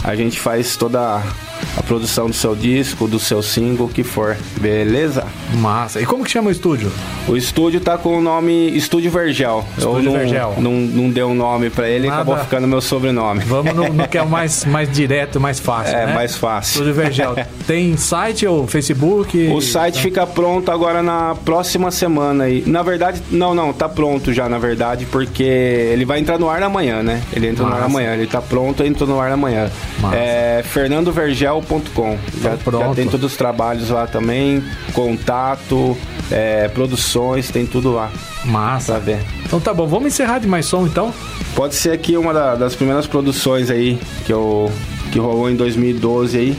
a 0.03 0.14
gente 0.14 0.41
faz 0.41 0.76
toda 0.76 1.22
a 1.76 1.82
produção 1.82 2.28
do 2.28 2.34
seu 2.34 2.54
disco, 2.54 3.06
do 3.06 3.18
seu 3.18 3.42
single, 3.42 3.86
o 3.86 3.88
que 3.88 4.02
for. 4.02 4.36
Beleza? 4.60 5.26
Massa. 5.54 6.00
E 6.00 6.06
como 6.06 6.24
que 6.24 6.30
chama 6.30 6.48
o 6.48 6.52
estúdio? 6.52 6.90
O 7.28 7.36
estúdio 7.36 7.80
tá 7.80 7.96
com 7.96 8.18
o 8.18 8.20
nome 8.20 8.70
Estúdio 8.76 9.10
Vergel. 9.10 9.64
Estúdio 9.76 9.98
Eu 9.98 10.12
não, 10.12 10.12
Vergel. 10.12 10.54
Não, 10.58 10.72
não 10.72 11.10
dei 11.10 11.22
um 11.22 11.34
nome 11.34 11.70
pra 11.70 11.88
ele 11.88 12.06
e 12.06 12.10
Nada. 12.10 12.22
acabou 12.22 12.38
ficando 12.38 12.66
meu 12.66 12.80
sobrenome. 12.80 13.40
Vamos 13.40 13.74
no, 13.74 13.88
no 13.92 14.08
que 14.08 14.18
é 14.18 14.22
o 14.22 14.28
mais, 14.28 14.64
mais 14.64 14.90
direto, 14.90 15.40
mais 15.40 15.60
fácil. 15.60 15.96
É, 15.96 16.06
né? 16.06 16.14
mais 16.14 16.36
fácil. 16.36 16.72
Estúdio 16.72 16.94
Vergel. 16.94 17.36
Tem 17.66 17.96
site 17.96 18.46
ou 18.46 18.66
Facebook? 18.66 19.48
O 19.48 19.60
site 19.60 20.00
fica 20.00 20.26
pronto 20.26 20.70
agora 20.70 21.02
na 21.02 21.34
próxima 21.44 21.90
semana 21.90 22.44
aí. 22.44 22.62
Na 22.66 22.82
verdade, 22.82 23.22
não, 23.30 23.54
não, 23.54 23.72
tá 23.72 23.88
pronto 23.88 24.32
já, 24.32 24.48
na 24.48 24.58
verdade, 24.58 25.06
porque 25.06 25.42
ele 25.42 26.04
vai 26.04 26.18
entrar 26.18 26.38
no 26.38 26.48
ar 26.48 26.62
amanhã, 26.62 27.02
né? 27.02 27.22
Ele 27.32 27.48
entra 27.48 27.64
no 27.64 27.70
ar 27.70 27.80
Massa. 27.80 27.86
amanhã, 27.86 28.14
ele 28.14 28.26
tá 28.26 28.42
pronto, 28.42 28.82
entra 28.82 29.06
no 29.06 29.20
ar 29.20 29.32
amanhã. 29.32 29.70
Massa. 30.00 30.16
É 30.16 30.62
fernandovergel.com. 31.61 32.18
Já, 32.42 32.56
já 32.78 32.94
tem 32.94 33.06
todos 33.08 33.32
os 33.32 33.36
trabalhos 33.36 33.90
lá 33.90 34.06
também, 34.06 34.62
contato, 34.92 35.96
é, 36.30 36.68
produções, 36.68 37.50
tem 37.50 37.66
tudo 37.66 37.92
lá. 37.92 38.11
Massa. 38.44 38.92
Pra 38.94 39.00
ver. 39.00 39.18
Então 39.44 39.61
tá 39.61 39.72
bom, 39.74 39.86
vamos 39.86 40.08
encerrar 40.08 40.38
de 40.38 40.46
mais 40.48 40.66
som 40.66 40.86
então? 40.86 41.12
Pode 41.54 41.74
ser 41.74 41.92
aqui 41.92 42.16
uma 42.16 42.32
da- 42.32 42.54
das 42.54 42.74
primeiras 42.74 43.06
produções 43.06 43.70
aí 43.70 43.98
que, 44.24 44.32
eu, 44.32 44.70
que 45.12 45.18
rolou 45.18 45.50
em 45.50 45.56
2012 45.56 46.38
aí, 46.38 46.56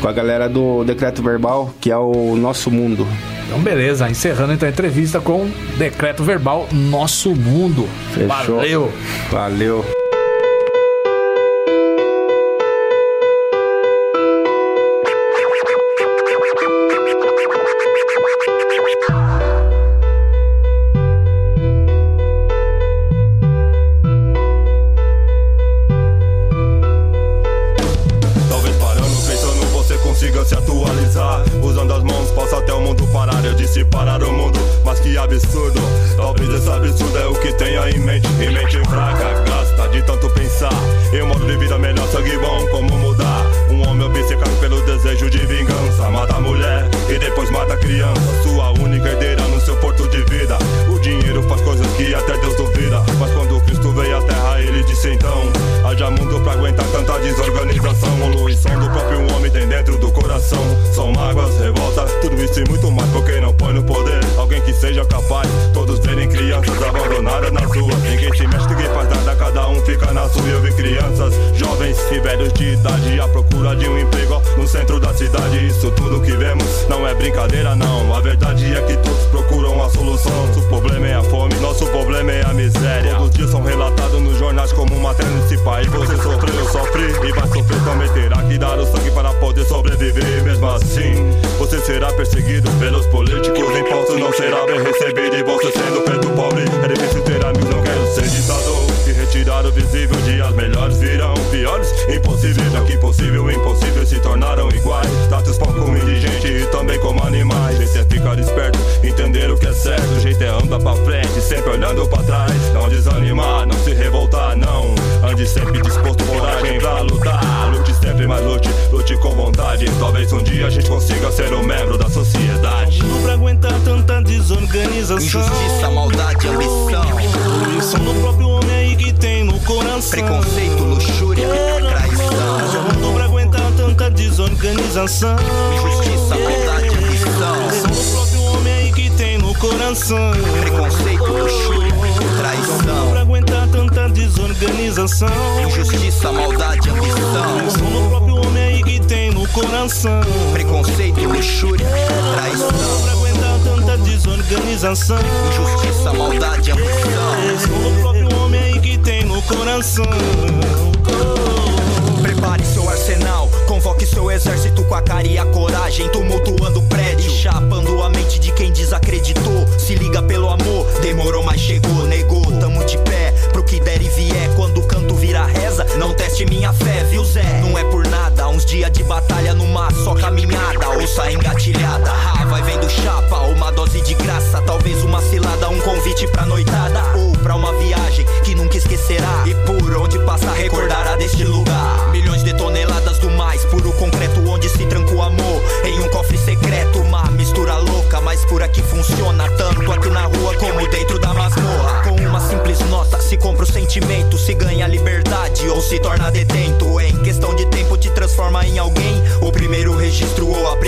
com 0.00 0.08
a 0.08 0.12
galera 0.12 0.48
do 0.48 0.82
Decreto 0.84 1.22
Verbal, 1.22 1.72
que 1.80 1.90
é 1.90 1.96
o 1.96 2.34
Nosso 2.36 2.70
Mundo. 2.70 3.06
Então 3.46 3.58
beleza, 3.60 4.08
encerrando 4.08 4.52
então 4.52 4.66
a 4.68 4.70
entrevista 4.72 5.20
com 5.20 5.50
Decreto 5.76 6.22
Verbal 6.24 6.68
Nosso 6.72 7.34
Mundo. 7.34 7.88
Fechou. 8.14 8.56
Valeu! 8.56 8.92
Valeu. 9.30 9.84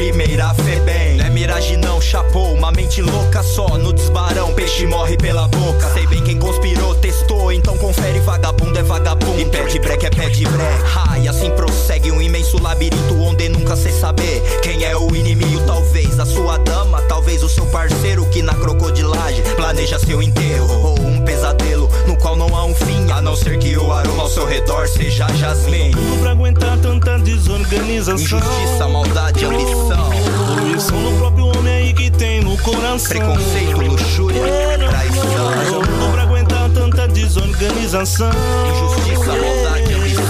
Primeira 0.02 0.52
fé 0.54 0.80
bem. 0.80 1.16
Não 1.18 1.26
é 1.26 1.30
miragem 1.30 1.76
não, 1.76 2.00
chapou, 2.00 2.54
uma 2.54 2.72
mente 2.72 3.00
louca 3.00 3.40
só 3.40 3.78
no 3.78 3.92
desbarão. 3.92 4.52
Peixe 4.52 4.84
morre 4.84 5.16
pela 5.16 5.46
boca. 5.46 5.92
Sei 5.92 6.04
bem 6.08 6.20
quem 6.24 6.38
conspirou, 6.40 6.92
testou, 6.96 7.52
então 7.52 7.78
confere 7.78 8.18
vagabundo 8.18 8.76
é 8.76 8.82
vagabundo. 8.82 9.40
E 9.40 9.44
pé 9.44 9.62
de 9.62 9.78
breque 9.78 10.06
é 10.06 10.10
pé 10.10 10.28
de 10.28 10.44
e 11.22 11.28
assim 11.28 11.50
prossegue 11.52 12.10
um 12.10 12.20
imenso 12.20 12.60
labirinto 12.60 13.14
onde 13.20 13.48
nunca 13.48 13.76
sei 13.76 13.92
saber 13.92 14.42
quem 14.60 14.82
é 14.82 14.96
o 14.96 15.14
inimigo. 15.14 15.60
Talvez 15.66 16.18
a 16.18 16.26
sua 16.26 16.58
dama, 16.58 17.00
talvez 17.02 17.44
o 17.44 17.48
seu 17.48 17.64
parceiro 17.66 18.26
que 18.26 18.42
na 18.42 18.54
crocodilagem 18.54 19.44
planeja 19.54 20.00
seu 20.00 20.20
enterro. 20.20 20.84
Ou 20.84 21.00
um 21.00 21.20
pesadelo 21.20 21.88
no 22.08 22.16
qual 22.16 22.34
não 22.34 22.56
há 22.56 22.64
um 22.64 22.74
fim, 22.74 23.08
a 23.12 23.20
não 23.20 23.36
ser 23.36 23.56
que 23.58 23.76
o 23.76 23.92
aroma 23.92 24.24
ao 24.24 24.28
seu 24.28 24.44
redor 24.44 24.88
seja 24.88 25.28
jasmim. 25.36 25.92
Tudo 25.92 26.18
pra 26.20 26.32
aguentar 26.32 26.76
tanta 26.78 27.11
desorganização. 27.42 28.14
Injustiça, 28.14 28.88
maldade, 28.88 29.44
ambição. 29.44 30.10
Poluição 30.46 31.00
no 31.00 31.18
próprio 31.18 31.46
homem 31.46 31.74
aí 31.74 31.92
que 31.92 32.10
tem 32.10 32.40
no 32.40 32.56
coração. 32.58 33.08
Preconceito, 33.08 33.80
luxúria, 33.80 34.42
traição. 34.78 35.82
Tudo 35.82 36.12
pra 36.12 36.22
aguentar 36.22 36.70
tanta 36.70 37.08
desorganização. 37.08 38.30
Injustiça, 38.70 39.32
maldade, 39.32 39.94
ambição. 39.94 40.22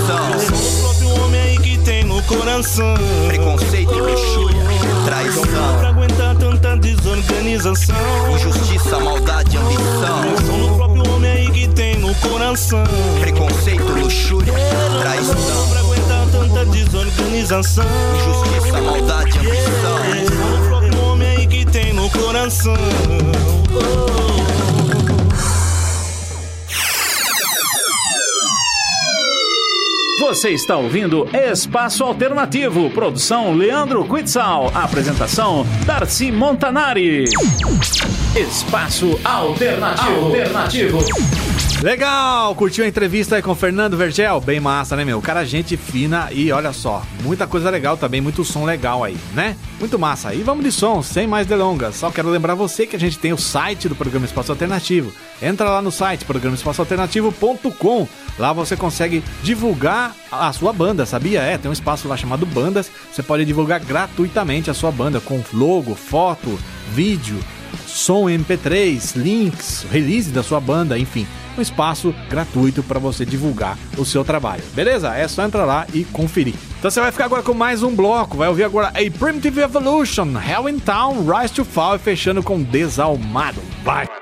No 0.50 0.80
próprio 0.80 1.24
homem 1.24 1.40
aí 1.40 1.58
que 1.58 1.78
tem 1.78 2.04
no 2.04 2.22
coração. 2.22 2.94
Preconceito, 3.28 3.92
luxúria, 3.92 4.62
traição. 5.04 5.42
Tudo 5.42 5.78
pra 5.78 5.88
aguentar 5.88 6.36
tanta 6.36 6.76
desorganização. 6.76 7.96
Injustiça, 8.34 8.98
maldade, 8.98 9.56
ambição. 9.58 10.22
No 10.58 10.76
próprio 10.76 11.12
homem 11.12 11.30
aí 11.30 11.50
que 11.50 11.68
tem 11.68 11.96
no 11.98 12.14
coração. 12.16 12.84
Preconceito, 13.20 13.84
luxúria, 13.84 14.54
traição. 15.00 15.34
Tudo 15.34 15.70
pra 15.70 15.80
aguentar 15.80 16.21
tanta 16.52 16.64
desorganização. 16.66 17.84
Injustiça, 18.16 18.80
maldade, 18.80 19.38
ambição. 19.38 20.58
No 20.58 20.66
próprio 20.66 21.04
homem 21.04 21.28
aí 21.28 21.46
que 21.46 21.64
tem 21.64 21.92
no 21.92 22.08
coração. 22.10 22.74
Você 30.20 30.50
está 30.50 30.76
ouvindo 30.76 31.28
Espaço 31.34 32.04
Alternativo, 32.04 32.88
produção 32.90 33.54
Leandro 33.54 34.04
Quitzal, 34.04 34.70
apresentação 34.74 35.66
Darcy 35.84 36.30
Montanari. 36.30 37.24
Espaço 38.34 39.18
Alternativo. 39.24 40.26
Alternativo. 40.26 40.98
Legal! 41.82 42.54
Curtiu 42.54 42.84
a 42.84 42.88
entrevista 42.88 43.34
aí 43.34 43.42
com 43.42 43.50
o 43.50 43.56
Fernando 43.56 43.96
Vergel? 43.96 44.40
Bem 44.40 44.60
massa, 44.60 44.94
né, 44.94 45.04
meu? 45.04 45.20
Cara, 45.20 45.44
gente 45.44 45.76
fina 45.76 46.28
e 46.30 46.52
olha 46.52 46.72
só, 46.72 47.02
muita 47.24 47.44
coisa 47.44 47.68
legal 47.70 47.96
também, 47.96 48.20
muito 48.20 48.44
som 48.44 48.64
legal 48.64 49.02
aí, 49.02 49.16
né? 49.34 49.56
Muito 49.80 49.98
massa. 49.98 50.32
E 50.32 50.44
vamos 50.44 50.64
de 50.64 50.70
som, 50.70 51.02
sem 51.02 51.26
mais 51.26 51.44
delongas. 51.44 51.96
Só 51.96 52.08
quero 52.08 52.30
lembrar 52.30 52.54
você 52.54 52.86
que 52.86 52.94
a 52.94 53.00
gente 53.00 53.18
tem 53.18 53.32
o 53.32 53.36
site 53.36 53.88
do 53.88 53.96
programa 53.96 54.24
Espaço 54.24 54.52
Alternativo. 54.52 55.12
Entra 55.42 55.68
lá 55.68 55.82
no 55.82 55.90
site 55.90 56.24
programaespaçoalternativo.com. 56.24 58.08
Lá 58.38 58.52
você 58.52 58.76
consegue 58.76 59.24
divulgar 59.42 60.14
a 60.30 60.52
sua 60.52 60.72
banda, 60.72 61.04
sabia? 61.04 61.40
É, 61.40 61.58
tem 61.58 61.68
um 61.68 61.72
espaço 61.74 62.06
lá 62.06 62.16
chamado 62.16 62.46
Bandas. 62.46 62.92
Você 63.12 63.24
pode 63.24 63.44
divulgar 63.44 63.80
gratuitamente 63.80 64.70
a 64.70 64.74
sua 64.74 64.92
banda 64.92 65.18
com 65.18 65.42
logo, 65.52 65.96
foto, 65.96 66.56
vídeo, 66.92 67.40
som 67.88 68.26
MP3, 68.26 69.16
links, 69.16 69.84
release 69.90 70.30
da 70.30 70.44
sua 70.44 70.60
banda, 70.60 70.96
enfim 70.96 71.26
um 71.60 71.62
espaço 71.62 72.14
gratuito 72.28 72.82
para 72.82 72.98
você 72.98 73.24
divulgar 73.24 73.78
o 73.96 74.04
seu 74.04 74.24
trabalho. 74.24 74.62
Beleza? 74.74 75.14
É 75.14 75.26
só 75.28 75.44
entrar 75.44 75.64
lá 75.64 75.86
e 75.92 76.04
conferir. 76.04 76.54
Então 76.78 76.90
você 76.90 77.00
vai 77.00 77.12
ficar 77.12 77.26
agora 77.26 77.42
com 77.42 77.54
mais 77.54 77.82
um 77.82 77.94
bloco. 77.94 78.36
Vai 78.36 78.48
ouvir 78.48 78.64
agora 78.64 78.88
a 78.88 79.18
Primitive 79.18 79.60
Evolution, 79.60 80.28
Hell 80.38 80.68
in 80.68 80.78
Town, 80.78 81.24
Rise 81.24 81.54
to 81.54 81.64
Fall 81.64 81.96
e 81.96 81.98
fechando 81.98 82.42
com 82.42 82.62
Desalmado. 82.62 83.60
Vai! 83.84 84.21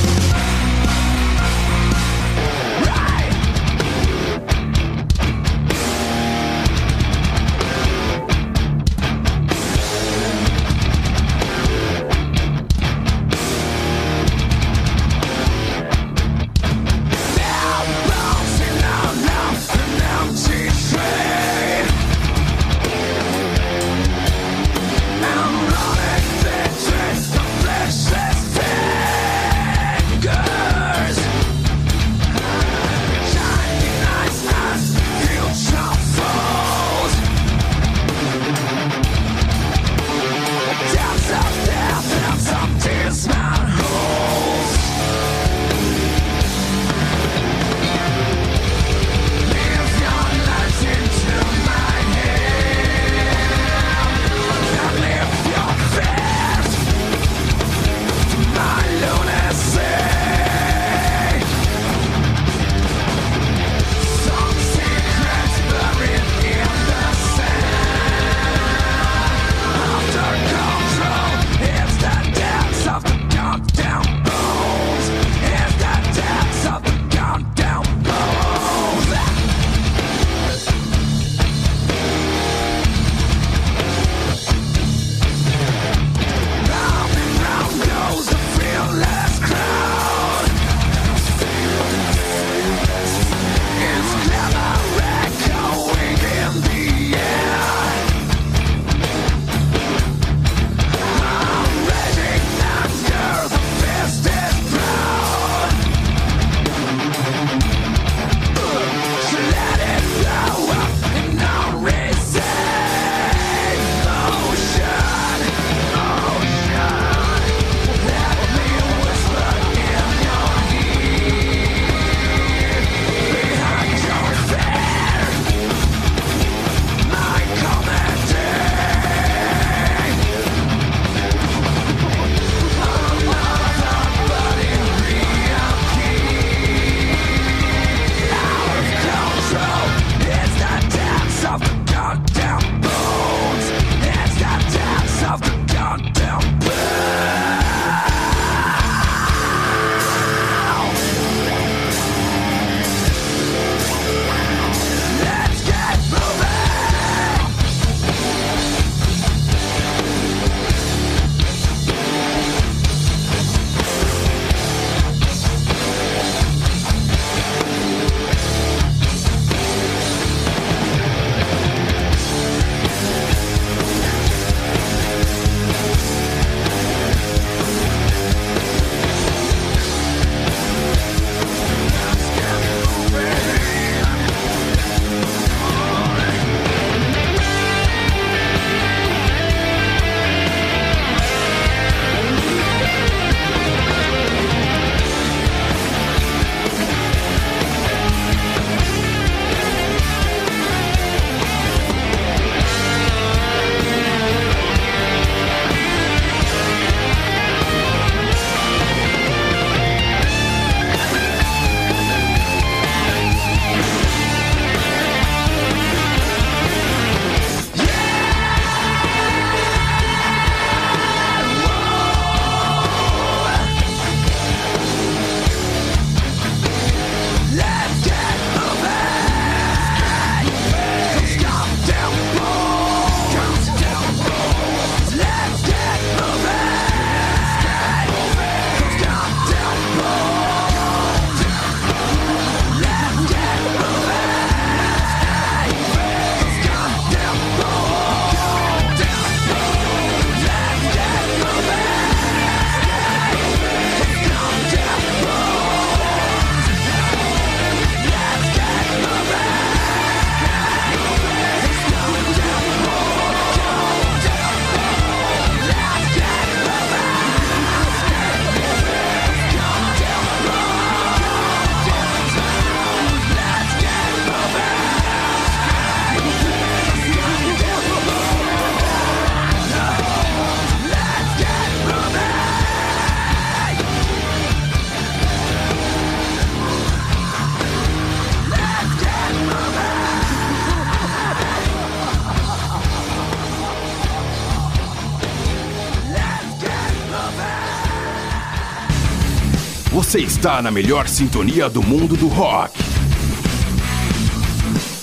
Você 300.11 300.19
está 300.19 300.61
na 300.61 300.69
melhor 300.69 301.07
sintonia 301.07 301.69
do 301.69 301.81
mundo 301.81 302.17
do 302.17 302.27
rock. 302.27 302.77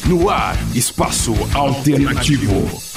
No 0.05 0.29
ar, 0.29 0.55
Espaço 0.75 1.33
Alternativo. 1.55 2.88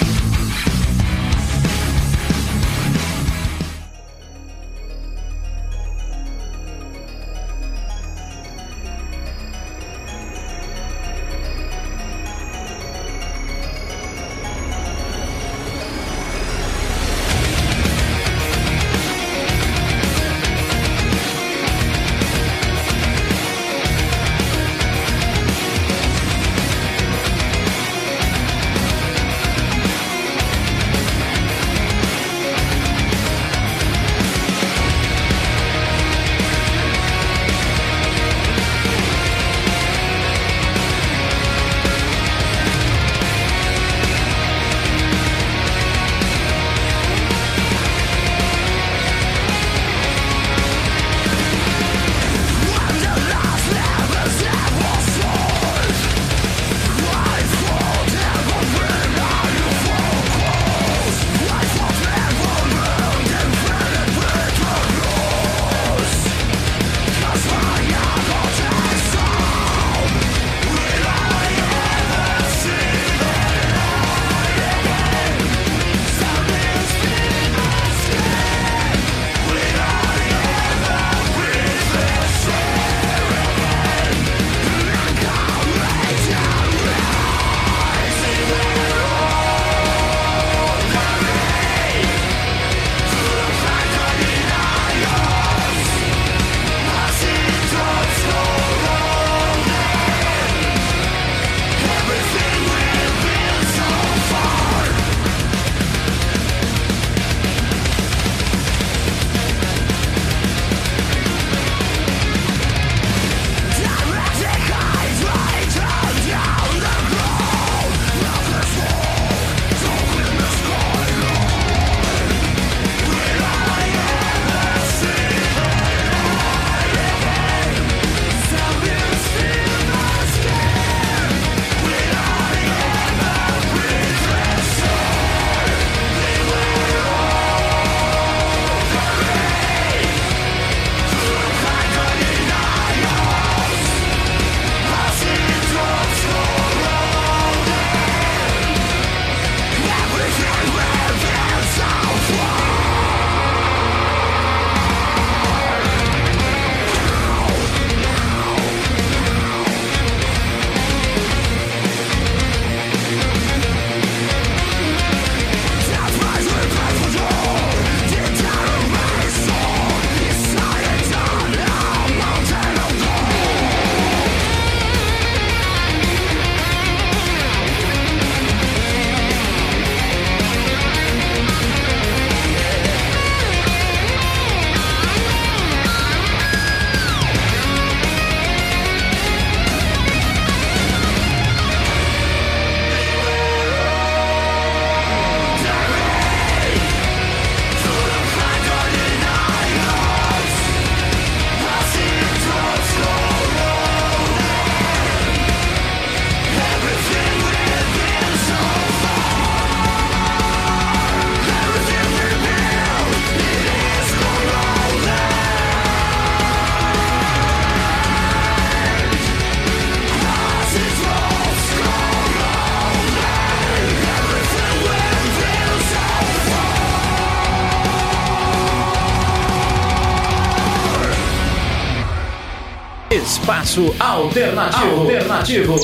Espaço 233.72 233.96
Alternativo. 234.00 235.00
Alternativo. 235.00 235.76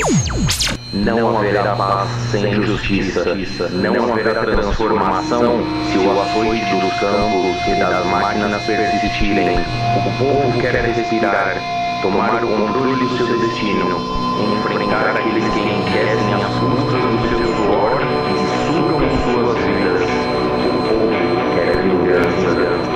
Não 0.92 1.38
haverá 1.38 1.74
paz 1.74 2.10
sem 2.32 2.62
justiça. 2.62 3.24
Não 3.72 4.12
haverá 4.12 4.44
transformação 4.44 5.64
se 5.90 5.98
o 5.98 6.22
açoite 6.22 6.76
dos 6.82 6.94
campos 7.00 7.66
e 7.66 7.80
das 7.80 8.06
máquinas 8.08 8.62
persistirem. 8.64 9.60
O 10.06 10.18
povo 10.18 10.60
quer 10.60 10.76
respirar, 10.84 11.56
tomar 12.02 12.44
o 12.44 12.48
controle 12.48 13.06
do 13.06 13.18
seu 13.18 13.40
destino, 13.40 14.02
enfrentar 14.60 15.12
aqueles 15.12 15.46
que 15.54 15.60
enriquecem 15.62 16.34
as 16.34 16.44
custas 16.60 17.04
do 17.04 17.30
seu 17.30 17.56
suor 17.56 18.02
e 18.28 18.36
sugam 18.68 19.00
suas 19.24 19.58
vidas. 19.64 20.04
O 20.66 20.72
povo 20.90 21.16
quer 21.56 21.72
vingança. 21.84 22.88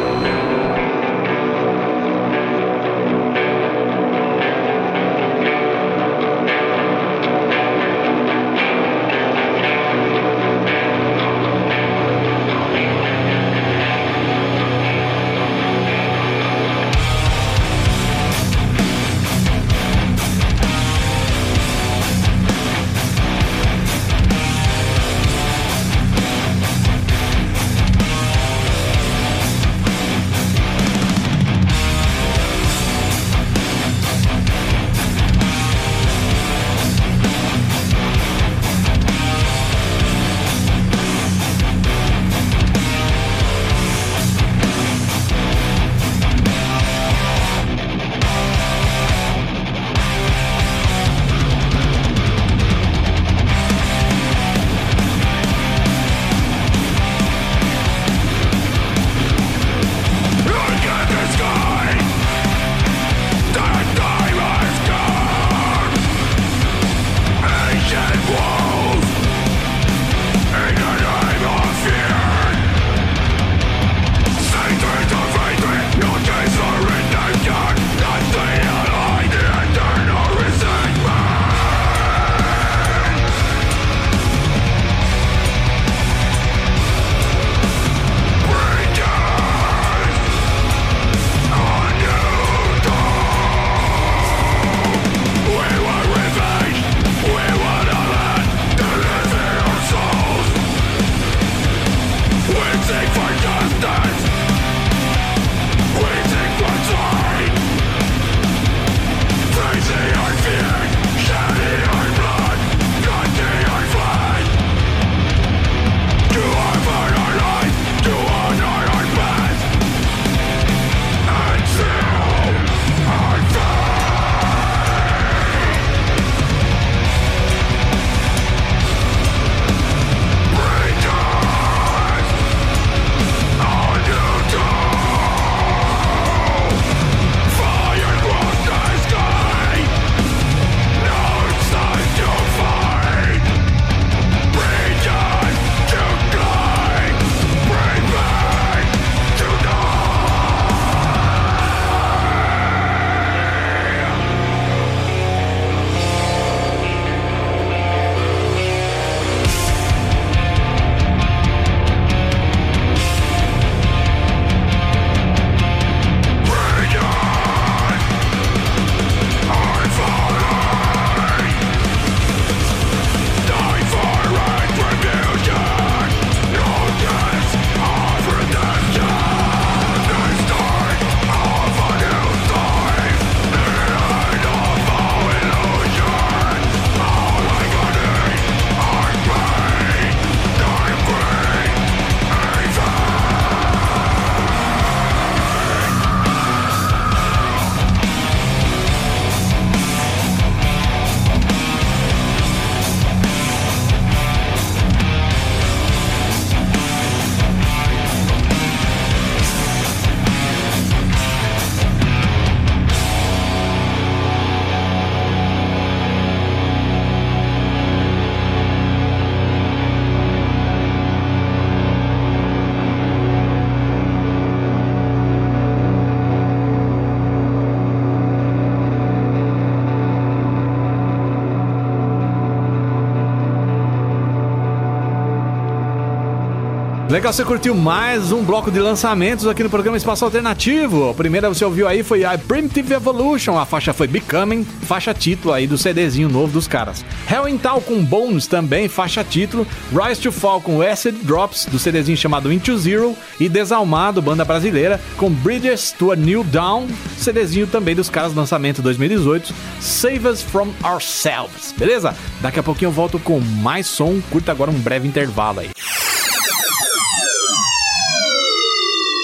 Legal, 237.21 237.33
você 237.33 237.45
curtiu 237.45 237.75
mais 237.75 238.31
um 238.31 238.43
bloco 238.43 238.71
de 238.71 238.79
lançamentos 238.79 239.45
aqui 239.45 239.61
no 239.61 239.69
programa 239.69 239.95
Espaço 239.95 240.25
Alternativo. 240.25 241.11
A 241.11 241.13
primeira 241.13 241.49
você 241.49 241.63
ouviu 241.63 241.87
aí 241.87 242.01
foi 242.01 242.25
a 242.25 242.35
Primitive 242.35 242.95
Evolution, 242.95 243.59
a 243.59 243.63
faixa 243.63 243.93
foi 243.93 244.07
Becoming, 244.07 244.63
faixa 244.63 245.13
título 245.13 245.53
aí 245.53 245.67
do 245.67 245.77
CDzinho 245.77 246.27
novo 246.27 246.51
dos 246.51 246.67
caras. 246.67 247.05
Hell 247.29 247.47
in 247.47 247.59
Tal 247.59 247.79
com 247.79 248.03
Bones 248.03 248.47
também, 248.47 248.87
faixa 248.87 249.23
título. 249.23 249.67
Rise 249.91 250.19
to 250.19 250.31
Fall 250.31 250.61
com 250.61 250.81
Acid 250.81 251.15
Drops, 251.21 251.67
do 251.67 251.77
CDzinho 251.77 252.17
chamado 252.17 252.51
Into 252.51 252.75
Zero. 252.75 253.15
E 253.39 253.47
Desalmado, 253.47 254.19
banda 254.19 254.43
brasileira, 254.43 254.99
com 255.15 255.29
Bridges 255.29 255.91
to 255.91 256.11
a 256.11 256.15
New 256.15 256.43
Dawn, 256.43 256.87
CDzinho 257.19 257.67
também 257.67 257.95
dos 257.95 258.09
caras, 258.09 258.33
lançamento 258.33 258.81
2018. 258.81 259.53
Save 259.79 260.27
Us 260.27 260.41
From 260.41 260.69
Ourselves, 260.83 261.71
beleza? 261.77 262.15
Daqui 262.41 262.59
a 262.59 262.63
pouquinho 262.63 262.89
eu 262.89 262.93
volto 262.93 263.19
com 263.19 263.39
mais 263.39 263.85
som, 263.85 264.19
curta 264.31 264.51
agora 264.51 264.71
um 264.71 264.79
breve 264.79 265.07
intervalo 265.07 265.59
aí. 265.59 265.69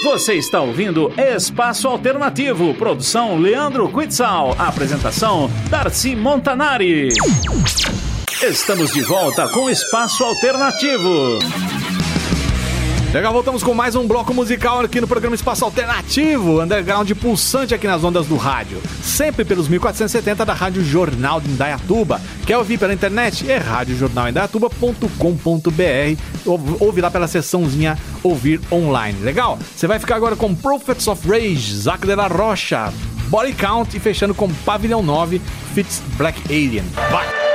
Você 0.04 0.34
está 0.34 0.60
ouvindo 0.60 1.12
Espaço 1.18 1.88
Alternativo, 1.88 2.72
produção 2.74 3.36
Leandro 3.36 3.88
Quitzal, 3.88 4.54
apresentação 4.56 5.50
Darcy 5.68 6.14
Montanari. 6.14 7.08
Estamos 8.40 8.92
de 8.92 9.02
volta 9.02 9.48
com 9.48 9.68
Espaço 9.68 10.22
Alternativo. 10.22 11.40
Legal, 13.12 13.32
voltamos 13.32 13.62
com 13.62 13.72
mais 13.72 13.94
um 13.96 14.06
bloco 14.06 14.34
musical 14.34 14.80
aqui 14.80 15.00
no 15.00 15.08
programa 15.08 15.34
Espaço 15.34 15.64
Alternativo, 15.64 16.60
underground 16.60 17.10
pulsante 17.12 17.74
aqui 17.74 17.86
nas 17.86 18.04
ondas 18.04 18.26
do 18.26 18.36
rádio. 18.36 18.82
Sempre 19.02 19.46
pelos 19.46 19.66
1470 19.66 20.44
da 20.44 20.52
Rádio 20.52 20.84
Jornal 20.84 21.40
de 21.40 21.50
Indaiatuba. 21.50 22.20
Quer 22.46 22.58
ouvir 22.58 22.78
pela 22.78 22.92
internet? 22.92 23.50
É 23.50 23.56
radiojornalindaiatuba.com.br. 23.56 26.22
Ouve 26.80 27.00
lá 27.00 27.10
pela 27.10 27.26
seçãozinha 27.26 27.96
Ouvir 28.22 28.60
Online. 28.70 29.18
Legal? 29.22 29.58
Você 29.74 29.86
vai 29.86 29.98
ficar 29.98 30.16
agora 30.16 30.36
com 30.36 30.54
Prophets 30.54 31.08
of 31.08 31.26
Rage, 31.26 31.76
Zac 31.76 32.06
de 32.06 32.14
la 32.14 32.26
Rocha, 32.26 32.92
Body 33.28 33.54
Count 33.54 33.96
e 33.96 34.00
fechando 34.00 34.34
com 34.34 34.52
Pavilhão 34.52 35.02
9, 35.02 35.40
Fits 35.74 36.02
Black 36.18 36.38
Alien. 36.50 36.84
Vai! 37.10 37.47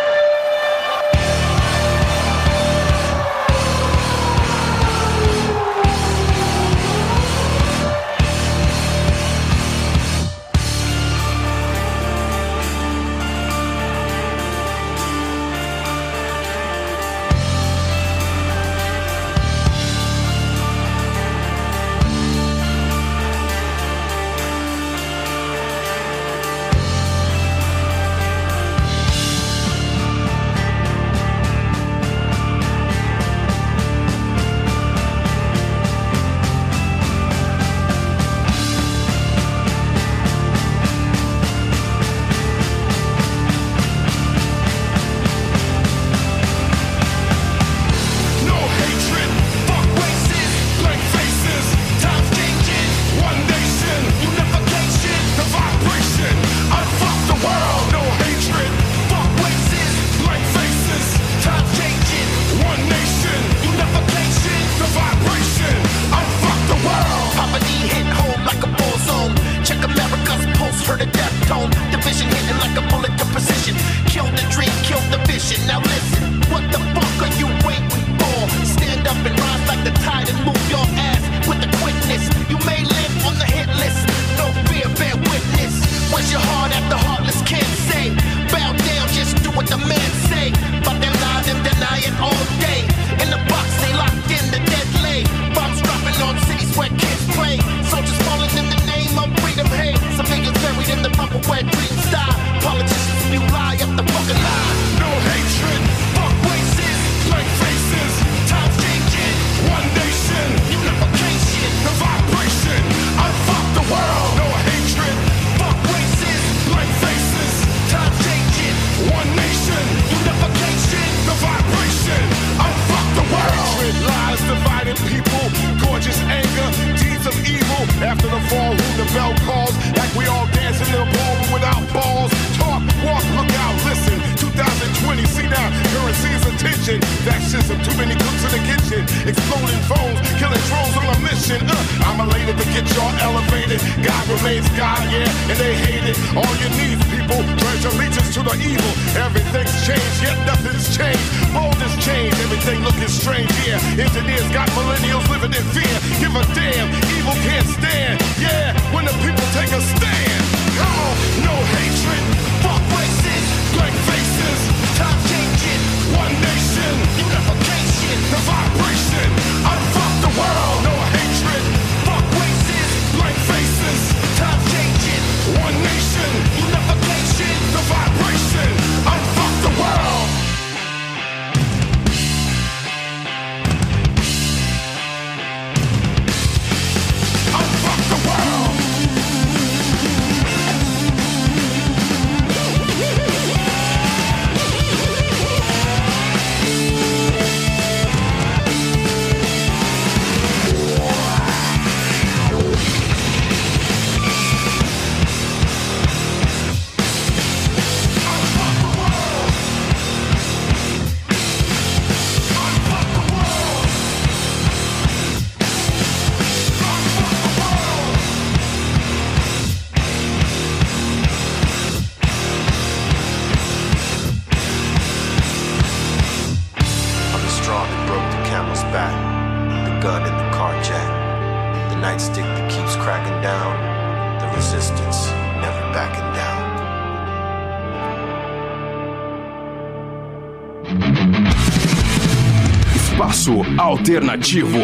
alternativo. 244.03 244.79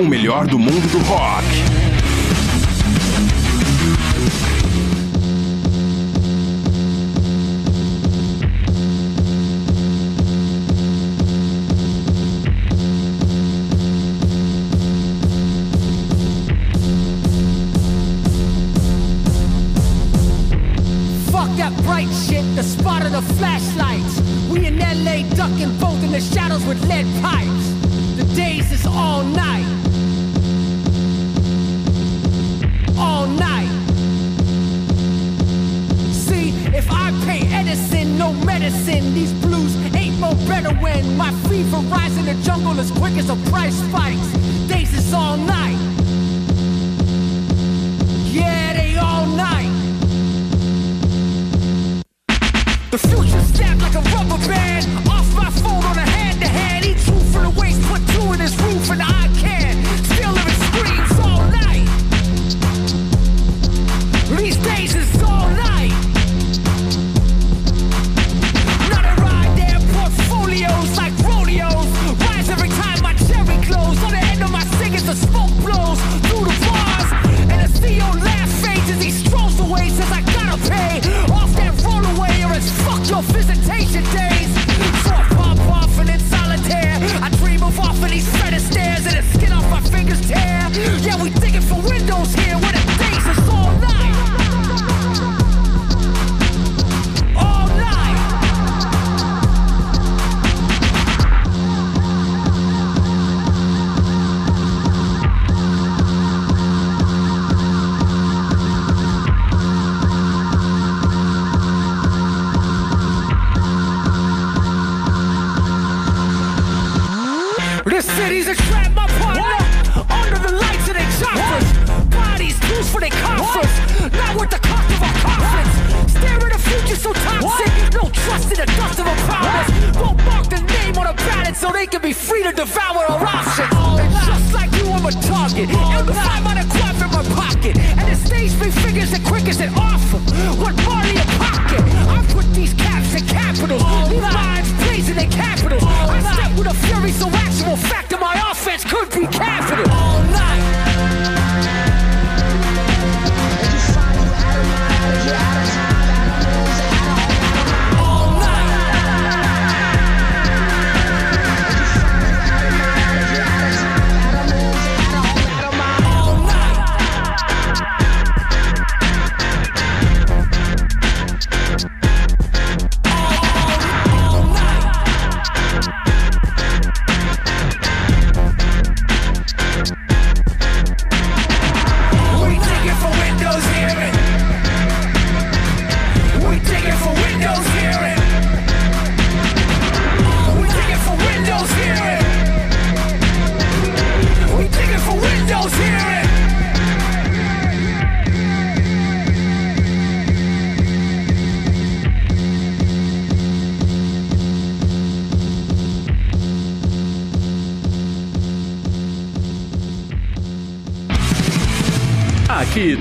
O 0.00 0.04
melhor 0.04 0.46
do 0.46 0.56
mundo 0.56 0.86
do 0.88 0.98
rock. 1.10 1.42
Bright 21.82 22.08
shit, 22.28 22.44
the 22.54 22.62
spot 22.62 23.04
of 23.04 23.12
the 23.12 23.22
flashlights. 23.34 24.20
We 24.50 24.66
in 24.66 24.78
LA 24.78 25.22
ducking 25.34 25.76
both 25.78 26.02
in 26.04 26.12
the 26.12 26.20
shadows 26.20 26.64
with 26.64 26.80
lead 26.86 27.06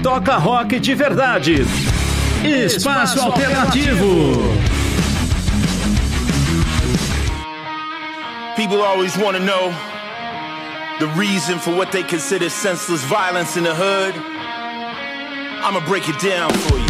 toca 0.07 0.37
rock 0.37 0.79
de 0.79 0.95
verdade. 0.95 1.65
Espaço, 2.45 3.19
alternativo. 3.19 4.41
People 8.55 8.81
always 8.81 9.17
want 9.17 9.35
to 9.35 9.43
know 9.43 9.73
the 10.99 11.07
reason 11.17 11.59
for 11.59 11.75
what 11.75 11.91
they 11.91 12.03
consider 12.03 12.49
senseless 12.49 13.03
violence 13.03 13.57
in 13.57 13.65
the 13.65 13.75
hood. 13.75 14.15
I'm 15.61 15.83
break 15.85 16.07
it 16.07 16.17
down 16.21 16.53
for 16.53 16.77
you. 16.77 16.86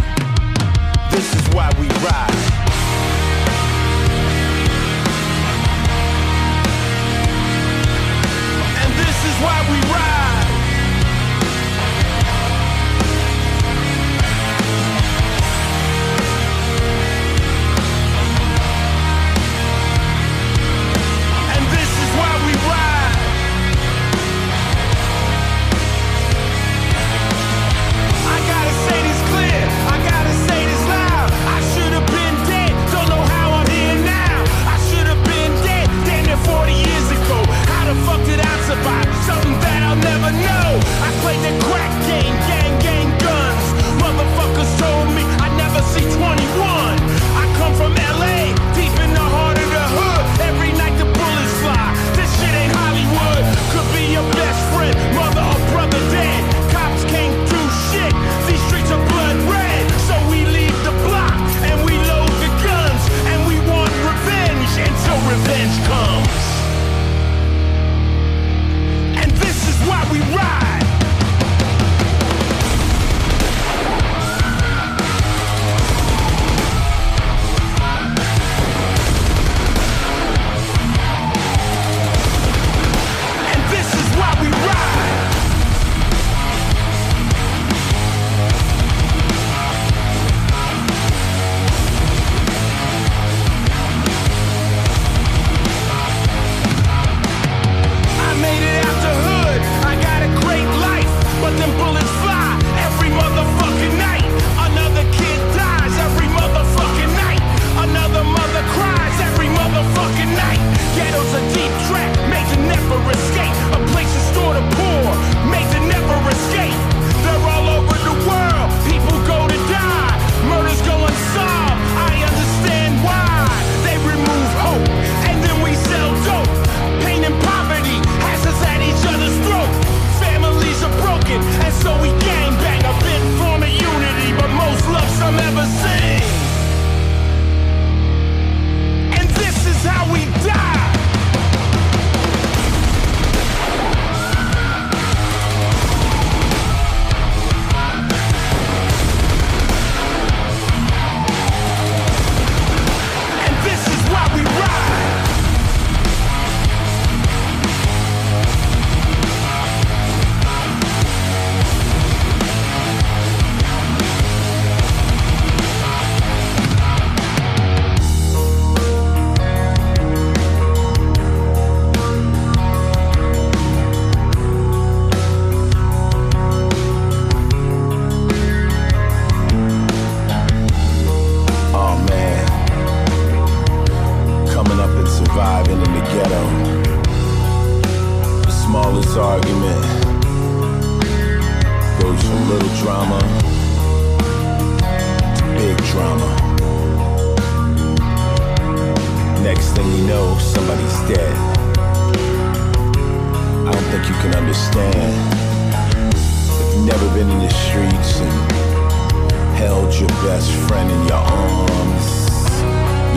Your 209.99 210.09
best 210.09 210.51
friend 210.67 210.91
in 210.91 211.07
your 211.07 211.17
arms, 211.17 212.05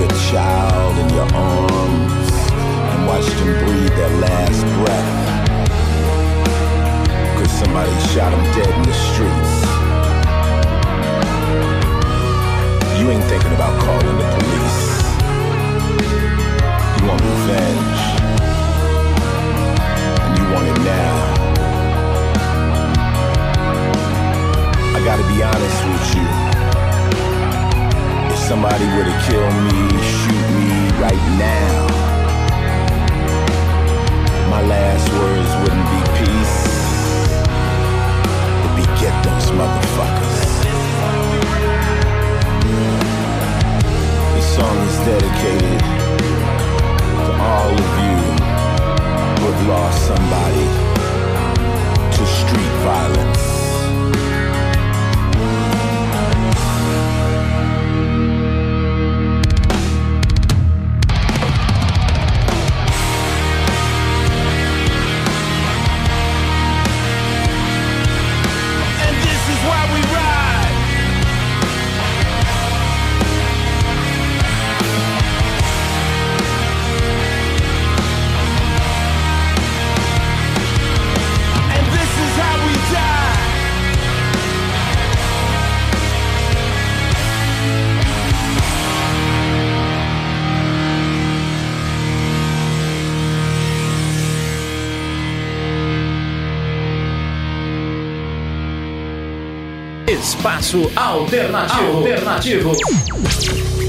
your 0.01 0.09
child 0.33 0.97
in 0.99 1.11
your 1.15 1.29
arms, 1.35 2.31
and 2.91 3.07
watch 3.07 3.27
them 3.27 3.67
breathe 3.67 3.95
their 3.97 4.09
last 4.19 4.65
breath. 4.81 5.11
Cause 7.37 7.53
somebody 7.53 7.93
shot 8.09 8.31
them 8.31 8.43
dead 8.57 8.73
in 8.75 8.83
the 8.83 8.95
streets. 8.95 9.55
You 12.99 13.11
ain't 13.11 13.25
thinking 13.25 13.53
about 13.53 13.79
calling 13.83 14.17
the 14.17 14.25
police. 14.39 14.81
You 16.97 17.05
want 17.07 17.21
revenge. 17.21 18.01
And 20.25 20.33
you 20.39 20.45
want 20.55 20.67
it 20.67 20.79
now. 20.81 21.15
I 24.97 24.99
gotta 25.05 25.27
be 25.29 25.43
honest 25.43 25.85
with 25.85 26.15
you 26.17 26.50
somebody 28.51 28.85
were 28.97 29.05
to 29.05 29.17
kill 29.29 29.49
me, 29.63 29.81
shoot 30.19 30.47
me 30.59 30.71
right 30.99 31.25
now, 31.39 31.87
my 34.51 34.61
last 34.63 35.09
words 35.13 35.51
wouldn't 35.61 35.89
be 35.95 36.01
peace. 36.19 36.59
It'd 38.59 38.75
be 38.75 38.87
get 38.99 39.15
those 39.23 39.53
motherfuckers. 39.55 40.41
This 44.35 44.47
song 44.57 44.77
is 44.89 44.97
dedicated 45.07 45.81
to 47.27 47.33
all 47.51 47.71
of 47.71 47.91
you 48.03 48.19
who 49.39 49.45
have 49.53 49.63
lost 49.69 49.99
somebody 50.09 50.67
to 52.17 52.27
street 52.27 52.75
violence. 52.83 53.60
Alternativo. 100.95 101.97
Alternativo. 101.99 103.80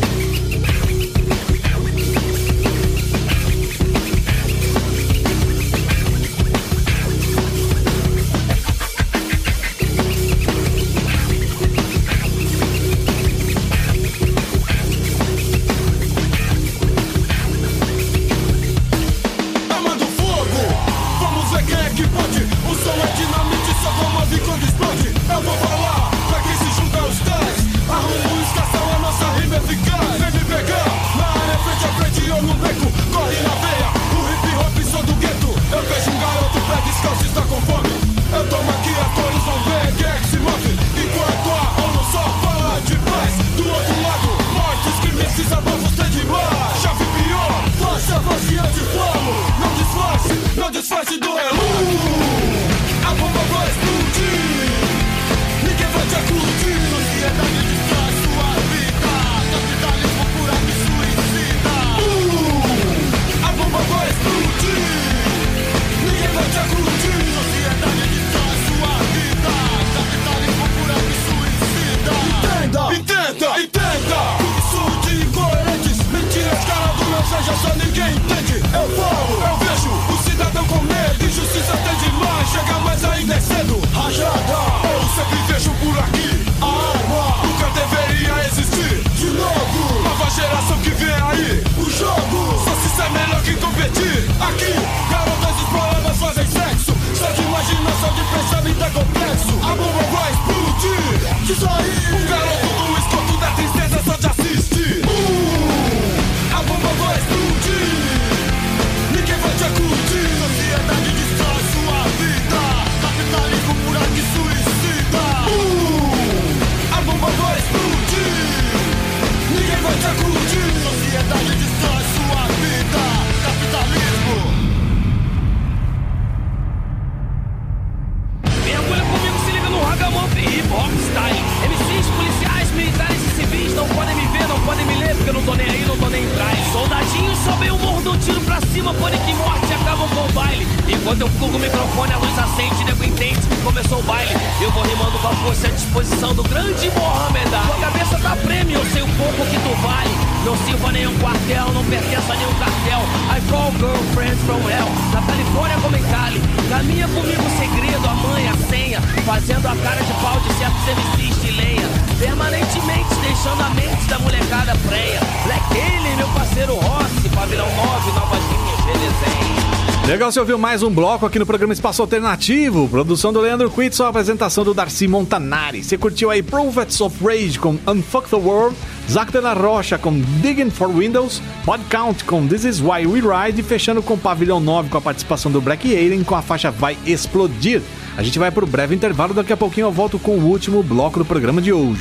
Você 170.32 170.40
ouviu 170.40 170.58
mais 170.58 170.82
um 170.82 170.90
bloco 170.90 171.26
aqui 171.26 171.38
no 171.38 171.45
programa 171.45 171.74
Espaço 171.74 172.02
Alternativo. 172.02 172.88
Produção 172.88 173.34
do 173.34 173.41
Leandro 173.41 173.70
Quitz, 173.70 173.99
a 173.99 174.08
apresentação 174.08 174.64
do 174.64 174.74
Darcy 174.74 175.06
Montanari. 175.06 175.84
Você 175.84 175.98
curtiu 175.98 176.32
aí 176.32 176.41
Prophets 176.41 177.02
of 177.02 177.22
Rage 177.22 177.60
com 177.60 177.78
Unfuck 177.86 178.30
the 178.30 178.38
World, 178.38 178.74
Zac 179.10 179.30
de 179.30 179.41
la 179.41 179.52
Rocha 179.52 179.98
com 179.98 180.22
Digging 180.41 180.70
for 180.70 180.88
Windows, 180.88 181.41
Pod 181.66 181.84
Count 181.90 182.24
com 182.24 182.48
This 182.48 182.64
Is 182.64 182.80
Why 182.80 183.06
We 183.06 183.20
Ride 183.20 183.62
fechando 183.62 184.02
com 184.02 184.18
Pavilhão 184.18 184.62
9 184.62 184.90
com 184.90 184.99
a 184.99 185.02
participação 185.02 185.52
do 185.52 185.60
Black 185.60 185.86
Alien 185.94 186.24
com 186.24 186.36
a 186.36 186.41
faixa 186.41 186.72
Vai 186.72 186.98
Explodir. 187.06 187.82
A 188.16 188.24
gente 188.24 188.40
vai 188.40 188.52
para 188.52 188.64
o 188.64 188.68
breve 188.68 188.95
intervalo, 188.95 189.34
daqui 189.34 189.52
a 189.52 189.58
pouquinho 189.58 189.88
eu 189.88 189.91
volto 189.91 190.18
com 190.18 190.38
o 190.38 190.45
último 190.45 190.82
bloco 190.82 191.20
do 191.20 191.26
programa 191.26 191.62
de 191.62 191.74
hoje. 191.74 191.99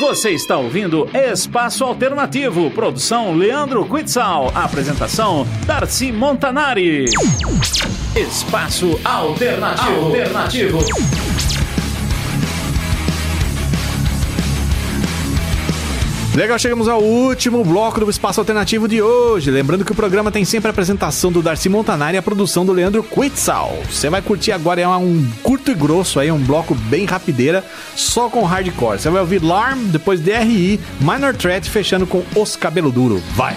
Você 0.00 0.30
está 0.30 0.56
ouvindo 0.56 1.06
Espaço 1.12 1.84
Alternativo, 1.84 2.70
produção 2.70 3.34
Leandro 3.34 3.84
Quitzal, 3.84 4.50
apresentação 4.54 5.46
Darcy 5.66 6.10
Montanari. 6.10 7.04
Espaço 8.16 8.98
Alternativo. 9.04 10.06
Alternativo. 10.06 10.78
Legal, 16.34 16.56
chegamos 16.60 16.86
ao 16.86 17.02
último 17.02 17.64
bloco 17.64 17.98
do 17.98 18.08
Espaço 18.08 18.38
Alternativo 18.38 18.86
de 18.86 19.02
hoje. 19.02 19.50
Lembrando 19.50 19.84
que 19.84 19.90
o 19.90 19.96
programa 19.96 20.30
tem 20.30 20.44
sempre 20.44 20.68
a 20.68 20.70
apresentação 20.70 21.32
do 21.32 21.42
Darcy 21.42 21.68
Montanari 21.68 22.14
e 22.14 22.18
a 22.18 22.22
produção 22.22 22.64
do 22.64 22.72
Leandro 22.72 23.02
Quitzal. 23.02 23.76
Você 23.90 24.08
vai 24.08 24.22
curtir 24.22 24.52
agora 24.52 24.80
é 24.80 24.86
um 24.86 25.28
curto 25.42 25.72
e 25.72 25.74
grosso 25.74 26.20
aí, 26.20 26.30
um 26.30 26.38
bloco 26.38 26.72
bem 26.72 27.04
rapideira, 27.04 27.64
só 27.96 28.30
com 28.30 28.44
hardcore. 28.44 29.00
Você 29.00 29.10
vai 29.10 29.20
ouvir 29.20 29.42
Larm, 29.42 29.88
depois 29.88 30.20
DRI, 30.20 30.78
Minor 31.00 31.34
Threat, 31.34 31.68
fechando 31.68 32.06
com 32.06 32.22
Os 32.36 32.54
Cabelo 32.54 32.92
Duro. 32.92 33.20
Vai! 33.34 33.56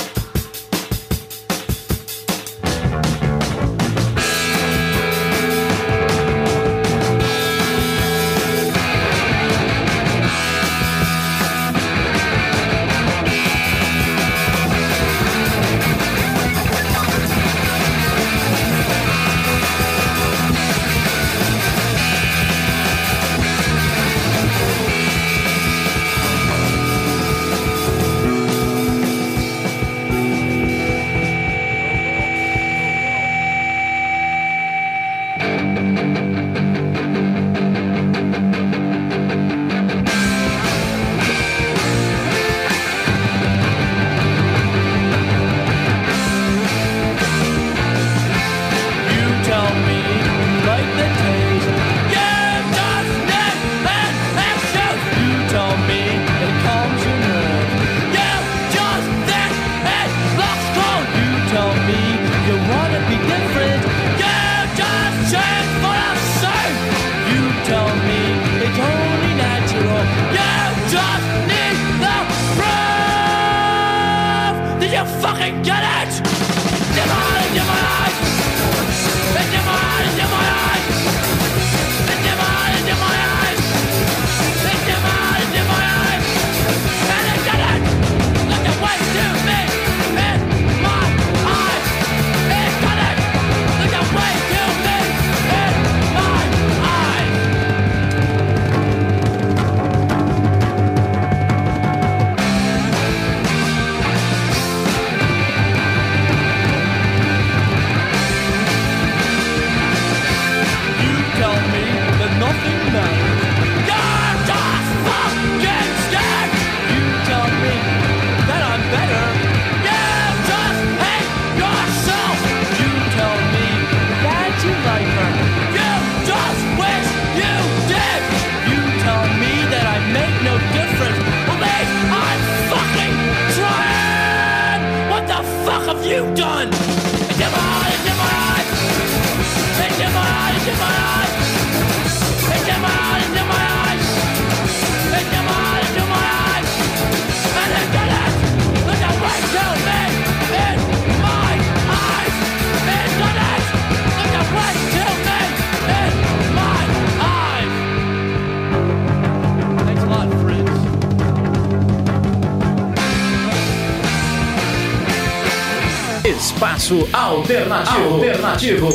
Espaço 166.91 167.07
Alternativo. 167.13 168.15
Alternativo. 168.15 168.89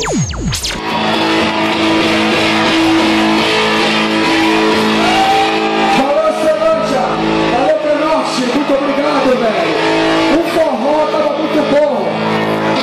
Valeu, 5.97 6.33
Celândia! 6.43 7.05
Valeu, 7.51 7.77
Penorte! 7.79 8.41
Muito 8.53 8.73
obrigado, 8.73 9.29
velho! 9.39 9.75
O 10.37 10.43
forró 10.53 11.07
tava 11.07 11.37
muito 11.39 11.59
bom! 11.71 12.05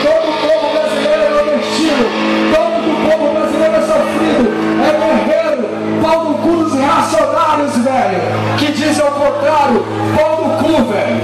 Todo 0.03 0.27
o 0.29 0.35
povo 0.43 0.67
brasileiro 0.73 1.23
é 1.23 1.31
nordestino! 1.31 2.05
Todo 2.55 2.87
o 2.91 2.97
povo 3.09 3.25
brasileiro 3.35 3.75
é 3.77 3.81
sofrido! 3.83 4.49
É 4.83 4.91
guerreiro! 4.99 5.63
Pau 6.03 6.25
no 6.25 6.35
cu 6.39 6.65
dos 6.65 6.75
reacionários, 6.75 7.77
velho! 7.79 8.21
Que 8.59 8.73
dizem 8.73 9.07
ao 9.07 9.13
contrário! 9.13 9.85
Pau 10.17 10.45
no 10.45 10.49
cu, 10.59 10.93
velho! 10.93 11.24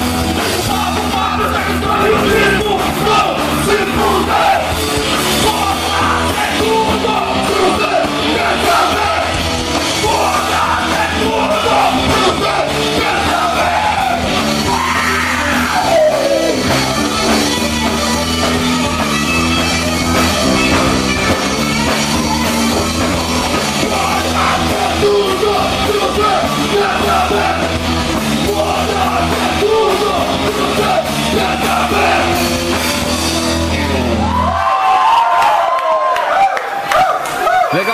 da 2.11 2.60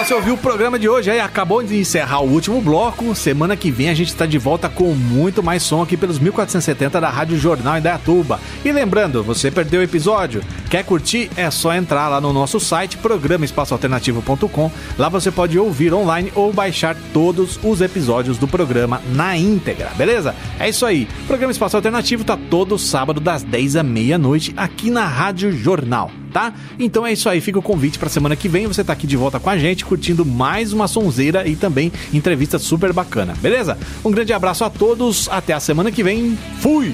você 0.08 0.14
ouviu 0.14 0.36
o 0.36 0.38
programa 0.38 0.80
de 0.80 0.88
hoje 0.88 1.12
aí, 1.12 1.20
acabou 1.20 1.62
de 1.62 1.78
encerrar 1.78 2.22
o 2.22 2.30
último 2.30 2.62
bloco. 2.62 3.14
Semana 3.14 3.58
que 3.58 3.70
vem 3.70 3.90
a 3.90 3.94
gente 3.94 4.08
está 4.08 4.26
de 4.26 4.38
volta 4.38 4.70
com 4.70 4.94
muito 4.94 5.44
mais 5.44 5.62
som 5.64 5.82
aqui 5.82 5.98
pelos 5.98 6.18
1470 6.18 7.02
da 7.02 7.10
Rádio 7.10 7.38
Jornal 7.38 7.78
em 7.78 7.82
Dayatuba. 7.82 8.40
E 8.64 8.72
lembrando, 8.72 9.22
você 9.22 9.52
perdeu 9.52 9.82
o 9.82 9.84
episódio? 9.84 10.42
Quer 10.70 10.84
curtir? 10.84 11.30
É 11.36 11.50
só 11.50 11.74
entrar 11.74 12.10
lá 12.10 12.20
no 12.20 12.34
nosso 12.34 12.60
site, 12.60 12.98
programaespaçoalternativo.com. 12.98 14.72
Lá 14.98 15.08
você 15.08 15.32
pode 15.32 15.58
ouvir 15.58 15.94
online 15.94 16.32
ou 16.36 16.52
baixar 16.52 16.96
todos 17.14 17.60
os 17.64 17.82
episódios 17.82 18.38
do 18.38 18.48
programa 18.48 19.02
na 19.14 19.38
íntegra, 19.38 19.92
beleza? 19.98 20.36
É 20.60 20.68
isso 20.68 20.86
aí. 20.86 21.08
O 21.24 21.28
programa 21.28 21.52
Espaço 21.52 21.78
Alternativo 21.78 22.24
tá 22.24 22.38
todo 22.50 22.78
sábado 22.78 23.20
das 23.22 23.44
10 23.44 23.78
à 23.78 23.84
meia-noite 23.84 24.54
aqui 24.58 24.90
na 24.90 25.06
Rádio 25.06 25.52
Jornal 25.52 26.12
tá? 26.28 26.54
Então 26.78 27.08
é 27.08 27.14
isso 27.14 27.28
aí, 27.28 27.42
fica 27.42 27.58
o 27.58 27.64
convite 27.64 27.98
pra 27.98 28.10
semana 28.10 28.36
que 28.36 28.48
vem, 28.48 28.68
você 28.68 28.84
tá 28.84 28.94
aqui 28.94 29.08
de 29.08 29.18
volta 29.18 29.40
com 29.40 29.50
a 29.50 29.58
gente, 29.58 29.84
curtindo 29.84 30.24
mais 30.24 30.72
uma 30.72 30.88
sonzeira 30.88 31.48
e 31.48 31.56
também 31.56 31.92
entrevista 32.14 32.60
super 32.60 32.94
bacana, 32.94 33.34
beleza? 33.42 33.76
Um 34.06 34.12
grande 34.12 34.34
abraço 34.34 34.64
a 34.64 34.70
todos, 34.70 35.28
até 35.30 35.54
a 35.54 35.60
semana 35.60 35.92
que 35.92 36.04
vem, 36.04 36.38
fui! 36.60 36.94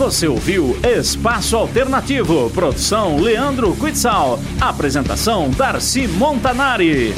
Você 0.00 0.26
ouviu 0.26 0.74
Espaço 0.82 1.54
Alternativo, 1.54 2.48
produção 2.54 3.20
Leandro 3.20 3.76
Quitzal, 3.76 4.40
apresentação 4.58 5.50
Darcy 5.50 6.08
Montanari. 6.08 7.14